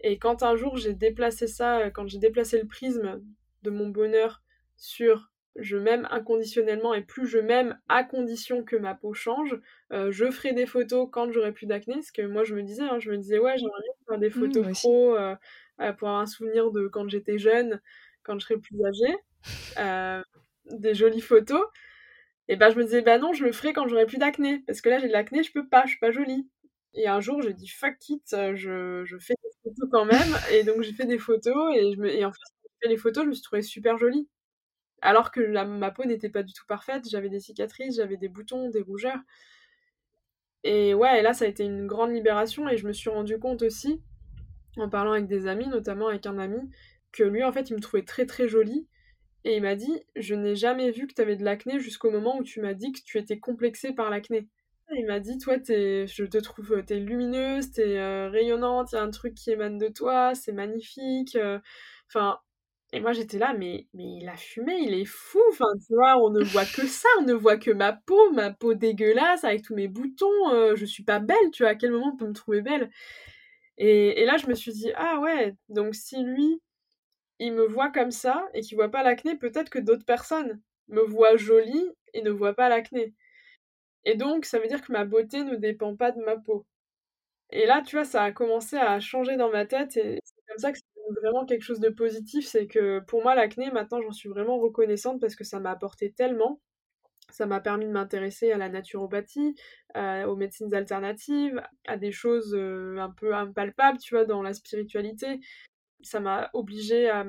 Et 0.00 0.18
quand 0.18 0.42
un 0.42 0.56
jour 0.56 0.76
j'ai 0.76 0.94
déplacé 0.94 1.46
ça, 1.46 1.90
quand 1.90 2.08
j'ai 2.08 2.18
déplacé 2.18 2.60
le 2.60 2.66
prisme 2.66 3.22
de 3.62 3.70
mon 3.70 3.88
bonheur 3.88 4.42
sur 4.76 5.32
je 5.56 5.76
m'aime 5.76 6.08
inconditionnellement 6.10 6.94
et 6.94 7.02
plus 7.02 7.26
je 7.26 7.38
m'aime 7.38 7.78
à 7.88 8.04
condition 8.04 8.64
que 8.64 8.76
ma 8.76 8.94
peau 8.94 9.12
change. 9.12 9.58
Euh, 9.92 10.10
je 10.10 10.30
ferai 10.30 10.52
des 10.52 10.66
photos 10.66 11.08
quand 11.12 11.30
j'aurai 11.30 11.52
plus 11.52 11.66
d'acné, 11.66 11.94
parce 11.94 12.10
que 12.10 12.22
moi 12.22 12.44
je 12.44 12.54
me 12.54 12.62
disais, 12.62 12.82
hein, 12.82 12.98
je 12.98 13.10
me 13.10 13.18
disais 13.18 13.38
ouais 13.38 13.58
j'aimerais 13.58 13.82
faire 14.08 14.18
des 14.18 14.28
mmh, 14.28 14.32
photos 14.32 14.80
pro 14.80 15.14
euh, 15.14 15.34
euh, 15.80 15.92
pour 15.92 16.08
avoir 16.08 16.22
un 16.22 16.26
souvenir 16.26 16.70
de 16.70 16.88
quand 16.88 17.08
j'étais 17.08 17.38
jeune, 17.38 17.80
quand 18.22 18.38
je 18.38 18.46
serai 18.46 18.58
plus 18.58 18.76
âgée. 18.84 19.16
des 20.70 20.94
jolies 20.94 21.20
photos. 21.20 21.62
Et 22.48 22.56
bah, 22.56 22.70
je 22.70 22.76
me 22.76 22.84
disais, 22.84 23.02
bah 23.02 23.18
non, 23.18 23.32
je 23.32 23.44
le 23.44 23.52
ferai 23.52 23.72
quand 23.72 23.88
j'aurai 23.88 24.06
plus 24.06 24.18
d'acné. 24.18 24.62
Parce 24.66 24.80
que 24.80 24.88
là, 24.88 24.98
j'ai 24.98 25.08
de 25.08 25.12
l'acné, 25.12 25.42
je 25.42 25.52
peux 25.52 25.66
pas, 25.66 25.82
je 25.84 25.90
suis 25.90 25.98
pas 25.98 26.10
jolie. 26.10 26.48
Et 26.94 27.08
un 27.08 27.20
jour, 27.20 27.40
j'ai 27.42 27.52
dit, 27.52 27.68
fuck 27.68 27.96
it, 28.08 28.22
je, 28.54 29.02
je, 29.04 29.18
fais 29.18 29.34
des 29.42 29.50
photos 29.62 29.88
quand 29.90 30.04
même. 30.04 30.36
Et 30.52 30.62
donc, 30.62 30.82
j'ai 30.82 30.92
fait 30.92 31.06
des 31.06 31.18
photos. 31.18 31.74
Et, 31.76 31.94
je 31.94 31.98
me, 31.98 32.10
et 32.10 32.24
en 32.24 32.32
fait, 32.32 32.51
les 32.88 32.96
photos, 32.96 33.24
je 33.24 33.28
me 33.30 33.34
suis 33.34 33.42
trouvée 33.42 33.62
super 33.62 33.98
jolie. 33.98 34.28
Alors 35.02 35.32
que 35.32 35.40
ma 35.64 35.90
peau 35.90 36.04
n'était 36.04 36.30
pas 36.30 36.42
du 36.42 36.52
tout 36.52 36.64
parfaite. 36.66 37.08
J'avais 37.10 37.28
des 37.28 37.40
cicatrices, 37.40 37.96
j'avais 37.96 38.16
des 38.16 38.28
boutons, 38.28 38.70
des 38.70 38.82
rougeurs. 38.82 39.18
Et 40.64 40.94
ouais, 40.94 41.20
et 41.20 41.22
là, 41.22 41.32
ça 41.34 41.44
a 41.44 41.48
été 41.48 41.64
une 41.64 41.86
grande 41.86 42.12
libération. 42.12 42.68
Et 42.68 42.76
je 42.76 42.86
me 42.86 42.92
suis 42.92 43.10
rendu 43.10 43.38
compte 43.38 43.62
aussi, 43.62 44.00
en 44.76 44.88
parlant 44.88 45.12
avec 45.12 45.26
des 45.26 45.46
amis, 45.46 45.68
notamment 45.68 46.08
avec 46.08 46.26
un 46.26 46.38
ami, 46.38 46.60
que 47.12 47.24
lui, 47.24 47.44
en 47.44 47.52
fait, 47.52 47.70
il 47.70 47.74
me 47.74 47.80
trouvait 47.80 48.04
très 48.04 48.26
très 48.26 48.48
jolie. 48.48 48.86
Et 49.44 49.56
il 49.56 49.62
m'a 49.62 49.76
dit 49.76 50.02
Je 50.16 50.34
n'ai 50.34 50.56
jamais 50.56 50.90
vu 50.92 51.06
que 51.06 51.14
tu 51.14 51.22
avais 51.22 51.36
de 51.36 51.44
l'acné 51.44 51.80
jusqu'au 51.80 52.10
moment 52.10 52.38
où 52.38 52.44
tu 52.44 52.60
m'as 52.60 52.74
dit 52.74 52.92
que 52.92 53.00
tu 53.04 53.18
étais 53.18 53.38
complexée 53.40 53.92
par 53.92 54.10
l'acné. 54.10 54.48
Il 54.96 55.06
m'a 55.06 55.20
dit 55.20 55.38
Toi, 55.38 55.56
es, 55.68 56.06
je 56.06 56.24
te 56.24 56.38
trouve, 56.38 56.84
t'es 56.84 56.98
lumineuse, 57.00 57.72
t'es 57.72 57.98
euh, 57.98 58.28
rayonnante, 58.30 58.92
il 58.92 58.96
y 58.96 58.98
a 58.98 59.02
un 59.02 59.10
truc 59.10 59.34
qui 59.34 59.50
émane 59.50 59.78
de 59.78 59.88
toi, 59.88 60.34
c'est 60.34 60.52
magnifique. 60.52 61.36
Euh. 61.36 61.58
Enfin. 62.08 62.38
Et 62.92 63.00
moi 63.00 63.12
j'étais 63.12 63.38
là, 63.38 63.54
mais, 63.54 63.86
mais 63.94 64.04
il 64.20 64.28
a 64.28 64.36
fumé, 64.36 64.76
il 64.80 64.94
est 64.94 65.04
fou. 65.06 65.40
Enfin, 65.50 65.64
tu 65.86 65.94
vois, 65.94 66.18
on 66.22 66.30
ne 66.30 66.44
voit 66.44 66.64
que 66.66 66.86
ça, 66.86 67.08
on 67.20 67.22
ne 67.22 67.32
voit 67.32 67.56
que 67.56 67.70
ma 67.70 67.92
peau, 67.94 68.30
ma 68.32 68.50
peau 68.52 68.74
dégueulasse 68.74 69.44
avec 69.44 69.62
tous 69.62 69.74
mes 69.74 69.88
boutons. 69.88 70.50
Euh, 70.52 70.76
je 70.76 70.84
suis 70.84 71.02
pas 71.04 71.18
belle, 71.18 71.50
tu 71.52 71.62
vois, 71.62 71.70
à 71.72 71.74
quel 71.74 71.92
moment 71.92 72.12
on 72.14 72.16
peut 72.16 72.26
me 72.28 72.34
trouver 72.34 72.60
belle? 72.62 72.90
Et, 73.78 74.22
et 74.22 74.26
là, 74.26 74.36
je 74.38 74.46
me 74.48 74.54
suis 74.54 74.72
dit, 74.72 74.92
ah 74.96 75.20
ouais, 75.20 75.56
donc 75.70 75.94
si 75.94 76.22
lui, 76.24 76.60
il 77.40 77.52
me 77.54 77.66
voit 77.66 77.90
comme 77.90 78.10
ça 78.12 78.48
et 78.54 78.62
qu'il 78.62 78.76
voit 78.76 78.90
pas 78.90 79.02
l'acné, 79.04 79.36
peut-être 79.36 79.70
que 79.70 79.78
d'autres 79.80 80.06
personnes 80.06 80.60
me 80.88 81.02
voient 81.02 81.36
jolie 81.36 81.90
et 82.14 82.22
ne 82.22 82.30
voient 82.30 82.54
pas 82.54 82.68
l'acné. 82.70 83.14
Et 84.04 84.16
donc, 84.16 84.44
ça 84.44 84.58
veut 84.58 84.68
dire 84.68 84.82
que 84.82 84.92
ma 84.92 85.04
beauté 85.04 85.44
ne 85.44 85.56
dépend 85.56 85.96
pas 85.96 86.12
de 86.12 86.20
ma 86.22 86.36
peau. 86.36 86.66
Et 87.50 87.66
là, 87.66 87.82
tu 87.86 87.96
vois, 87.96 88.04
ça 88.04 88.24
a 88.24 88.32
commencé 88.32 88.76
à 88.76 89.00
changer 89.00 89.36
dans 89.36 89.50
ma 89.50 89.66
tête 89.66 89.96
et 89.96 90.18
c'est 90.24 90.42
comme 90.48 90.58
ça 90.58 90.72
que 90.72 90.78
c'est 90.78 90.91
vraiment 91.20 91.44
quelque 91.44 91.62
chose 91.62 91.80
de 91.80 91.88
positif. 91.88 92.46
C'est 92.46 92.66
que 92.66 93.00
pour 93.00 93.22
moi, 93.22 93.34
l'acné, 93.34 93.70
maintenant, 93.70 94.00
j'en 94.02 94.12
suis 94.12 94.28
vraiment 94.28 94.58
reconnaissante 94.58 95.20
parce 95.20 95.34
que 95.34 95.44
ça 95.44 95.60
m'a 95.60 95.70
apporté 95.70 96.12
tellement. 96.12 96.60
Ça 97.30 97.46
m'a 97.46 97.60
permis 97.60 97.86
de 97.86 97.92
m'intéresser 97.92 98.52
à 98.52 98.58
la 98.58 98.68
naturopathie, 98.68 99.54
euh, 99.96 100.26
aux 100.26 100.36
médecines 100.36 100.74
alternatives, 100.74 101.62
à 101.86 101.96
des 101.96 102.12
choses 102.12 102.54
euh, 102.54 102.98
un 102.98 103.10
peu 103.10 103.34
impalpables, 103.34 103.98
tu 103.98 104.14
vois, 104.14 104.24
dans 104.24 104.42
la 104.42 104.52
spiritualité 104.52 105.40
ça 106.02 106.20
m'a 106.20 106.50
obligée 106.52 107.08
à, 107.08 107.24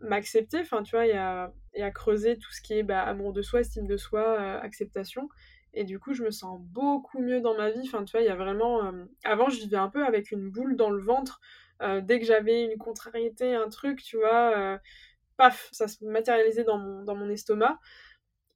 m'accepter, 0.00 0.60
enfin, 0.60 0.82
tu 0.82 0.96
vois, 0.96 1.06
et 1.06 1.12
à, 1.12 1.52
creuser 1.94 2.38
tout 2.38 2.50
ce 2.52 2.60
qui 2.62 2.74
est 2.74 2.82
bah, 2.82 3.02
amour 3.02 3.32
de 3.32 3.42
soi, 3.42 3.60
estime 3.60 3.86
de 3.86 3.96
soi, 3.96 4.20
euh, 4.20 4.60
acceptation. 4.60 5.28
Et 5.74 5.84
du 5.84 5.98
coup, 5.98 6.14
je 6.14 6.22
me 6.22 6.30
sens 6.30 6.58
beaucoup 6.60 7.20
mieux 7.20 7.40
dans 7.40 7.54
ma 7.56 7.70
vie. 7.70 7.82
Enfin, 7.84 8.04
tu 8.04 8.12
vois, 8.12 8.22
il 8.22 8.26
y 8.26 8.30
a 8.30 8.36
vraiment. 8.36 8.90
Avant, 9.24 9.50
je 9.50 9.58
vivais 9.58 9.76
un 9.76 9.90
peu 9.90 10.04
avec 10.04 10.30
une 10.30 10.50
boule 10.50 10.76
dans 10.76 10.90
le 10.90 11.02
ventre. 11.02 11.40
Euh, 11.82 12.00
dès 12.00 12.18
que 12.20 12.26
j'avais 12.26 12.64
une 12.64 12.78
contrariété, 12.78 13.54
un 13.54 13.68
truc, 13.68 14.02
tu 14.02 14.16
vois, 14.16 14.80
paf, 15.36 15.68
ça 15.72 15.88
se 15.88 16.04
matérialisait 16.04 16.64
dans 16.64 16.78
mon, 16.78 17.04
dans 17.04 17.16
mon 17.16 17.30
estomac. 17.30 17.78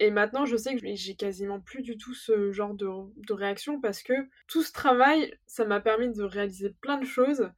Et 0.01 0.11
maintenant, 0.11 0.47
je 0.47 0.57
sais 0.57 0.75
que 0.77 0.81
j'ai 0.95 1.15
quasiment 1.15 1.61
plus 1.61 1.83
du 1.83 1.97
tout 1.97 2.15
ce 2.15 2.51
genre 2.53 2.75
de, 2.75 2.89
de 3.17 3.33
réaction 3.33 3.81
parce 3.81 4.03
que 4.03 4.15
tout 4.49 4.63
ce 4.63 4.73
travail, 4.73 5.33
ça 5.47 5.65
m'a 5.65 5.81
permis 5.81 6.13
de 6.13 6.23
réaliser 6.25 6.71
plein 6.81 6.99
de 6.99 7.05
choses 7.07 7.49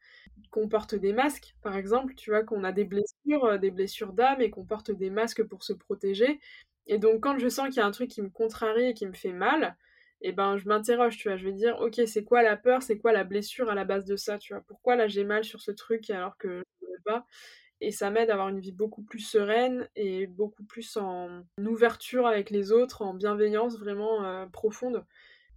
qu'on 0.50 0.68
porte 0.68 0.94
des 0.94 1.12
masques, 1.12 1.56
par 1.62 1.76
exemple, 1.76 2.14
tu 2.14 2.30
vois, 2.30 2.44
qu'on 2.44 2.64
a 2.64 2.72
des 2.72 2.84
blessures, 2.84 3.44
euh, 3.44 3.58
des 3.58 3.70
blessures 3.70 4.12
d'âme 4.12 4.40
et 4.42 4.50
qu'on 4.50 4.64
porte 4.64 4.90
des 4.90 5.10
masques 5.10 5.44
pour 5.44 5.64
se 5.64 5.72
protéger. 5.72 6.40
Et 6.86 6.98
donc, 6.98 7.22
quand 7.22 7.38
je 7.38 7.48
sens 7.48 7.68
qu'il 7.68 7.76
y 7.78 7.80
a 7.80 7.86
un 7.86 7.90
truc 7.92 8.10
qui 8.10 8.22
me 8.22 8.30
contrarie 8.30 8.86
et 8.90 8.94
qui 8.94 9.06
me 9.06 9.14
fait 9.14 9.32
mal, 9.32 9.76
et 10.24 10.32
ben, 10.32 10.56
je 10.56 10.66
m'interroge, 10.66 11.18
tu 11.18 11.28
vois, 11.28 11.36
je 11.36 11.44
vais 11.44 11.52
dire, 11.52 11.76
ok, 11.80 12.00
c'est 12.06 12.24
quoi 12.24 12.42
la 12.42 12.56
peur, 12.56 12.82
c'est 12.82 12.96
quoi 12.96 13.12
la 13.12 13.24
blessure 13.24 13.68
à 13.68 13.74
la 13.74 13.84
base 13.84 14.06
de 14.06 14.16
ça, 14.16 14.38
tu 14.38 14.54
vois, 14.54 14.62
pourquoi 14.66 14.96
là 14.96 15.06
j'ai 15.06 15.22
mal 15.22 15.44
sur 15.44 15.60
ce 15.60 15.70
truc 15.70 16.08
alors 16.08 16.38
que 16.38 16.64
je 16.80 16.86
ne 16.86 17.02
pas? 17.04 17.26
Et 17.82 17.90
ça 17.90 18.08
m'aide 18.08 18.30
à 18.30 18.32
avoir 18.32 18.48
une 18.48 18.58
vie 18.58 18.72
beaucoup 18.72 19.02
plus 19.02 19.18
sereine 19.18 19.86
et 19.96 20.26
beaucoup 20.26 20.64
plus 20.64 20.96
en 20.96 21.42
ouverture 21.58 22.26
avec 22.26 22.48
les 22.48 22.72
autres, 22.72 23.02
en 23.02 23.12
bienveillance 23.12 23.78
vraiment 23.78 24.24
euh, 24.24 24.46
profonde. 24.46 25.04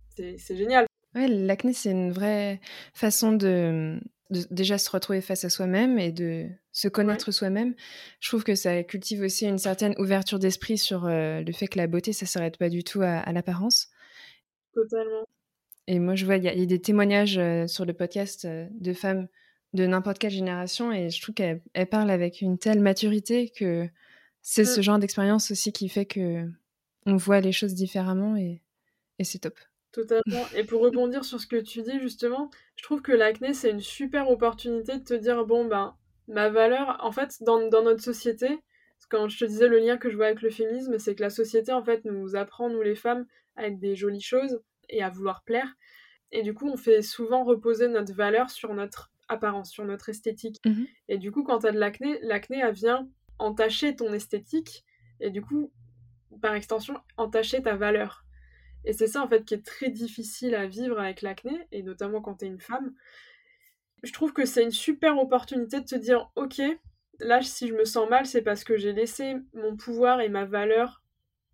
C'est 0.09 0.57
génial. 0.57 0.85
Ouais, 1.15 1.29
l'acné, 1.29 1.71
c'est 1.71 1.91
une 1.91 2.11
vraie 2.11 2.59
façon 2.93 3.31
de, 3.31 4.01
déjà 4.29 4.77
se 4.77 4.89
retrouver 4.89 5.21
face 5.21 5.45
à 5.45 5.49
soi-même 5.49 5.97
et 5.97 6.11
de 6.11 6.47
se 6.73 6.89
connaître 6.89 7.31
soi-même. 7.31 7.73
Je 8.19 8.29
trouve 8.29 8.43
que 8.43 8.55
ça 8.55 8.83
cultive 8.83 9.21
aussi 9.21 9.47
une 9.47 9.59
certaine 9.59 9.95
ouverture 9.97 10.39
d'esprit 10.39 10.77
sur 10.77 11.05
euh, 11.05 11.41
le 11.41 11.53
fait 11.53 11.67
que 11.67 11.77
la 11.77 11.87
beauté, 11.87 12.11
ça 12.11 12.25
s'arrête 12.25 12.57
pas 12.57 12.69
du 12.69 12.83
tout 12.83 13.01
à, 13.01 13.31
l'apparence. 13.31 13.89
Totalement. 14.77 15.23
Et 15.87 15.97
moi, 15.97 16.13
je 16.13 16.25
vois, 16.25 16.37
il 16.37 16.43
y, 16.43 16.49
a 16.49 16.65
des 16.65 16.81
témoignages 16.81 17.39
euh, 17.39 17.65
sur 17.65 17.83
le 17.83 17.93
podcast 17.93 18.45
euh, 18.45 18.67
de 18.71 18.93
femmes 18.93 19.27
de 19.73 19.87
n'importe 19.87 20.19
quelle 20.19 20.31
génération 20.31 20.91
et 20.91 21.09
je 21.09 21.21
trouve 21.21 21.33
qu'elles 21.33 21.61
parlent 21.89 22.11
avec 22.11 22.41
une 22.41 22.59
telle 22.59 22.79
maturité 22.79 23.49
que 23.49 23.87
c'est 24.41 24.65
ce 24.65 24.79
mmh. 24.79 24.83
genre 24.83 24.99
d'expérience 24.99 25.51
aussi 25.51 25.73
qui 25.73 25.89
fait 25.89 26.05
que 26.05 26.45
on 27.05 27.15
voit 27.15 27.41
les 27.41 27.51
choses 27.51 27.73
différemment 27.73 28.35
et 28.37 28.61
c'est 29.23 29.39
top. 29.39 29.57
Totalement. 29.91 30.45
Et 30.55 30.63
pour 30.63 30.81
rebondir 30.81 31.25
sur 31.25 31.39
ce 31.39 31.47
que 31.47 31.55
tu 31.55 31.81
dis, 31.81 31.99
justement, 31.99 32.51
je 32.75 32.83
trouve 32.83 33.01
que 33.01 33.11
l'acné, 33.11 33.55
c'est 33.55 33.71
une 33.71 33.79
super 33.79 34.29
opportunité 34.29 34.99
de 34.99 35.03
te 35.03 35.15
dire, 35.15 35.43
bon, 35.43 35.65
ben, 35.65 35.95
ma 36.27 36.49
valeur, 36.49 36.99
en 37.01 37.11
fait, 37.11 37.41
dans, 37.41 37.59
notre 37.59 38.03
société, 38.03 38.59
quand 39.09 39.27
je 39.27 39.39
te 39.39 39.45
disais 39.45 39.67
le 39.67 39.79
lien 39.79 39.97
que 39.97 40.11
je 40.11 40.15
vois 40.15 40.27
avec 40.27 40.43
le 40.43 40.51
féminisme, 40.51 40.99
c'est 40.99 41.15
que 41.15 41.23
la 41.23 41.31
société, 41.31 41.71
en 41.71 41.83
fait, 41.83 42.05
nous 42.05 42.35
apprend, 42.35 42.69
nous 42.69 42.81
les 42.83 42.95
femmes, 42.95 43.25
à 43.55 43.67
être 43.67 43.79
des 43.79 43.95
jolies 43.95 44.21
choses 44.21 44.61
et 44.89 45.03
à 45.03 45.09
vouloir 45.09 45.43
plaire. 45.43 45.73
Et 46.31 46.41
du 46.41 46.53
coup, 46.53 46.69
on 46.69 46.77
fait 46.77 47.01
souvent 47.01 47.43
reposer 47.43 47.87
notre 47.87 48.13
valeur 48.13 48.49
sur 48.49 48.73
notre 48.73 49.11
apparence, 49.29 49.71
sur 49.71 49.85
notre 49.85 50.09
esthétique. 50.09 50.59
Mmh 50.65 50.83
et 51.09 51.17
du 51.17 51.31
coup, 51.31 51.43
quand 51.43 51.59
tu 51.59 51.67
as 51.67 51.71
de 51.71 51.79
l'acné, 51.79 52.19
l'acné, 52.21 52.59
elle 52.59 52.73
vient 52.73 53.07
entacher 53.39 53.95
ton 53.95 54.11
esthétique 54.11 54.83
et 55.19 55.29
du 55.29 55.41
coup, 55.41 55.71
par 56.41 56.53
extension, 56.53 56.99
entacher 57.15 57.61
ta 57.61 57.75
valeur. 57.75 58.25
Et 58.85 58.93
c'est 58.93 59.07
ça 59.07 59.21
en 59.21 59.27
fait 59.27 59.43
qui 59.43 59.53
est 59.53 59.65
très 59.65 59.89
difficile 59.89 60.55
à 60.55 60.67
vivre 60.67 60.99
avec 60.99 61.21
l'acné, 61.21 61.67
et 61.71 61.83
notamment 61.83 62.21
quand 62.21 62.35
tu 62.35 62.45
es 62.45 62.47
une 62.47 62.59
femme. 62.59 62.93
Je 64.03 64.13
trouve 64.13 64.31
que 64.31 64.45
c'est 64.45 64.63
une 64.63 64.71
super 64.71 65.17
opportunité 65.17 65.79
de 65.79 65.85
te 65.85 65.95
dire, 65.95 66.29
ok, 66.35 66.61
là 67.19 67.41
si 67.41 67.67
je 67.67 67.73
me 67.73 67.85
sens 67.85 68.09
mal, 68.09 68.25
c'est 68.25 68.41
parce 68.41 68.63
que 68.63 68.77
j'ai 68.77 68.93
laissé 68.93 69.35
mon 69.53 69.75
pouvoir 69.75 70.21
et 70.21 70.29
ma 70.29 70.45
valeur 70.45 71.03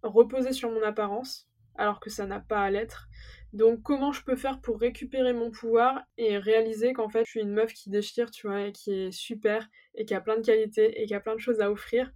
reposer 0.04 0.52
sur 0.52 0.70
mon 0.70 0.84
apparence, 0.84 1.48
alors 1.76 2.00
que 2.00 2.10
ça 2.10 2.26
n'a 2.26 2.40
pas 2.40 2.62
à 2.62 2.72
l'être. 2.72 3.08
Donc 3.54 3.84
comment 3.84 4.12
je 4.12 4.24
peux 4.24 4.36
faire 4.36 4.62
pour 4.62 4.80
récupérer 4.80 5.34
mon 5.34 5.52
pouvoir 5.52 6.02
et 6.18 6.38
réaliser 6.38 6.94
qu'en 6.94 7.10
fait 7.10 7.26
je 7.26 7.32
suis 7.32 7.42
une 7.42 7.54
meuf 7.54 7.74
qui 7.74 7.90
déchire, 7.90 8.32
tu 8.32 8.48
vois, 8.48 8.62
et 8.62 8.72
qui 8.72 8.94
est 8.94 9.12
super, 9.12 9.70
et 9.96 10.06
qui 10.06 10.16
a 10.16 10.22
plein 10.22 10.38
de 10.38 10.46
qualités, 10.46 11.02
et 11.02 11.06
qui 11.06 11.14
a 11.14 11.20
plein 11.20 11.36
de 11.36 11.40
choses 11.40 11.62
à 11.62 11.72
offrir, 11.72 12.12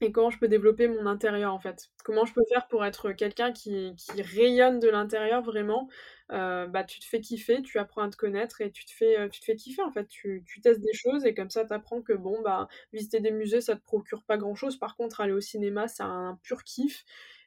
et 0.00 0.12
comment 0.12 0.30
je 0.30 0.38
peux 0.38 0.48
développer 0.48 0.88
mon 0.88 1.06
intérieur 1.06 1.54
en 1.54 1.58
fait? 1.58 1.90
Comment 2.04 2.24
je 2.26 2.34
peux 2.34 2.42
faire 2.52 2.66
pour 2.68 2.84
être 2.84 3.12
quelqu'un 3.12 3.52
qui, 3.52 3.94
rayonne 4.18 4.80
de 4.80 4.88
l'intérieur 4.88 5.42
vraiment? 5.42 5.88
Euh, 6.32 6.66
bah, 6.66 6.84
tu 6.84 7.00
te 7.00 7.04
fais 7.04 7.20
kiffer, 7.20 7.62
tu 7.62 7.78
apprends 7.78 8.02
à 8.02 8.10
te 8.10 8.16
connaître 8.16 8.60
et 8.60 8.70
tu 8.70 8.84
te 8.84 8.90
fais, 8.92 9.18
euh, 9.18 9.28
tu 9.28 9.40
te 9.40 9.44
fais 9.44 9.56
kiffer 9.56 9.82
en 9.82 9.92
fait. 9.92 10.06
Tu, 10.08 10.42
tu 10.46 10.60
testes 10.60 10.80
des 10.80 10.92
choses 10.92 11.24
et 11.24 11.34
comme 11.34 11.50
ça 11.50 11.64
tu 11.64 11.72
apprends 11.72 12.02
que 12.02 12.12
bon, 12.12 12.42
bah, 12.42 12.68
visiter 12.92 13.20
des 13.20 13.30
musées 13.30 13.60
ça 13.60 13.76
te 13.76 13.82
procure 13.82 14.24
pas 14.24 14.36
grand 14.36 14.54
chose. 14.54 14.78
Par 14.78 14.96
contre, 14.96 15.20
aller 15.20 15.32
au 15.32 15.40
cinéma 15.40 15.88
c'est 15.88 16.02
un 16.02 16.38
pur 16.42 16.64
kiff. 16.64 17.04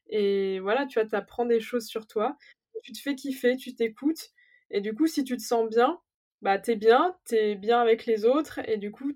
Et 0.09 0.59
voilà, 0.59 0.85
tu 0.85 0.99
vois, 0.99 1.09
apprends 1.17 1.45
des 1.45 1.59
choses 1.61 1.85
sur 1.87 2.07
toi. 2.07 2.37
Tu 2.83 2.91
te 2.93 2.99
fais 2.99 3.15
kiffer, 3.15 3.57
tu 3.57 3.75
t'écoutes. 3.75 4.29
Et 4.71 4.81
du 4.81 4.93
coup, 4.95 5.07
si 5.07 5.23
tu 5.23 5.37
te 5.37 5.41
sens 5.43 5.69
bien, 5.69 5.99
bah 6.41 6.59
t'es 6.59 6.75
bien, 6.75 7.15
t'es 7.25 7.55
bien 7.55 7.79
avec 7.81 8.05
les 8.05 8.25
autres 8.25 8.59
et 8.69 8.77
du 8.77 8.91
coup 8.91 9.13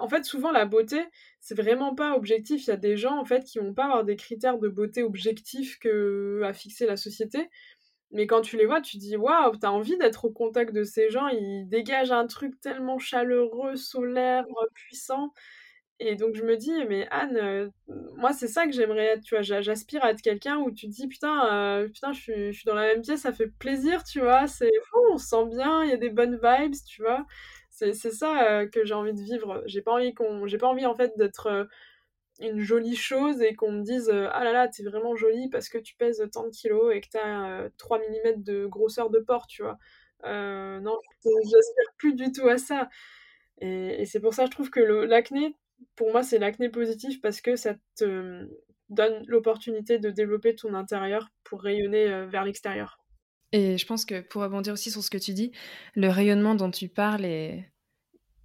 en 0.00 0.08
fait, 0.08 0.24
souvent, 0.24 0.50
la 0.52 0.64
beauté, 0.66 1.04
c'est 1.40 1.54
vraiment 1.54 1.94
pas 1.94 2.14
objectif. 2.16 2.66
Il 2.66 2.70
y 2.70 2.72
a 2.72 2.76
des 2.76 2.96
gens, 2.96 3.18
en 3.18 3.24
fait, 3.24 3.44
qui 3.44 3.58
vont 3.58 3.74
pas 3.74 3.84
avoir 3.84 4.04
des 4.04 4.16
critères 4.16 4.58
de 4.58 4.68
beauté 4.68 5.02
objectifs 5.02 5.78
que 5.78 6.42
à 6.44 6.52
fixer 6.52 6.86
la 6.86 6.96
société. 6.96 7.48
Mais 8.12 8.26
quand 8.26 8.42
tu 8.42 8.56
les 8.56 8.66
vois, 8.66 8.80
tu 8.80 8.98
dis 8.98 9.16
waouh, 9.16 9.56
t'as 9.58 9.70
envie 9.70 9.98
d'être 9.98 10.26
au 10.26 10.30
contact 10.32 10.72
de 10.74 10.84
ces 10.84 11.10
gens. 11.10 11.28
Ils 11.28 11.66
dégagent 11.68 12.12
un 12.12 12.26
truc 12.26 12.60
tellement 12.60 12.98
chaleureux, 12.98 13.76
solaire, 13.76 14.46
puissant. 14.74 15.32
Et 16.06 16.16
donc 16.16 16.34
je 16.34 16.42
me 16.44 16.54
dis, 16.58 16.84
mais 16.86 17.08
Anne, 17.10 17.38
euh, 17.38 17.68
moi 18.16 18.34
c'est 18.34 18.46
ça 18.46 18.66
que 18.66 18.72
j'aimerais 18.72 19.06
être, 19.06 19.22
tu 19.22 19.34
vois, 19.34 19.40
j'aspire 19.40 20.04
à 20.04 20.10
être 20.10 20.20
quelqu'un 20.20 20.58
où 20.58 20.70
tu 20.70 20.86
te 20.86 20.92
dis, 20.92 21.08
putain, 21.08 21.50
euh, 21.50 21.88
putain, 21.88 22.12
je 22.12 22.20
suis, 22.20 22.52
je 22.52 22.58
suis, 22.58 22.66
dans 22.66 22.74
la 22.74 22.88
même 22.88 23.00
pièce, 23.00 23.22
ça 23.22 23.32
fait 23.32 23.46
plaisir, 23.46 24.04
tu 24.04 24.20
vois, 24.20 24.46
c'est 24.46 24.70
fou, 24.90 24.98
on 25.12 25.16
se 25.16 25.28
sent 25.28 25.46
bien, 25.46 25.82
il 25.82 25.88
y 25.88 25.94
a 25.94 25.96
des 25.96 26.10
bonnes 26.10 26.38
vibes, 26.42 26.74
tu 26.86 27.02
vois. 27.02 27.24
C'est 27.70 27.94
ça 27.94 28.50
euh, 28.50 28.68
que 28.68 28.84
j'ai 28.84 28.94
envie 28.94 29.14
de 29.14 29.20
vivre. 29.20 29.62
J'ai 29.66 29.82
pas 29.82 29.92
envie 29.92 30.12
pas 30.12 30.66
envie 30.68 30.86
en 30.86 30.94
fait 30.94 31.12
d'être 31.16 31.66
une 32.40 32.60
jolie 32.60 32.96
chose 32.96 33.42
et 33.42 33.54
qu'on 33.54 33.72
me 33.72 33.82
dise 33.82 34.10
ah 34.10 34.44
là 34.44 34.52
là 34.52 34.68
t'es 34.68 34.84
vraiment 34.84 35.16
jolie 35.16 35.48
parce 35.50 35.68
que 35.68 35.78
tu 35.78 35.96
pèses 35.96 36.24
tant 36.32 36.44
de 36.44 36.50
kilos 36.50 36.94
et 36.94 37.00
que 37.00 37.08
t'as 37.10 37.68
3 37.78 37.98
mm 37.98 38.42
de 38.42 38.66
grosseur 38.66 39.10
de 39.10 39.18
porc, 39.20 39.46
tu 39.48 39.62
vois. 39.62 39.78
non, 40.24 40.98
j'aspire 41.24 41.92
plus 41.98 42.14
du 42.14 42.30
tout 42.32 42.48
à 42.48 42.58
ça. 42.58 42.88
Et, 43.60 44.04
c'est 44.06 44.20
pour 44.20 44.34
ça 44.34 44.44
que 44.44 44.50
je 44.50 44.54
trouve 44.54 44.70
que 44.70 44.80
l'acné, 44.80 45.56
pour 45.96 46.12
moi, 46.12 46.22
c'est 46.22 46.38
l'acné 46.38 46.68
positif 46.68 47.20
parce 47.20 47.40
que 47.40 47.56
ça 47.56 47.74
te, 47.96 48.48
donne 48.90 49.24
l'opportunité 49.26 49.98
de 49.98 50.10
développer 50.10 50.54
ton 50.54 50.74
intérieur 50.74 51.30
pour 51.42 51.62
rayonner 51.62 52.26
vers 52.26 52.44
l'extérieur. 52.44 52.98
Et 53.52 53.78
je 53.78 53.86
pense 53.86 54.04
que 54.04 54.20
pour 54.20 54.42
rebondir 54.42 54.72
aussi 54.72 54.90
sur 54.90 55.02
ce 55.02 55.10
que 55.10 55.18
tu 55.18 55.32
dis, 55.32 55.52
le 55.94 56.08
rayonnement 56.08 56.54
dont 56.54 56.70
tu 56.70 56.88
parles 56.88 57.24
et 57.24 57.64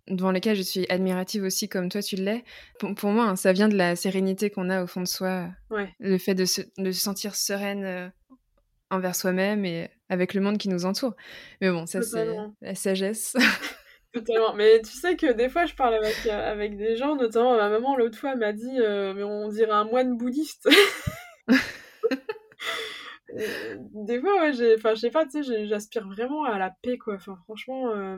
devant 0.07 0.31
lequel 0.31 0.55
je 0.55 0.61
suis 0.61 0.85
admirative 0.89 1.43
aussi 1.43 1.69
comme 1.69 1.89
toi 1.89 2.01
tu 2.01 2.15
l'es, 2.15 2.43
pour, 2.79 3.11
moi, 3.11 3.25
hein, 3.25 3.35
ça 3.35 3.53
vient 3.53 3.67
de 3.67 3.75
la 3.75 3.95
sérénité 3.95 4.49
qu'on 4.49 4.69
a 4.69 4.83
au 4.83 4.87
fond 4.87 5.01
de 5.01 5.07
soi. 5.07 5.49
Le 5.99 6.17
fait 6.17 6.35
de 6.35 6.45
se, 6.45 6.61
sentir 6.91 7.35
sereine 7.35 7.85
euh, 7.85 8.09
envers 8.91 9.15
soi-même 9.15 9.65
et 9.65 9.89
avec 10.09 10.33
le 10.33 10.41
monde 10.41 10.57
qui 10.57 10.69
nous 10.69 10.85
entoure. 10.85 11.15
Mais 11.61 11.71
bon, 11.71 11.85
ça 11.85 12.01
c'est 12.01 12.27
la 12.61 12.75
sagesse. 12.75 13.35
Totalement. 14.11 14.55
Mais 14.55 14.81
tu 14.81 14.91
sais 14.91 15.15
que 15.15 15.31
des 15.31 15.49
fois, 15.49 15.65
je 15.65 15.75
parle 15.75 15.93
avec, 15.93 16.25
euh, 16.25 16.51
avec 16.51 16.77
des 16.77 16.95
gens, 16.95 17.15
notamment 17.15 17.55
ma 17.55 17.69
maman 17.69 17.95
l'autre 17.95 18.17
fois 18.17 18.35
m'a 18.35 18.53
dit 18.53 18.79
euh, 18.79 19.13
Mais 19.13 19.23
on 19.23 19.49
dirait 19.49 19.71
un 19.71 19.83
moine 19.83 20.17
bouddhiste. 20.17 20.67
des 23.93 24.19
fois, 24.19 24.41
ouais, 24.41 24.53
j'ai, 24.53 24.75
enfin, 24.75 24.95
je 24.95 25.01
sais 25.01 25.11
pas, 25.11 25.25
tu 25.25 25.43
sais, 25.43 25.67
j'aspire 25.67 26.07
vraiment 26.07 26.43
à 26.43 26.57
la 26.57 26.71
paix, 26.81 26.97
quoi. 26.97 27.15
Enfin, 27.15 27.37
franchement, 27.43 27.91
euh, 27.91 28.17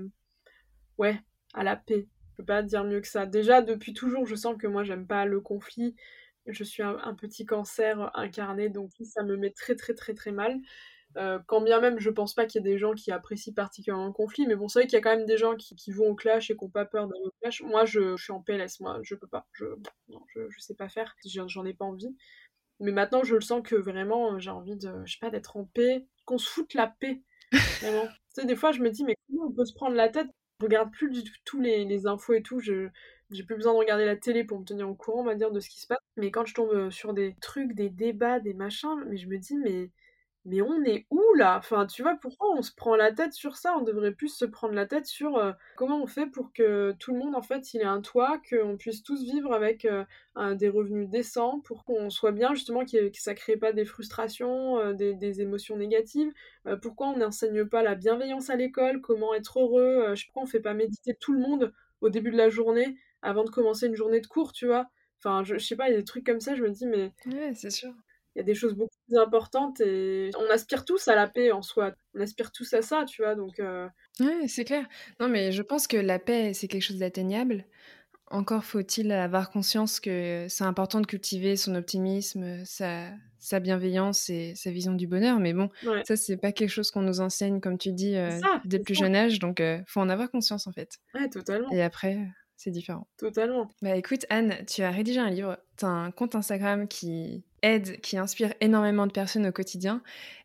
ouais, 0.97 1.19
à 1.53 1.63
la 1.63 1.75
paix. 1.75 2.07
Je 2.31 2.37
peux 2.37 2.45
pas 2.45 2.63
dire 2.63 2.85
mieux 2.85 3.01
que 3.01 3.07
ça. 3.07 3.25
Déjà, 3.25 3.61
depuis 3.61 3.93
toujours, 3.93 4.25
je 4.25 4.35
sens 4.35 4.55
que 4.57 4.67
moi, 4.67 4.83
j'aime 4.85 5.07
pas 5.07 5.25
le 5.25 5.41
conflit. 5.41 5.95
Je 6.47 6.63
suis 6.63 6.81
un, 6.83 7.13
petit 7.15 7.45
cancer 7.45 8.11
incarné, 8.15 8.69
donc 8.69 8.91
ça 9.03 9.23
me 9.23 9.37
met 9.37 9.51
très, 9.51 9.75
très, 9.75 9.93
très, 9.93 10.13
très 10.13 10.31
mal. 10.31 10.59
Euh, 11.17 11.39
quand 11.47 11.61
bien 11.61 11.81
même, 11.81 11.99
je 11.99 12.09
pense 12.09 12.33
pas 12.33 12.45
qu'il 12.45 12.61
y 12.61 12.67
ait 12.67 12.71
des 12.71 12.77
gens 12.77 12.93
qui 12.93 13.11
apprécient 13.11 13.53
particulièrement 13.53 14.07
le 14.07 14.13
conflit, 14.13 14.47
mais 14.47 14.55
bon, 14.55 14.67
c'est 14.67 14.79
vrai 14.79 14.87
qu'il 14.87 14.97
y 14.97 14.99
a 14.99 15.01
quand 15.01 15.15
même 15.15 15.25
des 15.25 15.37
gens 15.37 15.55
qui, 15.55 15.75
qui, 15.75 15.91
vont 15.91 16.09
au 16.09 16.15
clash 16.15 16.49
et 16.49 16.55
qui 16.55 16.63
n'ont 16.63 16.69
pas 16.69 16.85
peur 16.85 17.07
d'aller 17.07 17.25
au 17.25 17.33
clash. 17.41 17.61
Moi, 17.63 17.85
je, 17.85 18.15
je, 18.15 18.23
suis 18.23 18.31
en 18.31 18.41
PLS, 18.41 18.79
moi, 18.79 18.99
je 19.03 19.15
peux 19.15 19.27
pas. 19.27 19.47
Je, 19.51 19.65
non, 20.07 20.23
je, 20.27 20.49
je 20.49 20.59
sais 20.59 20.75
pas 20.75 20.89
faire. 20.89 21.15
J'en 21.25 21.65
ai 21.65 21.73
pas 21.73 21.85
envie. 21.85 22.15
Mais 22.79 22.91
maintenant, 22.91 23.23
je 23.23 23.35
le 23.35 23.41
sens 23.41 23.61
que 23.63 23.75
vraiment, 23.75 24.39
j'ai 24.39 24.49
envie 24.49 24.77
de, 24.77 24.91
je 25.05 25.13
sais 25.13 25.19
pas, 25.19 25.29
d'être 25.29 25.57
en 25.57 25.65
paix, 25.65 26.07
qu'on 26.25 26.37
se 26.37 26.49
foute 26.49 26.73
la 26.73 26.87
paix. 26.87 27.21
Vraiment. 27.81 28.07
tu 28.07 28.41
sais, 28.41 28.45
des 28.45 28.55
fois, 28.55 28.71
je 28.71 28.81
me 28.81 28.89
dis, 28.89 29.03
mais 29.03 29.15
comment 29.27 29.47
on 29.47 29.51
peut 29.51 29.65
se 29.65 29.73
prendre 29.73 29.95
la 29.95 30.09
tête? 30.09 30.27
Je 30.59 30.65
regarde 30.65 30.91
plus 30.91 31.09
du 31.09 31.23
tout 31.43 31.59
les, 31.59 31.85
les 31.85 32.07
infos 32.07 32.33
et 32.33 32.41
tout. 32.41 32.59
Je, 32.59 32.87
j'ai 33.31 33.43
plus 33.43 33.55
besoin 33.55 33.73
de 33.73 33.77
regarder 33.77 34.05
la 34.05 34.15
télé 34.15 34.43
pour 34.43 34.59
me 34.59 34.65
tenir 34.65 34.89
au 34.89 34.95
courant, 34.95 35.21
on 35.21 35.25
va 35.25 35.35
dire, 35.35 35.51
de 35.51 35.59
ce 35.59 35.69
qui 35.69 35.79
se 35.79 35.87
passe. 35.87 35.99
Mais 36.17 36.31
quand 36.31 36.45
je 36.45 36.53
tombe 36.53 36.89
sur 36.89 37.13
des 37.13 37.35
trucs, 37.41 37.73
des 37.73 37.89
débats, 37.89 38.39
des 38.39 38.53
machins, 38.53 39.03
mais 39.07 39.17
je 39.17 39.27
me 39.27 39.37
dis, 39.37 39.57
mais 39.57 39.91
mais 40.45 40.61
on 40.61 40.83
est 40.83 41.05
où 41.11 41.21
là? 41.35 41.57
Enfin, 41.57 41.85
tu 41.85 42.01
vois, 42.01 42.15
pourquoi 42.19 42.51
on 42.55 42.61
se 42.63 42.73
prend 42.73 42.95
la 42.95 43.11
tête 43.11 43.33
sur 43.33 43.57
ça? 43.57 43.75
On 43.77 43.83
devrait 43.83 44.11
plus 44.11 44.29
se 44.29 44.45
prendre 44.45 44.73
la 44.73 44.87
tête 44.87 45.05
sur 45.05 45.37
euh, 45.37 45.51
comment 45.75 46.01
on 46.01 46.07
fait 46.07 46.25
pour 46.25 46.51
que 46.51 46.93
tout 46.99 47.13
le 47.13 47.19
monde, 47.19 47.35
en 47.35 47.43
fait, 47.43 47.73
il 47.73 47.81
ait 47.81 47.85
un 47.85 48.01
toit, 48.01 48.41
qu'on 48.49 48.75
puisse 48.75 49.03
tous 49.03 49.23
vivre 49.23 49.53
avec 49.53 49.85
euh, 49.85 50.03
des 50.55 50.69
revenus 50.69 51.07
décents, 51.09 51.59
pour 51.59 51.85
qu'on 51.85 52.09
soit 52.09 52.31
bien, 52.31 52.55
justement, 52.55 52.85
que, 52.85 53.11
ça 53.13 53.35
crée 53.35 53.55
pas 53.55 53.71
des 53.71 53.85
frustrations, 53.85 54.79
euh, 54.79 54.93
des, 54.93 55.41
émotions 55.41 55.77
négatives. 55.77 56.31
pourquoi 56.81 57.07
on 57.09 57.17
n'enseigne 57.17 57.65
pas 57.65 57.83
la 57.83 57.95
bienveillance 57.95 58.49
à 58.49 58.55
l'école? 58.55 59.01
Comment 59.01 59.33
être 59.35 59.59
heureux? 59.59 60.13
Pourquoi 60.25 60.43
on 60.43 60.47
fait 60.47 60.59
pas 60.59 60.73
méditer 60.73 61.15
tout 61.15 61.33
le 61.33 61.39
monde 61.39 61.71
au 62.01 62.09
début 62.09 62.31
de 62.31 62.37
la 62.37 62.49
journée 62.49 62.97
avant 63.21 63.43
de 63.43 63.49
commencer 63.49 63.87
une 63.87 63.95
journée 63.95 64.21
de 64.21 64.27
cours, 64.27 64.53
tu 64.53 64.65
vois? 64.65 64.87
Enfin, 65.19 65.43
je, 65.43 65.57
je 65.57 65.65
sais 65.65 65.75
pas, 65.75 65.87
il 65.89 65.91
y 65.91 65.95
a 65.95 65.99
des 65.99 66.03
trucs 66.03 66.25
comme 66.25 66.39
ça, 66.39 66.55
je 66.55 66.63
me 66.63 66.69
dis, 66.69 66.87
mais. 66.87 67.13
Ouais, 67.27 67.53
c'est 67.53 67.69
sûr 67.69 67.93
il 68.35 68.39
y 68.39 68.41
a 68.41 68.43
des 68.43 68.55
choses 68.55 68.73
beaucoup 68.73 68.95
plus 69.07 69.17
importantes 69.17 69.81
et 69.81 70.31
on 70.37 70.49
aspire 70.49 70.85
tous 70.85 71.07
à 71.07 71.15
la 71.15 71.27
paix 71.27 71.51
en 71.51 71.61
soi. 71.61 71.91
On 72.15 72.21
aspire 72.21 72.51
tous 72.51 72.73
à 72.73 72.81
ça, 72.81 73.03
tu 73.05 73.21
vois. 73.21 73.35
Donc. 73.35 73.59
Euh... 73.59 73.87
Ouais, 74.19 74.47
c'est 74.47 74.63
clair. 74.63 74.85
Non, 75.19 75.27
mais 75.27 75.51
je 75.51 75.61
pense 75.61 75.87
que 75.87 75.97
la 75.97 76.19
paix, 76.19 76.53
c'est 76.53 76.67
quelque 76.67 76.83
chose 76.83 76.99
d'atteignable. 76.99 77.65
Encore 78.27 78.63
faut-il 78.63 79.11
avoir 79.11 79.49
conscience 79.49 79.99
que 79.99 80.45
c'est 80.47 80.63
important 80.63 81.01
de 81.01 81.05
cultiver 81.05 81.57
son 81.57 81.75
optimisme, 81.75 82.63
sa, 82.63 83.09
sa, 83.39 83.59
bienveillance 83.59 84.29
et 84.29 84.55
sa 84.55 84.71
vision 84.71 84.93
du 84.93 85.05
bonheur. 85.05 85.39
Mais 85.39 85.51
bon, 85.51 85.69
ça, 86.05 86.15
c'est 86.15 86.37
pas 86.37 86.53
quelque 86.53 86.69
chose 86.69 86.91
qu'on 86.91 87.01
nous 87.01 87.19
enseigne, 87.19 87.59
comme 87.59 87.77
tu 87.77 87.91
dis, 87.91 88.15
euh, 88.15 88.39
dès 88.63 88.77
le 88.77 88.83
plus 88.83 88.95
jeune 88.95 89.17
âge. 89.17 89.39
Donc, 89.39 89.59
euh, 89.59 89.79
faut 89.85 89.99
en 89.99 90.07
avoir 90.07 90.31
conscience, 90.31 90.65
en 90.65 90.71
fait. 90.71 90.99
Ouais, 91.13 91.27
totalement. 91.27 91.69
Et 91.71 91.83
après, 91.83 92.19
c'est 92.55 92.71
différent. 92.71 93.05
Totalement. 93.17 93.69
Bah 93.81 93.97
écoute, 93.97 94.25
Anne, 94.29 94.55
tu 94.65 94.81
as 94.81 94.91
rédigé 94.91 95.19
un 95.19 95.29
livre. 95.29 95.57
Tu 95.77 95.83
as 95.83 95.89
un 95.89 96.11
compte 96.11 96.35
Instagram 96.35 96.87
qui 96.87 97.43
aide, 97.61 97.99
qui 98.01 98.17
inspire 98.17 98.53
énormément 98.61 99.07
de 99.07 99.11
personnes 99.11 99.47
au 99.47 99.51
quotidien. 99.51 100.01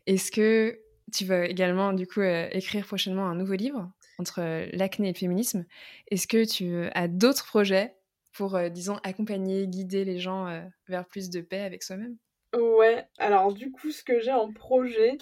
Est-ce 0.07 0.31
que 0.31 0.81
tu 1.13 1.25
vas 1.25 1.47
également, 1.47 1.93
du 1.93 2.07
coup, 2.07 2.21
euh, 2.21 2.49
écrire 2.53 2.87
prochainement 2.87 3.27
un 3.27 3.35
nouveau 3.35 3.55
livre 3.55 3.91
entre 4.19 4.41
euh, 4.41 4.67
l'acné 4.73 5.09
et 5.09 5.13
le 5.13 5.19
féminisme? 5.19 5.65
Est-ce 6.11 6.27
que 6.27 6.45
tu 6.45 6.89
as 6.95 7.09
d'autres 7.09 7.47
projets 7.47 7.95
pour, 8.33 8.57
euh, 8.57 8.69
disons, 8.69 8.99
accompagner, 9.05 9.67
guider 9.67 10.05
les 10.05 10.19
gens 10.19 10.63
vers 10.89 11.07
plus 11.07 11.31
de 11.31 11.41
paix 11.41 11.61
avec 11.61 11.83
soi-même? 11.83 12.17
Ouais, 12.55 13.07
alors 13.19 13.53
du 13.53 13.71
coup, 13.71 13.91
ce 13.91 14.03
que 14.03 14.21
j'ai 14.21 14.33
en 14.33 14.53
projet, 14.53 15.19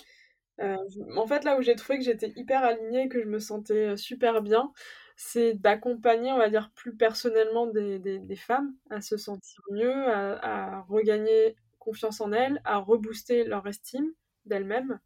en 0.59 1.27
fait, 1.27 1.45
là 1.45 1.59
où 1.59 1.63
j'ai 1.63 1.75
trouvé 1.75 1.99
que 1.99 2.05
j'étais 2.05 2.33
hyper 2.37 2.63
alignée, 2.63 3.09
que 3.09 3.21
je 3.21 3.27
me 3.27 3.41
sentais 3.41 3.97
super 3.97 4.41
bien, 4.41 4.73
c'est 5.17 5.55
d'accompagner, 5.55 6.33
on 6.33 6.39
va 6.39 6.49
dire, 6.49 6.71
plus 6.75 6.95
personnellement 6.95 7.67
des, 7.67 8.37
femmes 8.37 8.75
à 8.91 9.01
se 9.01 9.17
sentir 9.17 9.61
mieux, 9.71 10.09
à 10.09 10.85
regagner 10.89 11.57
confiance 11.85 12.21
en 12.21 12.33
elles, 12.33 12.61
à 12.65 12.79
rebooster 12.79 13.45
leur 13.45 13.67
estime 13.67 14.11
d'elles-mêmes. 14.47 14.99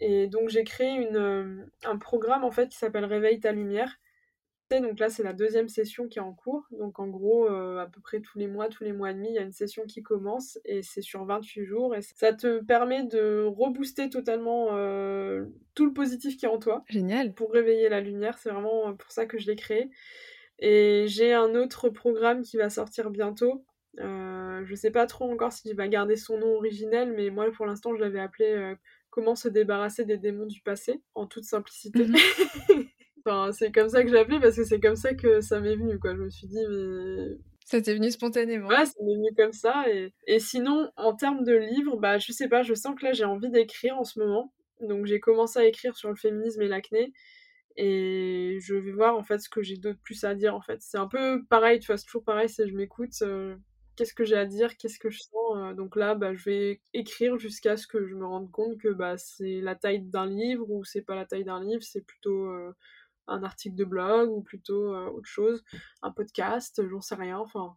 Et 0.00 0.26
donc 0.28 0.48
j'ai 0.48 0.64
créé 0.64 0.90
une, 0.90 1.16
euh, 1.16 1.66
un 1.84 1.98
programme 1.98 2.44
en 2.44 2.50
fait 2.50 2.68
qui 2.68 2.78
s'appelle 2.78 3.04
Réveille 3.04 3.40
ta 3.40 3.52
lumière. 3.52 3.98
Donc 4.70 4.98
là 4.98 5.08
c'est 5.08 5.22
la 5.22 5.32
deuxième 5.32 5.68
session 5.68 6.08
qui 6.08 6.18
est 6.18 6.22
en 6.22 6.34
cours. 6.34 6.66
Donc 6.70 6.98
en 6.98 7.08
gros 7.08 7.46
euh, 7.46 7.78
à 7.78 7.86
peu 7.86 8.00
près 8.00 8.20
tous 8.20 8.38
les 8.38 8.46
mois, 8.46 8.68
tous 8.68 8.84
les 8.84 8.92
mois 8.92 9.10
et 9.10 9.14
demi, 9.14 9.28
il 9.30 9.34
y 9.34 9.38
a 9.38 9.42
une 9.42 9.52
session 9.52 9.84
qui 9.86 10.02
commence 10.02 10.58
et 10.64 10.82
c'est 10.82 11.00
sur 11.00 11.24
28 11.24 11.64
jours. 11.64 11.94
Et 11.96 12.02
ça 12.02 12.32
te 12.32 12.62
permet 12.62 13.04
de 13.04 13.44
rebooster 13.44 14.10
totalement 14.10 14.68
euh, 14.72 15.46
tout 15.74 15.86
le 15.86 15.92
positif 15.92 16.36
qui 16.36 16.44
est 16.44 16.48
en 16.48 16.58
toi. 16.58 16.84
Génial. 16.88 17.32
Pour 17.32 17.50
réveiller 17.50 17.88
la 17.88 18.00
lumière, 18.00 18.38
c'est 18.38 18.50
vraiment 18.50 18.94
pour 18.94 19.10
ça 19.10 19.26
que 19.26 19.38
je 19.38 19.46
l'ai 19.46 19.56
créé. 19.56 19.90
Et 20.58 21.06
j'ai 21.06 21.32
un 21.32 21.54
autre 21.54 21.88
programme 21.88 22.42
qui 22.42 22.56
va 22.56 22.68
sortir 22.68 23.10
bientôt 23.10 23.64
euh, 24.00 24.64
je 24.64 24.74
sais 24.74 24.90
pas 24.90 25.06
trop 25.06 25.30
encore 25.30 25.52
s'il 25.52 25.74
va 25.76 25.88
garder 25.88 26.16
son 26.16 26.38
nom 26.38 26.54
originel, 26.56 27.12
mais 27.16 27.30
moi 27.30 27.50
pour 27.50 27.66
l'instant 27.66 27.94
je 27.94 28.00
l'avais 28.00 28.20
appelé 28.20 28.46
euh, 28.46 28.74
Comment 29.10 29.34
se 29.34 29.48
débarrasser 29.48 30.04
des 30.04 30.18
démons 30.18 30.46
du 30.46 30.60
passé, 30.60 31.02
en 31.14 31.26
toute 31.26 31.44
simplicité. 31.44 32.04
Mhm. 32.04 32.14
enfin, 33.26 33.52
c'est 33.52 33.72
comme 33.72 33.88
ça 33.88 34.04
que 34.04 34.10
j'ai 34.10 34.18
appelé 34.18 34.38
parce 34.38 34.56
que 34.56 34.64
c'est 34.64 34.80
comme 34.80 34.96
ça 34.96 35.14
que 35.14 35.40
ça 35.40 35.60
m'est 35.60 35.74
venu, 35.74 35.98
quoi. 35.98 36.14
Je 36.14 36.22
me 36.22 36.30
suis 36.30 36.46
dit, 36.46 36.60
mais. 36.68 37.38
Ça 37.64 37.80
t'est 37.80 37.94
venu 37.94 38.10
spontanément. 38.10 38.68
Ouais, 38.68 38.86
ça 38.86 38.92
m'est 39.02 39.14
venu 39.14 39.34
comme 39.36 39.52
ça. 39.52 39.90
Et, 39.90 40.12
et 40.26 40.38
sinon, 40.38 40.90
en 40.96 41.14
termes 41.14 41.42
de 41.42 41.54
livres, 41.54 41.96
bah, 41.96 42.18
je 42.18 42.32
sais 42.32 42.48
pas, 42.48 42.62
je 42.62 42.74
sens 42.74 42.94
que 42.94 43.04
là 43.04 43.12
j'ai 43.12 43.24
envie 43.24 43.50
d'écrire 43.50 43.98
en 43.98 44.04
ce 44.04 44.20
moment. 44.20 44.52
Donc 44.80 45.06
j'ai 45.06 45.20
commencé 45.20 45.58
à 45.58 45.66
écrire 45.66 45.96
sur 45.96 46.10
le 46.10 46.14
féminisme 46.14 46.62
et 46.62 46.68
l'acné 46.68 47.12
et 47.76 48.58
je 48.60 48.74
vais 48.74 48.90
voir 48.90 49.16
en 49.16 49.22
fait 49.22 49.38
ce 49.38 49.48
que 49.48 49.62
j'ai 49.62 49.76
d'autre 49.76 50.00
plus 50.02 50.24
à 50.24 50.34
dire 50.34 50.54
en 50.54 50.60
fait 50.60 50.78
c'est 50.80 50.98
un 50.98 51.06
peu 51.06 51.44
pareil 51.44 51.78
tu 51.78 51.86
vois 51.86 51.96
c'est 51.96 52.06
toujours 52.06 52.24
pareil 52.24 52.48
si 52.48 52.68
je 52.68 52.74
m'écoute 52.74 53.12
euh, 53.22 53.54
qu'est-ce 53.98 54.14
que 54.14 54.24
j'ai 54.24 54.36
à 54.36 54.46
dire, 54.46 54.76
qu'est-ce 54.76 55.00
que 55.00 55.10
je 55.10 55.18
sens. 55.18 55.56
Euh, 55.56 55.74
donc 55.74 55.96
là, 55.96 56.14
bah, 56.14 56.32
je 56.32 56.44
vais 56.44 56.80
écrire 56.94 57.36
jusqu'à 57.36 57.76
ce 57.76 57.88
que 57.88 58.06
je 58.06 58.14
me 58.14 58.24
rende 58.24 58.50
compte 58.52 58.78
que 58.78 58.88
bah, 58.88 59.18
c'est 59.18 59.60
la 59.60 59.74
taille 59.74 60.02
d'un 60.02 60.26
livre 60.26 60.70
ou 60.70 60.84
c'est 60.84 61.02
pas 61.02 61.16
la 61.16 61.26
taille 61.26 61.44
d'un 61.44 61.62
livre, 61.62 61.82
c'est 61.82 62.02
plutôt 62.02 62.46
euh, 62.46 62.72
un 63.26 63.42
article 63.42 63.74
de 63.74 63.84
blog 63.84 64.30
ou 64.30 64.40
plutôt 64.40 64.94
euh, 64.94 65.08
autre 65.10 65.28
chose, 65.28 65.64
un 66.02 66.12
podcast, 66.12 66.80
j'en 66.88 67.00
sais 67.00 67.16
rien. 67.16 67.38
Enfin, 67.38 67.76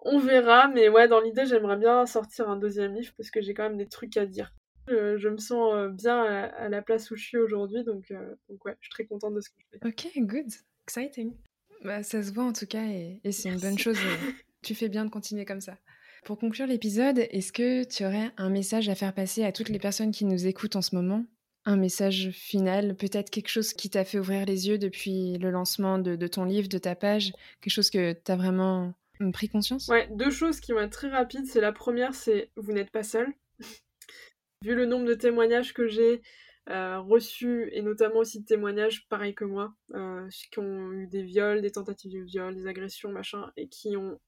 on 0.00 0.18
verra, 0.18 0.66
mais 0.66 0.88
ouais, 0.88 1.06
dans 1.06 1.20
l'idée, 1.20 1.46
j'aimerais 1.46 1.76
bien 1.76 2.04
sortir 2.04 2.50
un 2.50 2.56
deuxième 2.56 2.92
livre 2.92 3.14
parce 3.16 3.30
que 3.30 3.40
j'ai 3.40 3.54
quand 3.54 3.62
même 3.62 3.78
des 3.78 3.88
trucs 3.88 4.16
à 4.16 4.26
dire. 4.26 4.52
Je, 4.88 5.28
me 5.28 5.38
sens 5.38 5.92
bien 5.92 6.24
à, 6.24 6.68
la 6.68 6.82
place 6.82 7.08
où 7.12 7.16
je 7.16 7.24
suis 7.24 7.38
aujourd'hui, 7.38 7.84
donc, 7.84 8.12
donc 8.48 8.64
ouais, 8.64 8.76
je 8.80 8.86
suis 8.86 8.90
très 8.90 9.06
contente 9.06 9.34
de 9.34 9.40
ce 9.40 9.48
que 9.50 9.54
je 9.60 9.78
fais. 9.78 9.86
Ok, 9.86 10.10
good, 10.26 10.52
exciting. 10.88 11.36
Bah, 11.84 12.02
ça 12.02 12.20
se 12.20 12.32
voit 12.32 12.44
en 12.44 12.52
tout 12.52 12.66
cas 12.66 12.84
et, 12.84 13.20
et 13.22 13.30
c'est 13.30 13.48
une 13.48 13.60
bonne 13.60 13.78
chose. 13.78 13.96
Tu 14.62 14.74
fais 14.74 14.88
bien 14.88 15.04
de 15.04 15.10
continuer 15.10 15.44
comme 15.44 15.60
ça. 15.60 15.76
Pour 16.24 16.38
conclure 16.38 16.68
l'épisode, 16.68 17.18
est-ce 17.18 17.52
que 17.52 17.82
tu 17.82 18.04
aurais 18.04 18.30
un 18.36 18.48
message 18.48 18.88
à 18.88 18.94
faire 18.94 19.12
passer 19.12 19.42
à 19.42 19.50
toutes 19.50 19.68
les 19.68 19.80
personnes 19.80 20.12
qui 20.12 20.24
nous 20.24 20.46
écoutent 20.46 20.76
en 20.76 20.82
ce 20.82 20.94
moment? 20.94 21.24
Un 21.64 21.76
message 21.76 22.30
final, 22.30 22.96
peut-être 22.96 23.30
quelque 23.30 23.48
chose 23.48 23.72
qui 23.72 23.90
t'a 23.90 24.04
fait 24.04 24.20
ouvrir 24.20 24.46
les 24.46 24.68
yeux 24.68 24.78
depuis 24.78 25.36
le 25.38 25.50
lancement 25.50 25.98
de, 25.98 26.26
ton 26.28 26.44
livre, 26.44 26.68
de 26.68 26.78
ta 26.78 26.94
page, 26.94 27.32
quelque 27.60 27.72
chose 27.72 27.90
que 27.90 28.12
tu 28.12 28.30
as 28.30 28.36
vraiment 28.36 28.94
pris 29.32 29.48
conscience? 29.48 29.88
Ouais, 29.88 30.08
deux 30.12 30.30
choses 30.30 30.60
qui 30.60 30.72
vont 30.72 30.80
être 30.80 30.92
très 30.92 31.08
rapides. 31.08 31.46
C'est 31.46 31.60
la 31.60 31.72
première, 31.72 32.14
c'est 32.14 32.50
vous 32.56 32.72
n'êtes 32.72 32.90
pas 32.90 33.02
seul. 33.02 33.32
Vu 34.64 34.76
le 34.76 34.86
nombre 34.86 35.06
de 35.06 35.14
témoignages 35.14 35.74
que 35.74 35.88
j'ai 35.88 36.22
euh, 36.68 37.00
reçus, 37.00 37.68
et 37.72 37.82
notamment 37.82 38.18
aussi 38.18 38.40
de 38.40 38.46
témoignages 38.46 39.08
pareils 39.08 39.34
que 39.34 39.44
moi, 39.44 39.74
euh, 39.94 40.28
qui 40.52 40.60
ont 40.60 40.92
eu 40.92 41.08
des 41.08 41.24
viols, 41.24 41.62
des 41.62 41.72
tentatives 41.72 42.12
de 42.12 42.24
viol, 42.24 42.54
des 42.54 42.68
agressions, 42.68 43.10
machin, 43.10 43.50
et 43.56 43.66
qui 43.66 43.96
ont 43.96 44.20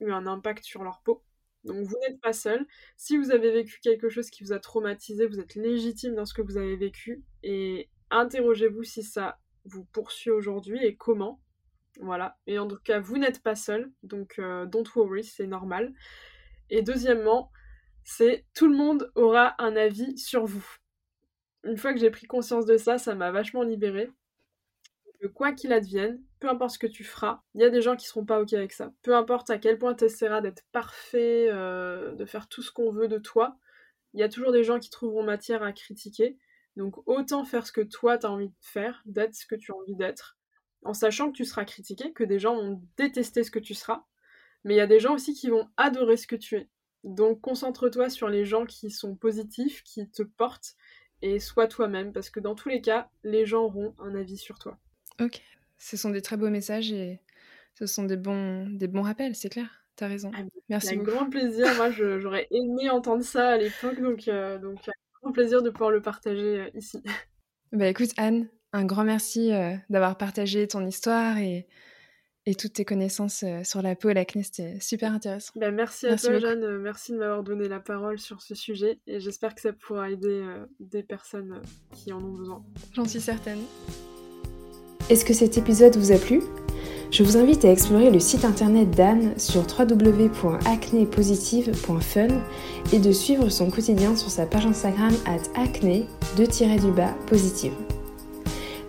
eu 0.00 0.12
un 0.12 0.26
impact 0.26 0.64
sur 0.64 0.82
leur 0.82 1.00
peau. 1.02 1.22
Donc 1.64 1.86
vous 1.86 1.96
n'êtes 2.02 2.20
pas 2.20 2.32
seul. 2.32 2.66
Si 2.96 3.16
vous 3.16 3.30
avez 3.30 3.50
vécu 3.52 3.80
quelque 3.80 4.08
chose 4.08 4.30
qui 4.30 4.42
vous 4.44 4.52
a 4.52 4.58
traumatisé, 4.58 5.26
vous 5.26 5.40
êtes 5.40 5.54
légitime 5.54 6.14
dans 6.14 6.24
ce 6.24 6.34
que 6.34 6.42
vous 6.42 6.56
avez 6.56 6.76
vécu 6.76 7.22
et 7.42 7.90
interrogez-vous 8.10 8.82
si 8.82 9.02
ça 9.02 9.38
vous 9.64 9.84
poursuit 9.84 10.30
aujourd'hui 10.30 10.84
et 10.84 10.96
comment. 10.96 11.40
Voilà. 12.00 12.38
Et 12.46 12.58
en 12.58 12.66
tout 12.66 12.78
cas, 12.82 12.98
vous 12.98 13.18
n'êtes 13.18 13.42
pas 13.42 13.54
seul, 13.54 13.92
donc 14.02 14.38
euh, 14.38 14.64
don't 14.64 14.84
worry, 14.94 15.24
c'est 15.24 15.46
normal. 15.46 15.92
Et 16.70 16.82
deuxièmement, 16.82 17.50
c'est 18.04 18.46
tout 18.54 18.68
le 18.68 18.76
monde 18.76 19.10
aura 19.14 19.54
un 19.58 19.76
avis 19.76 20.16
sur 20.16 20.46
vous. 20.46 20.66
Une 21.64 21.76
fois 21.76 21.92
que 21.92 22.00
j'ai 22.00 22.10
pris 22.10 22.26
conscience 22.26 22.64
de 22.64 22.78
ça, 22.78 22.96
ça 22.96 23.14
m'a 23.14 23.30
vachement 23.30 23.62
libérée. 23.62 24.10
Quoi 25.28 25.52
qu'il 25.52 25.72
advienne, 25.72 26.22
peu 26.40 26.48
importe 26.48 26.72
ce 26.72 26.78
que 26.78 26.86
tu 26.86 27.04
feras, 27.04 27.42
il 27.54 27.60
y 27.60 27.64
a 27.64 27.70
des 27.70 27.82
gens 27.82 27.96
qui 27.96 28.06
seront 28.06 28.24
pas 28.24 28.40
ok 28.40 28.54
avec 28.54 28.72
ça. 28.72 28.92
Peu 29.02 29.14
importe 29.14 29.50
à 29.50 29.58
quel 29.58 29.78
point 29.78 29.94
tu 29.94 30.04
essaieras 30.04 30.40
d'être 30.40 30.64
parfait, 30.72 31.48
euh, 31.50 32.14
de 32.14 32.24
faire 32.24 32.48
tout 32.48 32.62
ce 32.62 32.72
qu'on 32.72 32.92
veut 32.92 33.08
de 33.08 33.18
toi, 33.18 33.58
il 34.14 34.20
y 34.20 34.22
a 34.22 34.28
toujours 34.28 34.52
des 34.52 34.64
gens 34.64 34.78
qui 34.78 34.90
trouveront 34.90 35.22
matière 35.22 35.62
à 35.62 35.72
critiquer. 35.72 36.38
Donc 36.76 36.96
autant 37.06 37.44
faire 37.44 37.66
ce 37.66 37.72
que 37.72 37.80
toi 37.80 38.18
tu 38.18 38.26
as 38.26 38.30
envie 38.30 38.48
de 38.48 38.54
faire, 38.60 39.02
d'être 39.06 39.34
ce 39.34 39.46
que 39.46 39.56
tu 39.56 39.72
as 39.72 39.76
envie 39.76 39.96
d'être, 39.96 40.38
en 40.84 40.94
sachant 40.94 41.30
que 41.30 41.36
tu 41.36 41.44
seras 41.44 41.64
critiqué, 41.64 42.12
que 42.12 42.24
des 42.24 42.38
gens 42.38 42.56
vont 42.56 42.82
détester 42.96 43.44
ce 43.44 43.50
que 43.50 43.58
tu 43.58 43.74
seras, 43.74 44.04
mais 44.64 44.74
il 44.74 44.78
y 44.78 44.80
a 44.80 44.86
des 44.86 45.00
gens 45.00 45.14
aussi 45.14 45.34
qui 45.34 45.50
vont 45.50 45.68
adorer 45.76 46.16
ce 46.16 46.26
que 46.26 46.36
tu 46.36 46.56
es. 46.56 46.68
Donc 47.04 47.40
concentre-toi 47.40 48.10
sur 48.10 48.28
les 48.28 48.44
gens 48.44 48.66
qui 48.66 48.90
sont 48.90 49.16
positifs, 49.16 49.82
qui 49.84 50.08
te 50.10 50.22
portent, 50.22 50.76
et 51.22 51.38
sois 51.38 51.66
toi-même, 51.66 52.12
parce 52.12 52.30
que 52.30 52.40
dans 52.40 52.54
tous 52.54 52.68
les 52.68 52.80
cas, 52.80 53.10
les 53.24 53.44
gens 53.46 53.64
auront 53.64 53.94
un 53.98 54.14
avis 54.14 54.38
sur 54.38 54.58
toi. 54.58 54.78
Ok, 55.20 55.40
ce 55.78 55.96
sont 55.96 56.10
des 56.10 56.22
très 56.22 56.36
beaux 56.36 56.50
messages 56.50 56.92
et 56.92 57.20
ce 57.74 57.86
sont 57.86 58.04
des 58.04 58.16
bons, 58.16 58.66
des 58.68 58.88
bons 58.88 59.02
rappels, 59.02 59.34
c'est 59.34 59.50
clair. 59.50 59.84
T'as 59.96 60.08
raison. 60.08 60.30
Ah, 60.34 60.42
Merci 60.68 60.94
Avec 60.94 61.02
grand 61.02 61.28
plaisir. 61.28 61.66
Moi, 61.76 61.90
j'aurais 61.90 62.46
aimé 62.50 62.88
entendre 62.88 63.22
ça 63.22 63.50
à 63.50 63.56
l'époque, 63.58 64.00
donc, 64.00 64.28
euh, 64.28 64.58
donc 64.58 64.88
un 64.88 64.92
grand 65.20 65.32
plaisir 65.32 65.62
de 65.62 65.68
pouvoir 65.68 65.90
le 65.90 66.00
partager 66.00 66.60
euh, 66.60 66.70
ici. 66.74 67.02
Bah 67.72 67.86
écoute, 67.86 68.10
Anne, 68.16 68.48
un 68.72 68.84
grand 68.84 69.04
merci 69.04 69.52
euh, 69.52 69.76
d'avoir 69.90 70.16
partagé 70.16 70.66
ton 70.66 70.84
histoire 70.84 71.38
et, 71.38 71.68
et 72.46 72.54
toutes 72.56 72.72
tes 72.72 72.84
connaissances 72.84 73.44
euh, 73.44 73.62
sur 73.62 73.80
la 73.80 73.94
peau 73.94 74.08
et 74.08 74.14
l'acné. 74.14 74.42
C'était 74.42 74.80
super 74.80 75.12
intéressant. 75.12 75.52
Ben, 75.54 75.72
merci 75.72 76.06
à 76.06 76.16
toi, 76.16 76.38
Jeanne. 76.38 76.64
Euh, 76.64 76.78
merci 76.78 77.12
de 77.12 77.18
m'avoir 77.18 77.44
donné 77.44 77.68
la 77.68 77.78
parole 77.78 78.18
sur 78.18 78.42
ce 78.42 78.54
sujet 78.54 78.98
et 79.06 79.20
j'espère 79.20 79.54
que 79.54 79.60
ça 79.60 79.72
pourra 79.72 80.10
aider 80.10 80.44
des 80.80 81.04
personnes 81.04 81.62
qui 81.92 82.12
en 82.12 82.22
ont 82.22 82.32
besoin. 82.32 82.64
J'en 82.92 83.04
suis 83.04 83.20
certaine. 83.20 83.60
Est-ce 85.10 85.24
que 85.24 85.34
cet 85.34 85.58
épisode 85.58 85.96
vous 85.96 86.12
a 86.12 86.18
plu? 86.18 86.40
Je 87.10 87.24
vous 87.24 87.36
invite 87.36 87.64
à 87.64 87.72
explorer 87.72 88.10
le 88.10 88.20
site 88.20 88.44
internet 88.44 88.92
d'Anne 88.92 89.32
sur 89.38 89.62
www.acnépositive.fun 89.62 92.28
et 92.92 93.00
de 93.00 93.10
suivre 93.10 93.48
son 93.48 93.72
quotidien 93.72 94.14
sur 94.14 94.30
sa 94.30 94.46
page 94.46 94.66
Instagram 94.66 95.12
at 95.26 95.40
acné 95.60 96.06
positive. 97.26 97.72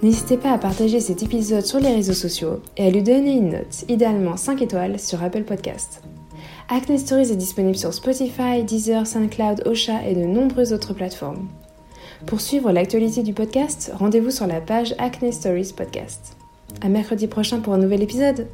N'hésitez 0.04 0.38
pas 0.38 0.52
à 0.52 0.60
partager 0.60 1.00
cet 1.00 1.24
épisode 1.24 1.66
sur 1.66 1.80
les 1.80 1.96
réseaux 1.96 2.14
sociaux 2.14 2.62
et 2.78 2.86
à 2.86 2.92
lui 2.92 3.02
donner 3.02 3.32
une 3.32 3.54
note, 3.54 3.86
idéalement 3.90 4.38
5 4.38 4.62
étoiles, 4.62 5.00
sur 5.00 5.24
Apple 5.24 5.42
Podcast. 5.42 6.04
Acne 6.70 7.00
Stories 7.00 7.32
est 7.32 7.36
disponible 7.36 7.78
sur 7.78 7.96
Spotify, 7.96 8.62
Deezer, 8.64 9.08
SoundCloud, 9.08 9.64
Osha 9.66 10.08
et 10.08 10.14
de 10.14 10.26
nombreuses 10.26 10.72
autres 10.72 10.94
plateformes. 10.94 11.48
Pour 12.26 12.40
suivre 12.40 12.72
l'actualité 12.72 13.24
du 13.24 13.34
podcast, 13.34 13.92
rendez-vous 13.96 14.32
sur 14.32 14.48
la 14.48 14.62
page 14.62 14.96
Acne 15.00 15.32
Stories 15.32 15.74
Podcast. 15.76 16.38
À 16.82 16.88
mercredi 16.88 17.28
prochain 17.28 17.60
pour 17.60 17.74
un 17.74 17.78
nouvel 17.78 18.02
épisode! 18.02 18.48